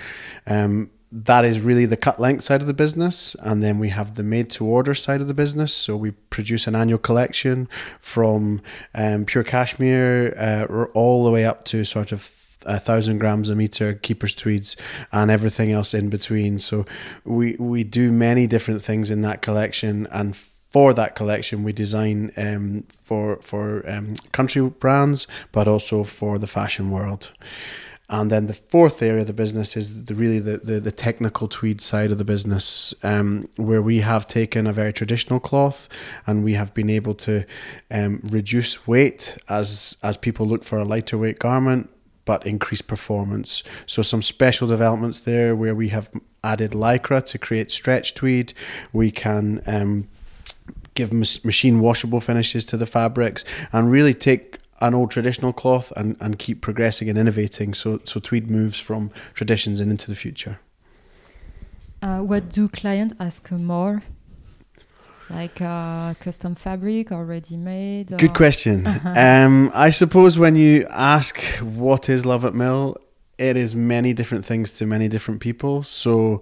Um, 0.47 0.91
that 1.15 1.45
is 1.45 1.61
really 1.61 1.85
the 1.85 1.97
cut 1.97 2.19
length 2.19 2.43
side 2.43 2.63
of 2.63 2.67
the 2.67 2.73
business. 2.73 3.37
And 3.41 3.63
then 3.63 3.79
we 3.79 3.91
have 3.91 4.15
the 4.15 4.23
made 4.23 4.49
to 4.51 4.65
order 4.65 4.95
side 4.95 5.21
of 5.21 5.29
the 5.29 5.35
business. 5.35 5.75
So 5.75 5.95
we 5.95 6.13
produce 6.13 6.67
an 6.67 6.75
annual 6.75 6.99
collection 6.99 7.69
from 8.01 8.63
um, 8.95 9.27
pure 9.27 9.45
cashmere 9.45 10.35
uh, 10.39 10.87
all 10.95 11.25
the 11.25 11.31
way 11.31 11.45
up 11.45 11.67
to 11.67 11.85
sort 11.85 12.13
of 12.13 12.42
a 12.67 12.79
thousand 12.79 13.19
grams 13.19 13.51
a 13.51 13.55
meter, 13.55 13.95
keeper's 13.95 14.35
tweeds, 14.35 14.77
and 15.11 15.31
everything 15.31 15.73
else 15.73 15.95
in 15.95 16.09
between. 16.09 16.59
So 16.59 16.87
we 17.25 17.57
we 17.59 17.85
do 17.85 18.13
many 18.13 18.47
different 18.47 18.83
things 18.83 19.11
in 19.11 19.23
that 19.23 19.43
collection, 19.43 20.07
and 20.11 20.37
for 20.37 20.95
that 20.95 21.15
collection, 21.15 21.65
we 21.65 21.73
design 21.73 22.33
um, 22.37 22.85
for 23.03 23.37
for 23.43 23.89
um, 23.91 24.17
country 24.33 24.63
brands, 24.63 25.27
but 25.53 25.69
also 25.69 26.05
for 26.05 26.39
the 26.39 26.47
fashion 26.47 26.91
world. 26.91 27.33
And 28.13 28.31
then 28.31 28.47
the 28.47 28.55
fourth 28.55 29.01
area 29.01 29.23
of 29.23 29.27
the 29.27 29.33
business 29.33 29.75
is 29.75 30.05
the, 30.05 30.15
really 30.15 30.39
the, 30.39 30.59
the, 30.59 30.81
the, 30.81 30.93
technical 30.93 31.49
tweed 31.49 31.81
side 31.81 32.11
of 32.11 32.19
the 32.19 32.25
business, 32.25 32.95
um, 33.03 33.49
where 33.57 33.81
we 33.81 34.01
have 34.01 34.27
taken 34.27 34.67
a 34.67 34.73
very 34.73 34.93
traditional 34.93 35.41
cloth 35.41 35.89
and 36.27 36.45
we 36.45 36.53
have 36.53 36.75
been 36.75 36.91
able 36.91 37.15
to 37.15 37.47
um, 37.91 38.21
reduce 38.25 38.87
weight 38.87 39.39
as 39.49 39.97
as 40.03 40.19
people 40.19 40.45
look 40.45 40.63
for 40.63 40.79
a 40.79 40.85
lighter 40.85 41.17
weight 41.17 41.39
garment 41.39 41.89
but 42.25 42.47
increased 42.47 42.87
performance. 42.87 43.63
So 43.87 44.03
some 44.03 44.23
special 44.23 44.69
developments 44.69 45.21
there 45.21 45.57
where 45.57 45.75
we 45.75 45.89
have 45.89 46.11
added 46.45 46.73
lycra 46.73 47.25
to 47.27 47.39
create 47.39 47.71
stretch 47.71 48.15
tweed. 48.15 48.55
We 48.93 49.11
can 49.11 49.63
um, 49.67 50.09
give 50.95 51.13
machine 51.13 51.81
washable 51.81 52.21
finishes 52.21 52.65
to 52.67 52.77
the 52.77 52.87
fabrics 52.87 53.45
and 53.73 53.91
really 53.91 54.15
take 54.15 54.59
an 54.81 54.95
old 54.95 55.11
traditional 55.11 55.53
cloth 55.53 55.93
and, 55.97 56.17
and 56.21 56.39
keep 56.39 56.61
progressing 56.61 57.09
and 57.09 57.17
innovating 57.17 57.73
so 57.73 58.01
so 58.05 58.19
tweed 58.19 58.51
moves 58.51 58.81
from 58.81 59.11
traditions 59.33 59.81
and 59.81 59.91
into 59.91 60.09
the 60.09 60.17
future. 60.17 60.59
Uh, 62.03 62.19
what 62.19 62.49
do 62.49 62.69
clients 62.69 63.15
ask 63.21 63.51
more 63.53 64.03
like 65.33 65.61
uh, 65.61 66.15
custom 66.15 66.55
fabric 66.55 67.11
already 67.13 67.57
ready 67.57 67.57
made? 67.57 68.19
Good 68.19 68.35
question. 68.35 68.87
um, 69.17 69.71
I 69.75 69.91
suppose 69.91 70.39
when 70.39 70.57
you 70.57 70.87
ask 70.91 71.41
what 71.61 72.09
is 72.09 72.25
Lovat 72.25 72.55
Mill, 72.55 72.97
it 73.39 73.57
is 73.57 73.75
many 73.75 74.13
different 74.13 74.45
things 74.45 74.73
to 74.75 74.87
many 74.87 75.09
different 75.09 75.41
people. 75.41 75.83
So 75.83 76.41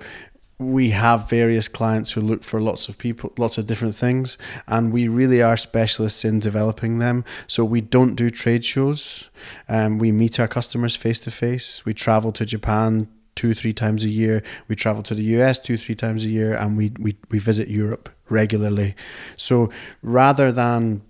we 0.59 0.91
have 0.91 1.30
various 1.30 1.68
clients 1.68 2.12
who 2.12 2.20
look 2.20 2.45
for 2.45 2.61
lots 2.61 2.88
of 2.88 2.99
people, 2.99 3.32
lots 3.38 3.57
of 3.57 3.66
different 3.66 3.95
things, 3.95 4.36
and 4.68 4.93
we 4.93 5.09
really 5.09 5.43
are 5.43 5.57
specialists 5.57 6.24
in 6.24 6.38
developing 6.38 6.99
them. 6.99 7.24
So 7.47 7.64
we 7.64 7.80
don't 7.80 8.14
do 8.14 8.30
trade 8.30 8.64
shows. 8.64 9.30
Um, 9.68 9.99
we 9.99 10.12
meet 10.12 10.38
our 10.38 10.49
customers 10.49 10.97
face 10.97 11.20
to 11.20 11.30
face. 11.30 11.84
We 11.86 11.95
travel 11.95 12.32
to 12.32 12.45
Japan 12.45 13.09
two, 13.35 13.55
three 13.55 13.72
times 13.72 14.05
a 14.05 14.09
year. 14.09 14.43
We 14.68 14.76
travel 14.76 15.03
to 15.05 15.14
the 15.14 15.22
US 15.39 15.59
two, 15.59 15.76
three 15.76 15.95
times 15.95 16.24
a 16.24 16.28
year, 16.28 16.55
and 16.55 16.76
we 16.76 16.93
we, 16.99 17.16
we 17.31 17.39
visit 17.39 17.68
Europe 17.68 18.09
regularly. 18.28 18.95
So 19.37 19.70
rather 20.03 20.53
than, 20.53 21.03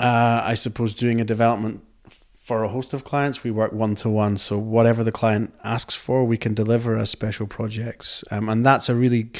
uh, 0.00 0.42
I 0.44 0.54
suppose, 0.54 0.94
doing 0.94 1.20
a 1.20 1.24
development 1.24 1.82
for 2.08 2.64
a 2.64 2.68
host 2.68 2.92
of 2.92 3.04
clients, 3.04 3.44
we 3.44 3.50
work 3.50 3.72
one 3.72 3.94
to 3.96 4.08
one. 4.08 4.36
So 4.38 4.58
whatever 4.58 5.04
the 5.04 5.12
client 5.12 5.54
asks 5.62 5.94
for, 5.94 6.24
we 6.24 6.36
can 6.36 6.54
deliver 6.54 6.96
as 6.96 7.10
special 7.10 7.46
projects, 7.46 8.24
um, 8.30 8.48
and 8.48 8.64
that's 8.64 8.88
a 8.88 8.94
really 8.94 9.30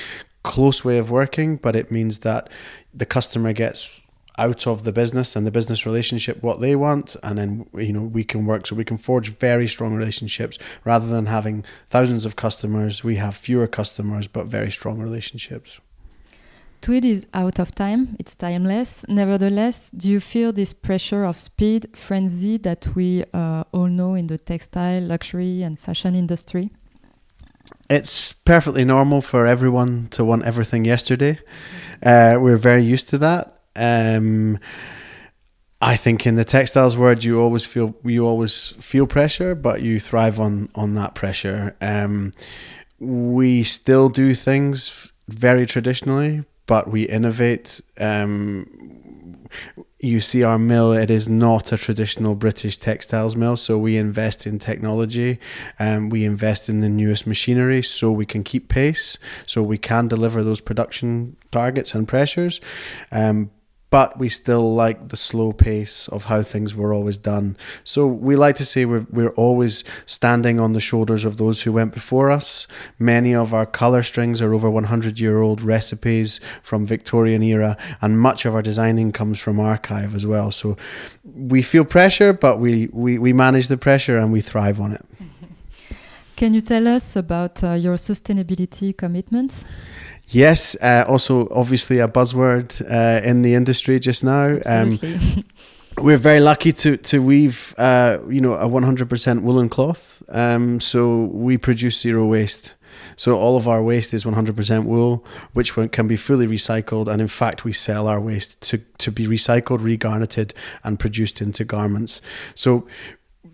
close 0.43 0.85
way 0.85 0.99
of 0.99 1.11
working. 1.11 1.57
But 1.57 1.77
it 1.77 1.91
means 1.91 2.19
that 2.21 2.51
the 2.93 3.07
customer 3.07 3.53
gets 3.53 4.02
out 4.39 4.67
of 4.67 4.85
the 4.85 4.93
business 4.93 5.37
and 5.37 5.47
the 5.47 5.51
business 5.51 5.85
relationship 5.85 6.43
what 6.43 6.61
they 6.61 6.75
want 6.75 7.17
and 7.23 7.39
then 7.39 7.67
you 7.75 7.93
know 7.93 8.03
we 8.03 8.25
can 8.25 8.47
work 8.47 8.67
so 8.67 8.75
we 8.75 8.85
can 8.85 8.99
forge 8.99 9.31
very 9.31 9.69
strong 9.69 9.95
relationships 9.95 10.59
rather 10.85 11.07
than 11.07 11.27
having 11.27 11.65
thousands 11.89 12.25
of 12.25 12.37
customers 12.37 13.05
we 13.05 13.17
have 13.17 13.35
fewer 13.35 13.67
customers 13.67 14.29
but 14.29 14.47
very 14.47 14.71
strong 14.71 14.99
relationships 14.99 15.81
Tweed 16.83 17.05
is 17.05 17.25
out 17.33 17.61
of 17.61 17.73
time, 17.73 18.17
it's 18.19 18.35
timeless. 18.35 19.05
Nevertheless, 19.09 19.89
do 19.91 20.11
you 20.11 20.19
feel 20.19 20.53
this 20.53 20.73
pressure 20.73 21.23
of 21.23 21.39
speed, 21.39 21.87
frenzy 21.95 22.57
that 22.57 22.89
we 22.97 23.23
uh, 23.33 23.63
all 23.71 23.87
know 23.87 24.15
in 24.15 24.27
the 24.27 24.37
textile, 24.37 25.01
luxury, 25.01 25.63
and 25.63 25.79
fashion 25.79 26.17
industry? 26.17 26.71
It's 27.89 28.33
perfectly 28.33 28.85
normal 28.85 29.21
for 29.21 29.47
everyone 29.47 30.09
to 30.11 30.25
want 30.25 30.45
everything 30.45 30.85
yesterday. 30.85 31.39
Uh, 32.03 32.39
we're 32.41 32.57
very 32.57 32.83
used 32.83 33.09
to 33.11 33.19
that. 33.19 33.62
Um, 33.77 34.59
I 35.81 35.97
think 35.97 36.27
in 36.27 36.37
the 36.37 36.45
textiles 36.45 36.97
world, 36.97 37.25
you 37.25 37.41
always 37.41 37.67
feel 37.67 37.95
you 38.05 38.27
always 38.27 38.73
feel 38.81 39.07
pressure, 39.07 39.55
but 39.55 39.83
you 39.83 39.99
thrive 39.99 40.39
on 40.39 40.69
on 40.75 40.95
that 40.95 41.15
pressure. 41.15 41.77
Um, 41.81 42.33
we 43.01 43.65
still 43.65 44.09
do 44.09 44.35
things 44.35 45.11
very 45.29 45.67
traditionally, 45.67 46.45
but 46.67 46.89
we 46.89 47.03
innovate. 47.03 47.81
Um, 47.99 48.67
you 49.99 50.21
see 50.21 50.43
our 50.43 50.59
mill, 50.59 50.93
it 50.93 51.11
is 51.11 51.29
not 51.29 51.73
a 51.73 51.79
traditional 51.79 52.35
British 52.35 52.77
textiles 52.77 53.37
mill. 53.37 53.57
So 53.57 53.79
we 53.79 53.97
invest 53.97 54.47
in 54.47 54.59
technology 54.59 55.39
and 55.79 55.97
um, 55.97 56.11
we 56.11 56.25
invest 56.25 56.69
in 56.69 56.81
the 56.81 56.89
newest 56.89 57.25
machinery 57.27 57.83
so 57.83 58.11
we 58.11 58.27
can 58.27 58.43
keep 58.43 58.69
pace, 58.69 59.17
so 59.47 59.63
we 59.63 59.79
can 59.79 60.09
deliver 60.09 60.43
those 60.43 60.61
production 60.61 61.37
targets 61.53 61.95
and 61.95 62.09
pressures. 62.09 62.61
Um, 63.13 63.51
but 63.93 64.19
we 64.19 64.27
still 64.31 64.75
like 64.75 65.09
the 65.09 65.19
slow 65.19 65.53
pace 65.53 66.09
of 66.09 66.25
how 66.25 66.43
things 66.43 66.75
were 66.75 66.95
always 66.95 67.19
done. 67.19 67.55
So 67.85 68.07
we 68.07 68.37
like 68.37 68.57
to 68.57 68.65
say 68.65 68.87
we're, 68.87 69.07
we're 69.11 69.35
always 69.47 69.85
standing 70.07 70.59
on 70.59 70.73
the 70.73 70.81
shoulders 70.81 71.27
of 71.27 71.37
those 71.37 71.61
who 71.61 71.75
went 71.75 71.93
before 71.93 72.31
us. 72.31 72.67
Many 72.99 73.35
of 73.35 73.53
our 73.53 73.67
colour 73.67 74.03
strings 74.03 74.41
are 74.41 74.55
over 74.55 74.71
100 74.71 75.21
year 75.21 75.43
old 75.43 75.61
recipes 75.61 76.41
from 76.63 76.87
Victorian 76.87 77.43
era, 77.43 77.77
and 78.01 78.19
much 78.19 78.47
of 78.47 78.55
our 78.55 78.63
designing 78.63 79.13
comes 79.13 79.39
from 79.39 79.61
archive 79.61 80.15
as 80.15 80.25
well. 80.25 80.51
So 80.51 80.79
we 81.23 81.61
feel 81.61 81.85
pressure, 81.85 82.33
but 82.33 82.59
we, 82.59 82.89
we, 82.95 83.19
we 83.19 83.35
manage 83.35 83.69
the 83.69 83.77
pressure 83.77 84.17
and 84.17 84.33
we 84.33 84.41
thrive 84.41 84.81
on 84.81 84.93
it. 84.93 85.05
Can 86.37 86.55
you 86.55 86.63
tell 86.63 86.89
us 86.89 87.15
about 87.15 87.63
uh, 87.63 87.75
your 87.75 87.97
sustainability 87.97 88.97
commitments? 88.97 89.67
Yes, 90.33 90.77
uh, 90.81 91.05
also 91.07 91.49
obviously 91.51 91.99
a 91.99 92.09
buzzword 92.09 92.81
uh, 92.91 93.27
in 93.27 93.43
the 93.43 93.55
industry 93.55 94.01
just 94.01 94.25
now. 94.25 94.59
Um, 94.65 94.99
we're 95.99 96.17
very 96.17 96.41
lucky 96.41 96.73
to 96.73 96.97
to 96.97 97.23
weave, 97.23 97.75
uh, 97.77 98.19
you 98.29 98.41
know, 98.41 98.55
a 98.55 98.69
100% 98.69 99.43
woolen 99.43 99.69
cloth. 99.69 100.23
Um, 100.29 100.81
so 100.81 101.25
we 101.25 101.59
produce 101.59 102.01
zero 102.01 102.27
waste. 102.27 102.75
So 103.17 103.37
all 103.37 103.57
of 103.57 103.69
our 103.69 103.83
waste 103.83 104.15
is 104.15 104.25
100% 104.25 104.85
wool, 104.85 105.25
which 105.53 105.75
can 105.75 106.07
be 106.07 106.17
fully 106.17 106.47
recycled, 106.47 107.09
and 107.09 107.21
in 107.21 107.29
fact, 107.29 107.65
we 107.65 107.73
sell 107.73 108.09
our 108.09 108.21
waste 108.21 108.61
to 108.63 108.79
to 108.99 109.13
be 109.13 109.27
recycled, 109.27 109.83
regarneted, 109.83 110.55
and 110.83 110.99
produced 110.99 111.41
into 111.41 111.65
garments. 111.65 112.21
So 112.55 112.87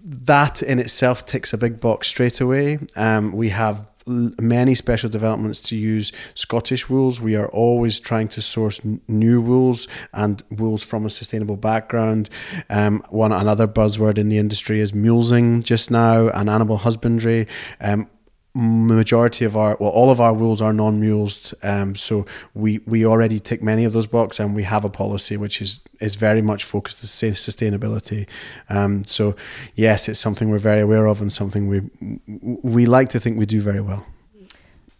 that 0.05 0.62
in 0.62 0.79
itself 0.79 1.26
ticks 1.26 1.53
a 1.53 1.59
big 1.59 1.81
box 1.81 2.09
straight 2.09 2.41
away. 2.41 2.79
Um, 2.97 3.33
we 3.33 3.49
have 3.51 3.91
many 4.09 4.74
special 4.74 5.11
developments 5.11 5.61
to 5.62 5.76
use 5.76 6.12
Scottish 6.34 6.88
wools. 6.88 7.20
We 7.20 7.36
are 7.36 7.48
always 7.48 8.00
trying 8.00 8.28
to 8.28 8.42
source 8.42 8.80
n- 8.84 9.00
new 9.06 9.40
wools 9.40 9.86
and 10.12 10.42
wools 10.50 10.82
from 10.82 11.06
a 11.06 11.11
sustainable 11.11 11.56
background. 11.56 12.30
Um, 12.70 13.02
one 13.11 13.32
another 13.32 13.68
buzzword 13.68 14.18
in 14.18 14.28
the 14.28 14.38
industry 14.38 14.80
is 14.80 14.92
mulesing 14.92 15.62
just 15.62 15.90
now 15.90 16.28
and 16.28 16.48
animal 16.48 16.78
husbandry. 16.78 17.46
Um, 17.80 18.09
majority 18.59 19.44
of 19.44 19.56
our 19.56 19.76
well 19.78 19.90
all 19.90 20.11
of 20.11 20.20
our 20.20 20.34
rules 20.34 20.61
are 20.61 20.72
non-mulesed 20.72 21.54
um, 21.62 21.94
so 21.94 22.26
we 22.54 22.78
we 22.86 23.06
already 23.06 23.38
tick 23.38 23.62
many 23.62 23.84
of 23.84 23.92
those 23.92 24.06
boxes 24.06 24.40
and 24.40 24.54
we 24.54 24.64
have 24.64 24.84
a 24.84 24.90
policy 24.90 25.36
which 25.36 25.62
is 25.62 25.80
is 26.00 26.16
very 26.16 26.42
much 26.42 26.64
focused 26.64 27.02
on 27.02 27.32
sustainability. 27.32 28.26
Um, 28.68 29.04
so 29.04 29.36
yes 29.74 30.09
it's 30.09 30.20
something 30.20 30.50
we're 30.50 30.59
very 30.59 30.80
aware 30.80 31.06
of 31.06 31.20
and 31.20 31.32
something 31.32 31.68
we 31.68 31.82
we 32.62 32.86
like 32.86 33.09
to 33.11 33.20
think 33.20 33.38
we 33.38 33.46
do 33.46 33.61
very 33.61 33.80
well 33.80 34.04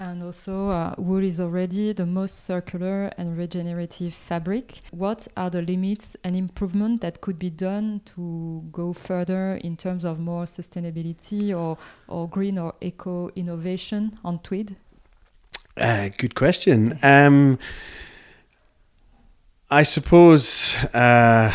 And 0.01 0.23
also, 0.23 0.71
uh, 0.71 0.95
wool 0.97 1.25
is 1.25 1.41
already 1.41 1.93
the 1.93 2.07
most 2.07 2.45
circular 2.45 3.07
and 3.19 3.37
regenerative 3.37 4.15
fabric. 4.15 4.81
What 4.93 5.27
are 5.37 5.51
the 5.51 5.61
limits 5.61 6.17
and 6.23 6.37
improvement 6.37 7.01
that 7.01 7.21
could 7.21 7.37
be 7.37 7.51
done 7.51 8.03
to 8.15 8.63
go 8.71 8.93
further 8.93 9.57
in 9.57 9.77
terms 9.77 10.05
of 10.05 10.21
more 10.21 10.45
sustainability 10.45 11.53
or, 11.53 11.79
or 12.07 12.29
green 12.29 12.59
or 12.59 12.75
eco 12.81 13.31
innovation 13.35 14.17
on 14.25 14.39
tweed? 14.39 14.77
Uh, 15.77 16.11
good 16.17 16.37
question. 16.37 16.97
Um, 17.03 17.59
I 19.69 19.83
suppose. 19.83 20.77
Uh, 20.95 21.53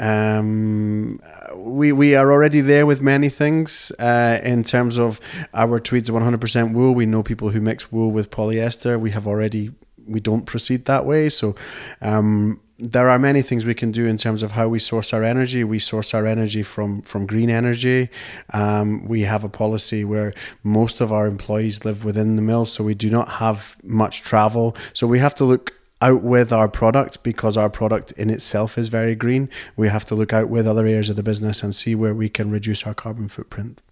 um, 0.00 1.20
we 1.54 1.92
we 1.92 2.14
are 2.14 2.32
already 2.32 2.62
there 2.62 2.86
with 2.86 3.02
many 3.02 3.28
things 3.28 3.92
uh, 3.98 4.40
in 4.42 4.64
terms 4.64 4.98
of 4.98 5.20
our 5.52 5.78
tweeds 5.78 6.08
100% 6.08 6.72
wool. 6.72 6.94
We 6.94 7.06
know 7.06 7.22
people 7.22 7.50
who 7.50 7.60
mix 7.60 7.92
wool 7.92 8.10
with 8.10 8.30
polyester. 8.30 8.98
We 8.98 9.10
have 9.10 9.26
already 9.26 9.70
we 10.06 10.18
don't 10.18 10.46
proceed 10.46 10.86
that 10.86 11.04
way. 11.04 11.28
So 11.28 11.54
um, 12.00 12.62
there 12.78 13.10
are 13.10 13.18
many 13.18 13.42
things 13.42 13.66
we 13.66 13.74
can 13.74 13.92
do 13.92 14.06
in 14.06 14.16
terms 14.16 14.42
of 14.42 14.52
how 14.52 14.68
we 14.68 14.78
source 14.78 15.12
our 15.12 15.22
energy. 15.22 15.64
We 15.64 15.78
source 15.78 16.14
our 16.14 16.24
energy 16.26 16.62
from 16.62 17.02
from 17.02 17.26
green 17.26 17.50
energy. 17.50 18.08
Um, 18.54 19.06
we 19.06 19.22
have 19.22 19.44
a 19.44 19.50
policy 19.50 20.02
where 20.02 20.32
most 20.62 21.02
of 21.02 21.12
our 21.12 21.26
employees 21.26 21.84
live 21.84 22.04
within 22.04 22.36
the 22.36 22.42
mill, 22.42 22.64
so 22.64 22.82
we 22.82 22.94
do 22.94 23.10
not 23.10 23.28
have 23.28 23.76
much 23.82 24.22
travel. 24.22 24.74
So 24.94 25.06
we 25.06 25.18
have 25.18 25.34
to 25.36 25.44
look 25.44 25.74
out 26.02 26.22
with 26.22 26.52
our 26.52 26.68
product 26.68 27.22
because 27.22 27.56
our 27.56 27.68
product 27.70 28.12
in 28.12 28.30
itself 28.30 28.78
is 28.78 28.88
very 28.88 29.14
green. 29.14 29.48
We 29.76 29.88
have 29.88 30.04
to 30.06 30.14
look 30.14 30.32
out 30.32 30.48
with 30.48 30.66
other 30.66 30.86
areas 30.86 31.10
of 31.10 31.16
the 31.16 31.22
business 31.22 31.62
and 31.62 31.74
see 31.74 31.94
where 31.94 32.14
we 32.14 32.28
can 32.28 32.50
reduce 32.50 32.86
our 32.86 32.94
carbon 32.94 33.28
footprint. 33.28 33.82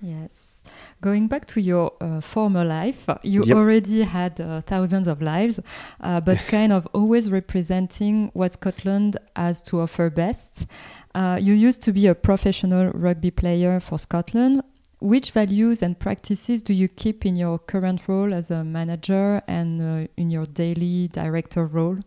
Yes. 0.00 0.62
Going 1.00 1.26
back 1.26 1.46
to 1.46 1.60
your 1.60 1.92
uh, 2.00 2.20
former 2.20 2.64
life, 2.64 3.08
you 3.22 3.42
Yep. 3.44 3.56
already 3.56 4.02
had 4.02 4.40
uh, 4.40 4.60
thousands 4.60 5.08
of 5.08 5.22
lives, 5.22 5.58
uh, 6.00 6.20
but 6.20 6.38
kind 6.48 6.72
of 6.72 6.86
always 6.92 7.30
representing 7.30 8.30
what 8.34 8.52
Scotland 8.52 9.16
has 9.34 9.62
to 9.64 9.80
offer 9.80 10.10
best. 10.10 10.66
Uh, 11.14 11.38
you 11.40 11.54
used 11.54 11.82
to 11.82 11.92
be 11.92 12.06
a 12.06 12.14
professional 12.14 12.90
rugby 12.92 13.30
player 13.30 13.80
for 13.80 13.98
Scotland. 13.98 14.62
Which 14.98 15.30
values 15.30 15.82
and 15.82 15.98
practices 15.98 16.62
do 16.62 16.72
you 16.72 16.88
keep 16.88 17.26
in 17.26 17.36
your 17.36 17.58
current 17.58 18.08
role 18.08 18.32
as 18.32 18.50
a 18.50 18.64
manager 18.64 19.42
and 19.46 19.80
uh, 19.80 20.08
in 20.16 20.30
your 20.30 20.46
daily 20.46 21.08
director 21.08 21.66
role? 21.66 21.98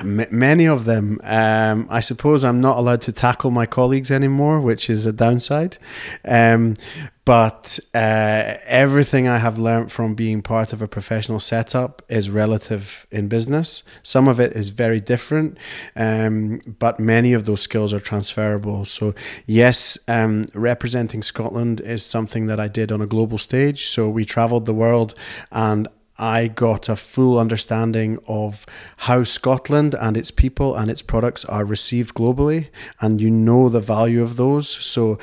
M- 0.00 0.26
many 0.30 0.66
of 0.66 0.84
them. 0.84 1.18
Um, 1.24 1.88
I 1.90 2.00
suppose 2.00 2.44
I'm 2.44 2.60
not 2.60 2.78
allowed 2.78 3.00
to 3.02 3.12
tackle 3.12 3.50
my 3.50 3.66
colleagues 3.66 4.10
anymore, 4.10 4.60
which 4.60 4.88
is 4.88 5.06
a 5.06 5.12
downside. 5.12 5.78
Um, 6.24 6.74
but 7.24 7.78
uh, 7.94 8.56
everything 8.66 9.26
I 9.28 9.38
have 9.38 9.58
learned 9.58 9.90
from 9.90 10.14
being 10.14 10.42
part 10.42 10.72
of 10.74 10.82
a 10.82 10.88
professional 10.88 11.40
setup 11.40 12.02
is 12.08 12.28
relative 12.28 13.06
in 13.10 13.28
business. 13.28 13.82
Some 14.02 14.28
of 14.28 14.38
it 14.38 14.52
is 14.52 14.68
very 14.68 15.00
different, 15.00 15.56
um, 15.96 16.60
but 16.78 17.00
many 17.00 17.32
of 17.32 17.46
those 17.46 17.62
skills 17.62 17.94
are 17.94 18.00
transferable. 18.00 18.84
So, 18.84 19.14
yes, 19.46 19.98
um, 20.06 20.46
representing 20.52 21.22
Scotland 21.22 21.80
is 21.80 22.04
something 22.04 22.46
that 22.46 22.60
I 22.60 22.68
did 22.68 22.92
on 22.92 23.00
a 23.00 23.06
global 23.06 23.38
stage. 23.38 23.86
So, 23.88 24.10
we 24.10 24.26
traveled 24.26 24.66
the 24.66 24.74
world 24.74 25.14
and 25.50 25.88
I 26.16 26.46
got 26.46 26.88
a 26.88 26.96
full 26.96 27.38
understanding 27.38 28.18
of 28.28 28.66
how 28.98 29.24
Scotland 29.24 29.94
and 29.94 30.16
its 30.16 30.30
people 30.30 30.76
and 30.76 30.90
its 30.90 31.02
products 31.02 31.44
are 31.46 31.64
received 31.64 32.14
globally, 32.14 32.68
and 33.00 33.20
you 33.20 33.30
know 33.30 33.68
the 33.68 33.80
value 33.80 34.22
of 34.22 34.36
those. 34.36 34.68
So 34.68 35.18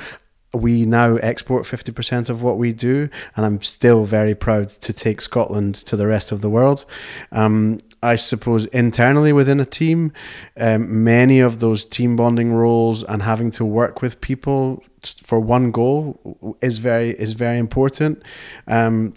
we 0.54 0.84
now 0.84 1.16
export 1.16 1.64
50% 1.64 2.28
of 2.28 2.42
what 2.42 2.58
we 2.58 2.72
do, 2.72 3.08
and 3.36 3.46
I'm 3.46 3.62
still 3.62 4.04
very 4.04 4.34
proud 4.34 4.70
to 4.82 4.92
take 4.92 5.20
Scotland 5.20 5.74
to 5.76 5.96
the 5.96 6.06
rest 6.06 6.32
of 6.32 6.40
the 6.40 6.50
world. 6.50 6.84
Um, 7.30 7.78
I 8.02 8.16
suppose 8.16 8.64
internally 8.66 9.32
within 9.32 9.60
a 9.60 9.64
team, 9.64 10.12
um, 10.58 11.04
many 11.04 11.38
of 11.40 11.60
those 11.60 11.84
team 11.84 12.16
bonding 12.16 12.52
roles 12.52 13.04
and 13.04 13.22
having 13.22 13.50
to 13.52 13.64
work 13.64 14.02
with 14.02 14.20
people 14.20 14.82
t- 15.02 15.14
for 15.22 15.38
one 15.38 15.70
goal 15.70 16.56
is 16.60 16.78
very 16.78 17.10
is 17.10 17.34
very 17.34 17.58
important. 17.58 18.22
Um, 18.66 19.14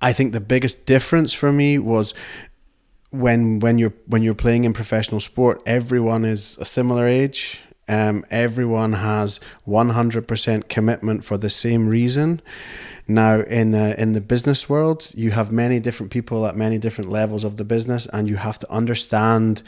I 0.00 0.12
think 0.12 0.32
the 0.32 0.40
biggest 0.40 0.86
difference 0.86 1.32
for 1.32 1.50
me 1.50 1.78
was 1.78 2.14
when 3.10 3.58
when 3.58 3.78
you're 3.78 3.94
when 4.06 4.22
you're 4.22 4.34
playing 4.34 4.64
in 4.64 4.72
professional 4.72 5.20
sport, 5.20 5.60
everyone 5.66 6.24
is 6.24 6.58
a 6.58 6.64
similar 6.64 7.06
age. 7.06 7.60
Um, 7.88 8.24
everyone 8.30 8.94
has 8.94 9.40
100% 9.66 10.68
commitment 10.68 11.24
for 11.24 11.36
the 11.36 11.50
same 11.50 11.88
reason. 11.88 12.40
Now, 13.08 13.40
in 13.40 13.74
uh, 13.74 13.94
in 13.98 14.12
the 14.12 14.20
business 14.20 14.68
world, 14.68 15.10
you 15.14 15.32
have 15.32 15.50
many 15.50 15.80
different 15.80 16.12
people 16.12 16.46
at 16.46 16.56
many 16.56 16.78
different 16.78 17.10
levels 17.10 17.42
of 17.44 17.56
the 17.56 17.64
business, 17.64 18.06
and 18.06 18.28
you 18.28 18.36
have 18.36 18.58
to 18.60 18.70
understand 18.70 19.62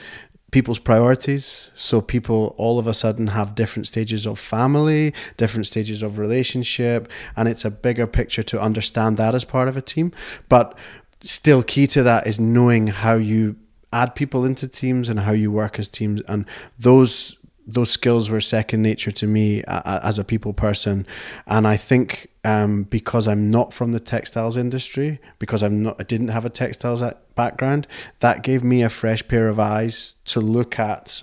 people's 0.55 0.79
priorities. 0.79 1.73
So 1.75 2.01
people 2.01 2.55
all 2.57 2.79
of 2.79 2.87
a 2.87 2.95
sudden 2.95 3.27
have 3.27 3.57
different 3.57 3.89
stages 3.89 4.25
of 4.25 4.39
family, 4.39 5.13
different 5.37 5.67
stages 5.67 6.01
of 6.01 6.17
relationship, 6.17 7.11
and 7.37 7.49
it's 7.49 7.65
a 7.65 7.73
bigger 7.73 8.07
picture 8.07 8.45
to 8.45 8.61
understand 8.61 9.17
that 9.17 9.35
as 9.35 9.45
part 9.45 9.67
of 9.67 9.77
a 9.77 9.83
team. 9.83 10.13
But 10.49 10.79
still 11.21 11.65
key 11.65 11.89
to 11.89 12.05
that 12.05 12.29
is 12.29 12.39
knowing 12.39 12.87
how 12.87 13.15
you 13.15 13.57
add 13.93 14.15
people 14.15 14.45
into 14.45 14.69
teams 14.69 15.09
and 15.09 15.21
how 15.21 15.33
you 15.33 15.51
work 15.51 15.79
as 15.79 15.89
teams 15.89 16.21
and 16.29 16.47
those 16.79 17.37
those 17.67 17.91
skills 17.91 18.29
were 18.29 18.41
second 18.41 18.83
nature 18.83 19.11
to 19.11 19.27
me 19.27 19.63
as 19.67 20.19
a 20.19 20.25
people 20.25 20.53
person 20.53 21.07
and 21.47 21.67
i 21.67 21.77
think 21.77 22.29
um, 22.45 22.83
because 22.85 23.27
i'm 23.27 23.51
not 23.51 23.73
from 23.73 23.93
the 23.93 24.01
textiles 24.01 24.57
industry 24.57 25.19
because 25.39 25.63
i'm 25.63 25.83
not 25.83 25.97
i 25.99 26.03
didn't 26.03 26.29
have 26.29 26.45
a 26.45 26.51
textiles 26.51 27.03
background 27.35 27.87
that 28.21 28.43
gave 28.43 28.63
me 28.63 28.83
a 28.83 28.91
fresh 28.91 29.27
pair 29.29 29.49
of 29.49 29.59
eyes 29.59 30.15
to 30.25 30.41
look 30.41 30.79
at 30.79 31.23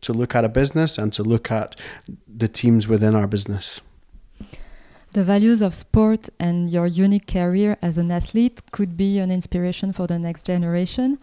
to 0.00 0.12
look 0.12 0.34
at 0.34 0.44
a 0.44 0.48
business 0.48 0.96
and 0.96 1.12
to 1.12 1.22
look 1.22 1.50
at 1.50 1.76
the 2.28 2.48
teams 2.48 2.86
within 2.86 3.14
our 3.14 3.26
business 3.26 3.80
The 5.12 5.24
values 5.24 5.60
of 5.60 5.74
sport 5.74 6.28
and 6.38 6.70
your 6.70 6.86
unique 6.86 7.26
career 7.26 7.76
as 7.82 7.98
an 7.98 8.12
athlete 8.12 8.62
could 8.70 8.96
be 8.96 9.18
an 9.18 9.32
inspiration 9.32 9.92
for 9.92 10.06
the 10.06 10.20
next 10.20 10.46
generation. 10.46 11.18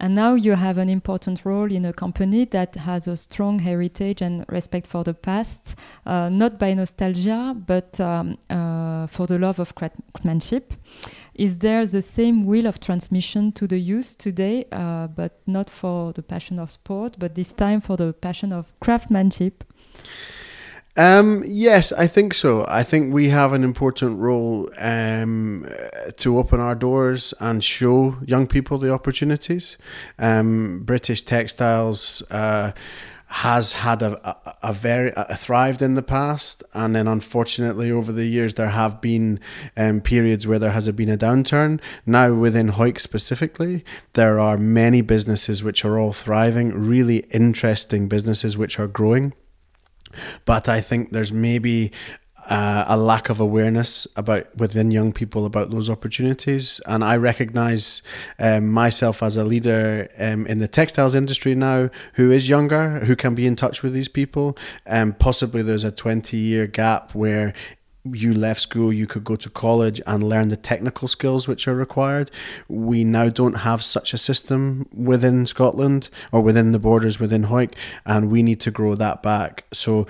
And 0.00 0.14
now 0.14 0.34
you 0.34 0.52
have 0.52 0.78
an 0.78 0.88
important 0.88 1.44
role 1.44 1.70
in 1.70 1.84
a 1.84 1.92
company 1.92 2.44
that 2.46 2.74
has 2.74 3.06
a 3.08 3.16
strong 3.16 3.60
heritage 3.60 4.22
and 4.22 4.44
respect 4.48 4.86
for 4.86 5.04
the 5.04 5.14
past, 5.14 5.76
uh, 6.04 6.28
not 6.28 6.58
by 6.58 6.74
nostalgia, 6.74 7.54
but 7.66 8.00
um, 8.00 8.36
uh, 8.50 9.06
for 9.06 9.26
the 9.26 9.38
love 9.38 9.58
of 9.58 9.74
craftsmanship. 9.74 10.74
Is 11.34 11.58
there 11.58 11.84
the 11.86 12.02
same 12.02 12.42
will 12.42 12.66
of 12.66 12.80
transmission 12.80 13.52
to 13.52 13.66
the 13.66 13.78
youth 13.78 14.18
today, 14.18 14.66
uh, 14.72 15.06
but 15.08 15.40
not 15.46 15.70
for 15.70 16.12
the 16.12 16.22
passion 16.22 16.58
of 16.58 16.70
sport, 16.70 17.16
but 17.18 17.34
this 17.34 17.52
time 17.52 17.80
for 17.80 17.96
the 17.96 18.12
passion 18.12 18.52
of 18.52 18.72
craftsmanship? 18.80 19.64
Um, 20.96 21.42
yes, 21.46 21.90
I 21.92 22.06
think 22.06 22.34
so. 22.34 22.64
I 22.68 22.84
think 22.84 23.12
we 23.12 23.28
have 23.30 23.52
an 23.52 23.64
important 23.64 24.18
role 24.18 24.70
um, 24.78 25.66
to 26.16 26.38
open 26.38 26.60
our 26.60 26.76
doors 26.76 27.34
and 27.40 27.64
show 27.64 28.16
young 28.24 28.46
people 28.46 28.78
the 28.78 28.92
opportunities. 28.92 29.76
Um, 30.20 30.82
British 30.84 31.22
textiles 31.22 32.22
uh, 32.30 32.70
has 33.26 33.72
had 33.72 34.02
a, 34.02 34.28
a, 34.28 34.54
a 34.62 34.72
very 34.72 35.12
a 35.16 35.34
thrived 35.34 35.82
in 35.82 35.94
the 35.94 36.02
past, 36.02 36.62
and 36.74 36.94
then 36.94 37.08
unfortunately 37.08 37.90
over 37.90 38.12
the 38.12 38.26
years 38.26 38.54
there 38.54 38.68
have 38.68 39.00
been 39.00 39.40
um, 39.76 40.00
periods 40.00 40.46
where 40.46 40.60
there 40.60 40.70
has 40.70 40.88
been 40.92 41.08
a 41.08 41.18
downturn. 41.18 41.80
Now 42.06 42.32
within 42.34 42.68
Hawick 42.68 43.00
specifically, 43.00 43.84
there 44.12 44.38
are 44.38 44.56
many 44.56 45.00
businesses 45.00 45.64
which 45.64 45.84
are 45.84 45.98
all 45.98 46.12
thriving, 46.12 46.70
really 46.70 47.24
interesting 47.32 48.06
businesses 48.06 48.56
which 48.56 48.78
are 48.78 48.86
growing 48.86 49.32
but 50.44 50.68
I 50.68 50.80
think 50.80 51.10
there's 51.10 51.32
maybe 51.32 51.92
uh, 52.48 52.84
a 52.86 52.96
lack 52.96 53.30
of 53.30 53.40
awareness 53.40 54.06
about 54.16 54.54
within 54.56 54.90
young 54.90 55.12
people 55.12 55.46
about 55.46 55.70
those 55.70 55.88
opportunities. 55.88 56.80
And 56.86 57.02
I 57.02 57.16
recognize 57.16 58.02
um, 58.38 58.68
myself 58.68 59.22
as 59.22 59.36
a 59.36 59.44
leader 59.44 60.08
um, 60.18 60.46
in 60.46 60.58
the 60.58 60.68
textiles 60.68 61.14
industry 61.14 61.54
now 61.54 61.90
who 62.14 62.30
is 62.30 62.48
younger, 62.48 63.00
who 63.00 63.16
can 63.16 63.34
be 63.34 63.46
in 63.46 63.56
touch 63.56 63.82
with 63.82 63.94
these 63.94 64.08
people. 64.08 64.56
And 64.86 65.12
um, 65.12 65.18
possibly 65.18 65.62
there's 65.62 65.84
a 65.84 65.92
20 65.92 66.36
year 66.36 66.66
gap 66.66 67.14
where 67.14 67.54
you 68.04 68.34
left 68.34 68.60
school, 68.60 68.92
you 68.92 69.06
could 69.06 69.24
go 69.24 69.36
to 69.36 69.48
college 69.48 70.00
and 70.06 70.22
learn 70.22 70.48
the 70.48 70.56
technical 70.56 71.08
skills 71.08 71.48
which 71.48 71.66
are 71.66 71.74
required. 71.74 72.30
We 72.68 73.02
now 73.04 73.28
don't 73.28 73.58
have 73.58 73.82
such 73.82 74.12
a 74.12 74.18
system 74.18 74.86
within 74.92 75.46
Scotland 75.46 76.10
or 76.30 76.40
within 76.40 76.72
the 76.72 76.78
borders 76.78 77.18
within 77.18 77.44
Hawick, 77.44 77.74
and 78.04 78.30
we 78.30 78.42
need 78.42 78.60
to 78.60 78.70
grow 78.70 78.94
that 78.96 79.22
back. 79.22 79.64
So, 79.72 80.06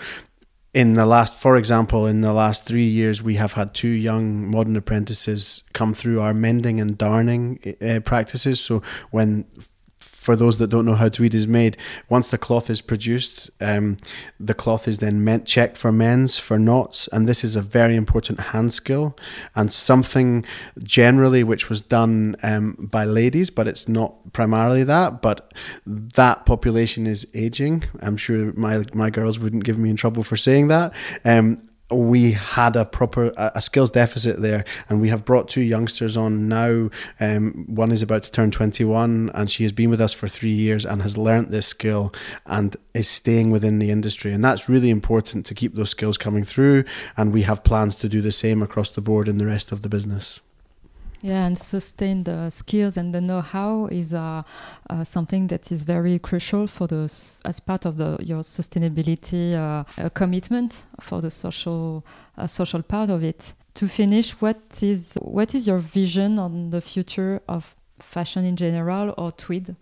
in 0.72 0.94
the 0.94 1.06
last, 1.06 1.36
for 1.36 1.56
example, 1.56 2.04
in 2.06 2.20
the 2.20 2.32
last 2.32 2.64
three 2.64 2.86
years, 2.86 3.22
we 3.22 3.36
have 3.36 3.52
had 3.52 3.74
two 3.74 3.86
young 3.86 4.44
modern 4.50 4.74
apprentices 4.74 5.62
come 5.72 5.94
through 5.94 6.20
our 6.20 6.34
mending 6.34 6.80
and 6.80 6.98
darning 6.98 7.76
uh, 7.80 8.00
practices. 8.00 8.60
So, 8.60 8.82
when 9.12 9.44
for 10.24 10.34
those 10.34 10.56
that 10.56 10.70
don't 10.70 10.86
know 10.86 10.94
how 10.94 11.10
tweed 11.10 11.34
is 11.34 11.46
made, 11.46 11.76
once 12.08 12.30
the 12.30 12.38
cloth 12.38 12.70
is 12.70 12.80
produced, 12.80 13.50
um, 13.60 13.98
the 14.40 14.54
cloth 14.54 14.88
is 14.88 14.96
then 14.98 15.22
meant 15.22 15.44
checked 15.44 15.76
for 15.76 15.92
mends 15.92 16.38
for 16.38 16.58
knots, 16.58 17.08
and 17.08 17.28
this 17.28 17.44
is 17.44 17.56
a 17.56 17.60
very 17.60 17.94
important 17.94 18.40
hand 18.40 18.72
skill 18.72 19.14
and 19.54 19.70
something 19.70 20.42
generally 20.82 21.44
which 21.44 21.68
was 21.68 21.82
done 21.82 22.36
um, 22.42 22.88
by 22.90 23.04
ladies, 23.04 23.50
but 23.50 23.68
it's 23.68 23.86
not 23.86 24.32
primarily 24.32 24.82
that. 24.82 25.20
But 25.20 25.52
that 25.84 26.46
population 26.46 27.06
is 27.06 27.26
aging. 27.34 27.84
I'm 28.00 28.16
sure 28.16 28.54
my 28.54 28.84
my 28.94 29.10
girls 29.10 29.38
wouldn't 29.38 29.64
give 29.64 29.78
me 29.78 29.90
in 29.90 29.96
trouble 29.96 30.22
for 30.22 30.36
saying 30.36 30.68
that. 30.68 30.94
Um, 31.26 31.68
we 31.90 32.32
had 32.32 32.76
a 32.76 32.84
proper 32.84 33.32
a 33.36 33.60
skills 33.60 33.90
deficit 33.90 34.40
there 34.40 34.64
and 34.88 35.00
we 35.00 35.08
have 35.08 35.24
brought 35.24 35.48
two 35.48 35.60
youngsters 35.60 36.16
on 36.16 36.48
now. 36.48 36.88
Um, 37.20 37.64
one 37.68 37.92
is 37.92 38.02
about 38.02 38.22
to 38.22 38.30
turn 38.30 38.50
21 38.50 39.30
and 39.34 39.50
she 39.50 39.64
has 39.64 39.72
been 39.72 39.90
with 39.90 40.00
us 40.00 40.12
for 40.12 40.26
three 40.26 40.50
years 40.50 40.86
and 40.86 41.02
has 41.02 41.18
learnt 41.18 41.50
this 41.50 41.66
skill 41.66 42.12
and 42.46 42.76
is 42.94 43.08
staying 43.08 43.50
within 43.50 43.78
the 43.78 43.90
industry. 43.90 44.32
And 44.32 44.42
that's 44.42 44.68
really 44.68 44.90
important 44.90 45.44
to 45.46 45.54
keep 45.54 45.74
those 45.74 45.90
skills 45.90 46.16
coming 46.16 46.44
through 46.44 46.84
and 47.16 47.32
we 47.32 47.42
have 47.42 47.64
plans 47.64 47.96
to 47.96 48.08
do 48.08 48.22
the 48.22 48.32
same 48.32 48.62
across 48.62 48.88
the 48.88 49.02
board 49.02 49.28
in 49.28 49.38
the 49.38 49.46
rest 49.46 49.70
of 49.70 49.82
the 49.82 49.88
business 49.88 50.40
yeah, 51.24 51.46
and 51.46 51.56
sustain 51.56 52.24
the 52.24 52.50
skills 52.50 52.98
and 52.98 53.14
the 53.14 53.20
know-how 53.20 53.86
is 53.86 54.12
uh, 54.12 54.42
uh, 54.90 55.04
something 55.04 55.46
that 55.46 55.72
is 55.72 55.82
very 55.82 56.18
crucial 56.18 56.66
for 56.66 56.86
those 56.86 57.40
as 57.46 57.60
part 57.60 57.86
of 57.86 57.96
the 57.96 58.18
your 58.20 58.42
sustainability 58.42 59.54
uh 59.54 60.08
commitment 60.10 60.84
for 61.00 61.22
the 61.22 61.30
social 61.30 62.04
uh, 62.36 62.46
social 62.46 62.82
part 62.82 63.08
of 63.08 63.24
it. 63.24 63.54
To 63.76 63.88
finish, 63.88 64.32
what 64.32 64.60
is 64.82 65.16
what 65.22 65.54
is 65.54 65.66
your 65.66 65.78
vision 65.78 66.38
on 66.38 66.68
the 66.68 66.82
future 66.82 67.40
of 67.48 67.74
fashion 67.98 68.44
in 68.44 68.54
general 68.54 69.14
or 69.16 69.32
tweed? 69.32 69.74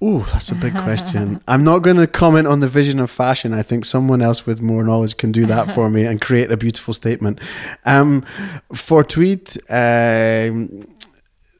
Oh, 0.00 0.20
that's 0.32 0.50
a 0.50 0.54
big 0.54 0.74
question. 0.74 1.40
I'm 1.48 1.64
not 1.64 1.78
going 1.78 1.96
to 1.96 2.06
comment 2.06 2.46
on 2.46 2.60
the 2.60 2.68
vision 2.68 3.00
of 3.00 3.10
fashion. 3.10 3.54
I 3.54 3.62
think 3.62 3.84
someone 3.84 4.20
else 4.20 4.44
with 4.44 4.60
more 4.60 4.84
knowledge 4.84 5.16
can 5.16 5.32
do 5.32 5.46
that 5.46 5.70
for 5.70 5.88
me 5.88 6.04
and 6.04 6.20
create 6.20 6.52
a 6.52 6.56
beautiful 6.56 6.92
statement. 6.92 7.40
Um, 7.86 8.24
for 8.74 9.02
Tweed, 9.02 9.56
um, 9.70 10.86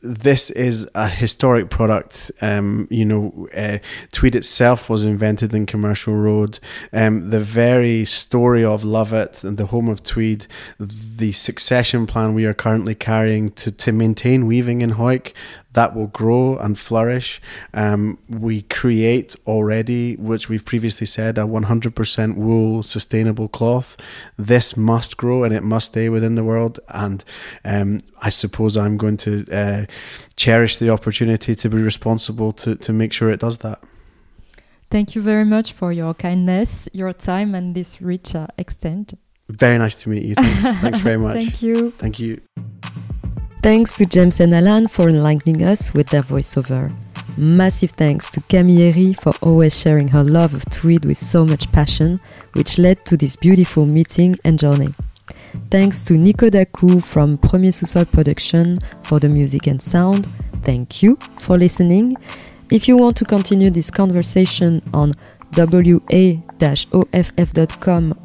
this 0.04 0.50
is 0.50 0.86
a 0.94 1.08
historic 1.08 1.70
product. 1.70 2.30
Um, 2.42 2.86
you 2.90 3.06
know, 3.06 3.48
uh, 3.56 3.78
Tweed 4.12 4.34
itself 4.34 4.90
was 4.90 5.04
invented 5.04 5.54
in 5.54 5.64
Commercial 5.64 6.14
Road. 6.14 6.58
Um, 6.92 7.30
the 7.30 7.40
very 7.40 8.04
story 8.04 8.62
of 8.62 8.82
Lovat 8.82 9.42
and 9.42 9.56
the 9.56 9.66
home 9.66 9.88
of 9.88 10.02
Tweed, 10.02 10.46
the 10.78 11.32
succession 11.32 12.06
plan 12.06 12.34
we 12.34 12.44
are 12.44 12.54
currently 12.54 12.94
carrying 12.94 13.50
to, 13.52 13.72
to 13.72 13.92
maintain 13.92 14.46
weaving 14.46 14.82
in 14.82 14.90
Hawick, 14.90 15.32
that 15.74 15.94
will 15.94 16.06
grow 16.08 16.56
and 16.58 16.78
flourish. 16.78 17.40
Um, 17.72 18.18
we 18.28 18.62
create 18.62 19.36
already, 19.46 20.16
which 20.16 20.48
we've 20.48 20.64
previously 20.64 21.06
said, 21.06 21.36
a 21.38 21.42
100% 21.42 22.36
wool 22.36 22.82
sustainable 22.82 23.48
cloth. 23.48 23.96
This 24.36 24.76
must 24.76 25.16
grow 25.16 25.44
and 25.44 25.54
it 25.54 25.62
must 25.62 25.92
stay 25.92 26.08
within 26.08 26.34
the 26.34 26.44
world. 26.44 26.80
And 26.88 27.22
um, 27.64 28.00
I 28.22 28.30
suppose 28.30 28.76
I'm 28.76 28.96
going 28.96 29.18
to 29.18 29.46
uh, 29.52 29.84
cherish 30.36 30.78
the 30.78 30.90
opportunity 30.90 31.54
to 31.54 31.68
be 31.68 31.82
responsible 31.82 32.52
to, 32.52 32.76
to 32.76 32.92
make 32.92 33.12
sure 33.12 33.30
it 33.30 33.40
does 33.40 33.58
that. 33.58 33.80
Thank 34.90 35.16
you 35.16 35.22
very 35.22 35.44
much 35.44 35.72
for 35.72 35.92
your 35.92 36.14
kindness, 36.14 36.88
your 36.92 37.12
time, 37.12 37.54
and 37.54 37.74
this 37.74 38.00
rich 38.00 38.34
uh, 38.34 38.46
extent. 38.56 39.14
Very 39.48 39.76
nice 39.76 39.96
to 39.96 40.08
meet 40.08 40.22
you. 40.22 40.34
Thanks. 40.36 40.78
Thanks 40.78 40.98
very 41.00 41.18
much. 41.18 41.38
Thank 41.38 41.62
you. 41.62 41.90
Thank 41.90 42.20
you. 42.20 42.40
Thanks 43.64 43.94
to 43.94 44.04
James 44.04 44.40
and 44.40 44.54
Alan 44.54 44.88
for 44.88 45.08
enlightening 45.08 45.62
us 45.62 45.94
with 45.94 46.08
their 46.08 46.22
voiceover. 46.22 46.94
Massive 47.38 47.92
thanks 47.92 48.30
to 48.32 48.42
Camilleri 48.42 49.18
for 49.18 49.32
always 49.40 49.74
sharing 49.80 50.08
her 50.08 50.22
love 50.22 50.52
of 50.52 50.66
tweed 50.66 51.06
with 51.06 51.16
so 51.16 51.46
much 51.46 51.72
passion, 51.72 52.20
which 52.52 52.76
led 52.76 53.02
to 53.06 53.16
this 53.16 53.36
beautiful 53.36 53.86
meeting 53.86 54.38
and 54.44 54.58
journey. 54.58 54.92
Thanks 55.70 56.02
to 56.02 56.12
Nico 56.12 56.50
Daku 56.50 57.02
from 57.02 57.38
Premier 57.38 57.72
Sous-Sol 57.72 58.04
Production 58.04 58.80
for 59.02 59.18
the 59.18 59.30
music 59.30 59.66
and 59.66 59.80
sound. 59.80 60.28
Thank 60.62 61.02
you 61.02 61.16
for 61.38 61.56
listening. 61.56 62.18
If 62.70 62.86
you 62.86 62.98
want 62.98 63.16
to 63.16 63.24
continue 63.24 63.70
this 63.70 63.90
conversation 63.90 64.82
on 64.92 65.14
wa-off.com 65.56 66.04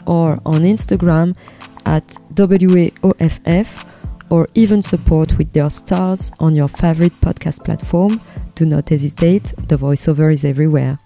or 0.06 0.42
on 0.46 0.62
Instagram 0.64 1.38
at 1.86 2.08
waoff, 2.36 3.86
or 4.30 4.48
even 4.56 4.82
support 4.82 5.38
with 5.38 5.52
their 5.54 5.70
stars 5.70 6.32
on 6.40 6.56
your 6.56 6.68
favorite 6.68 7.20
podcast 7.22 7.64
platform, 7.64 8.22
do 8.56 8.66
not 8.66 8.90
hesitate, 8.90 9.54
the 9.68 9.78
voiceover 9.78 10.34
is 10.34 10.46
everywhere. 10.46 11.00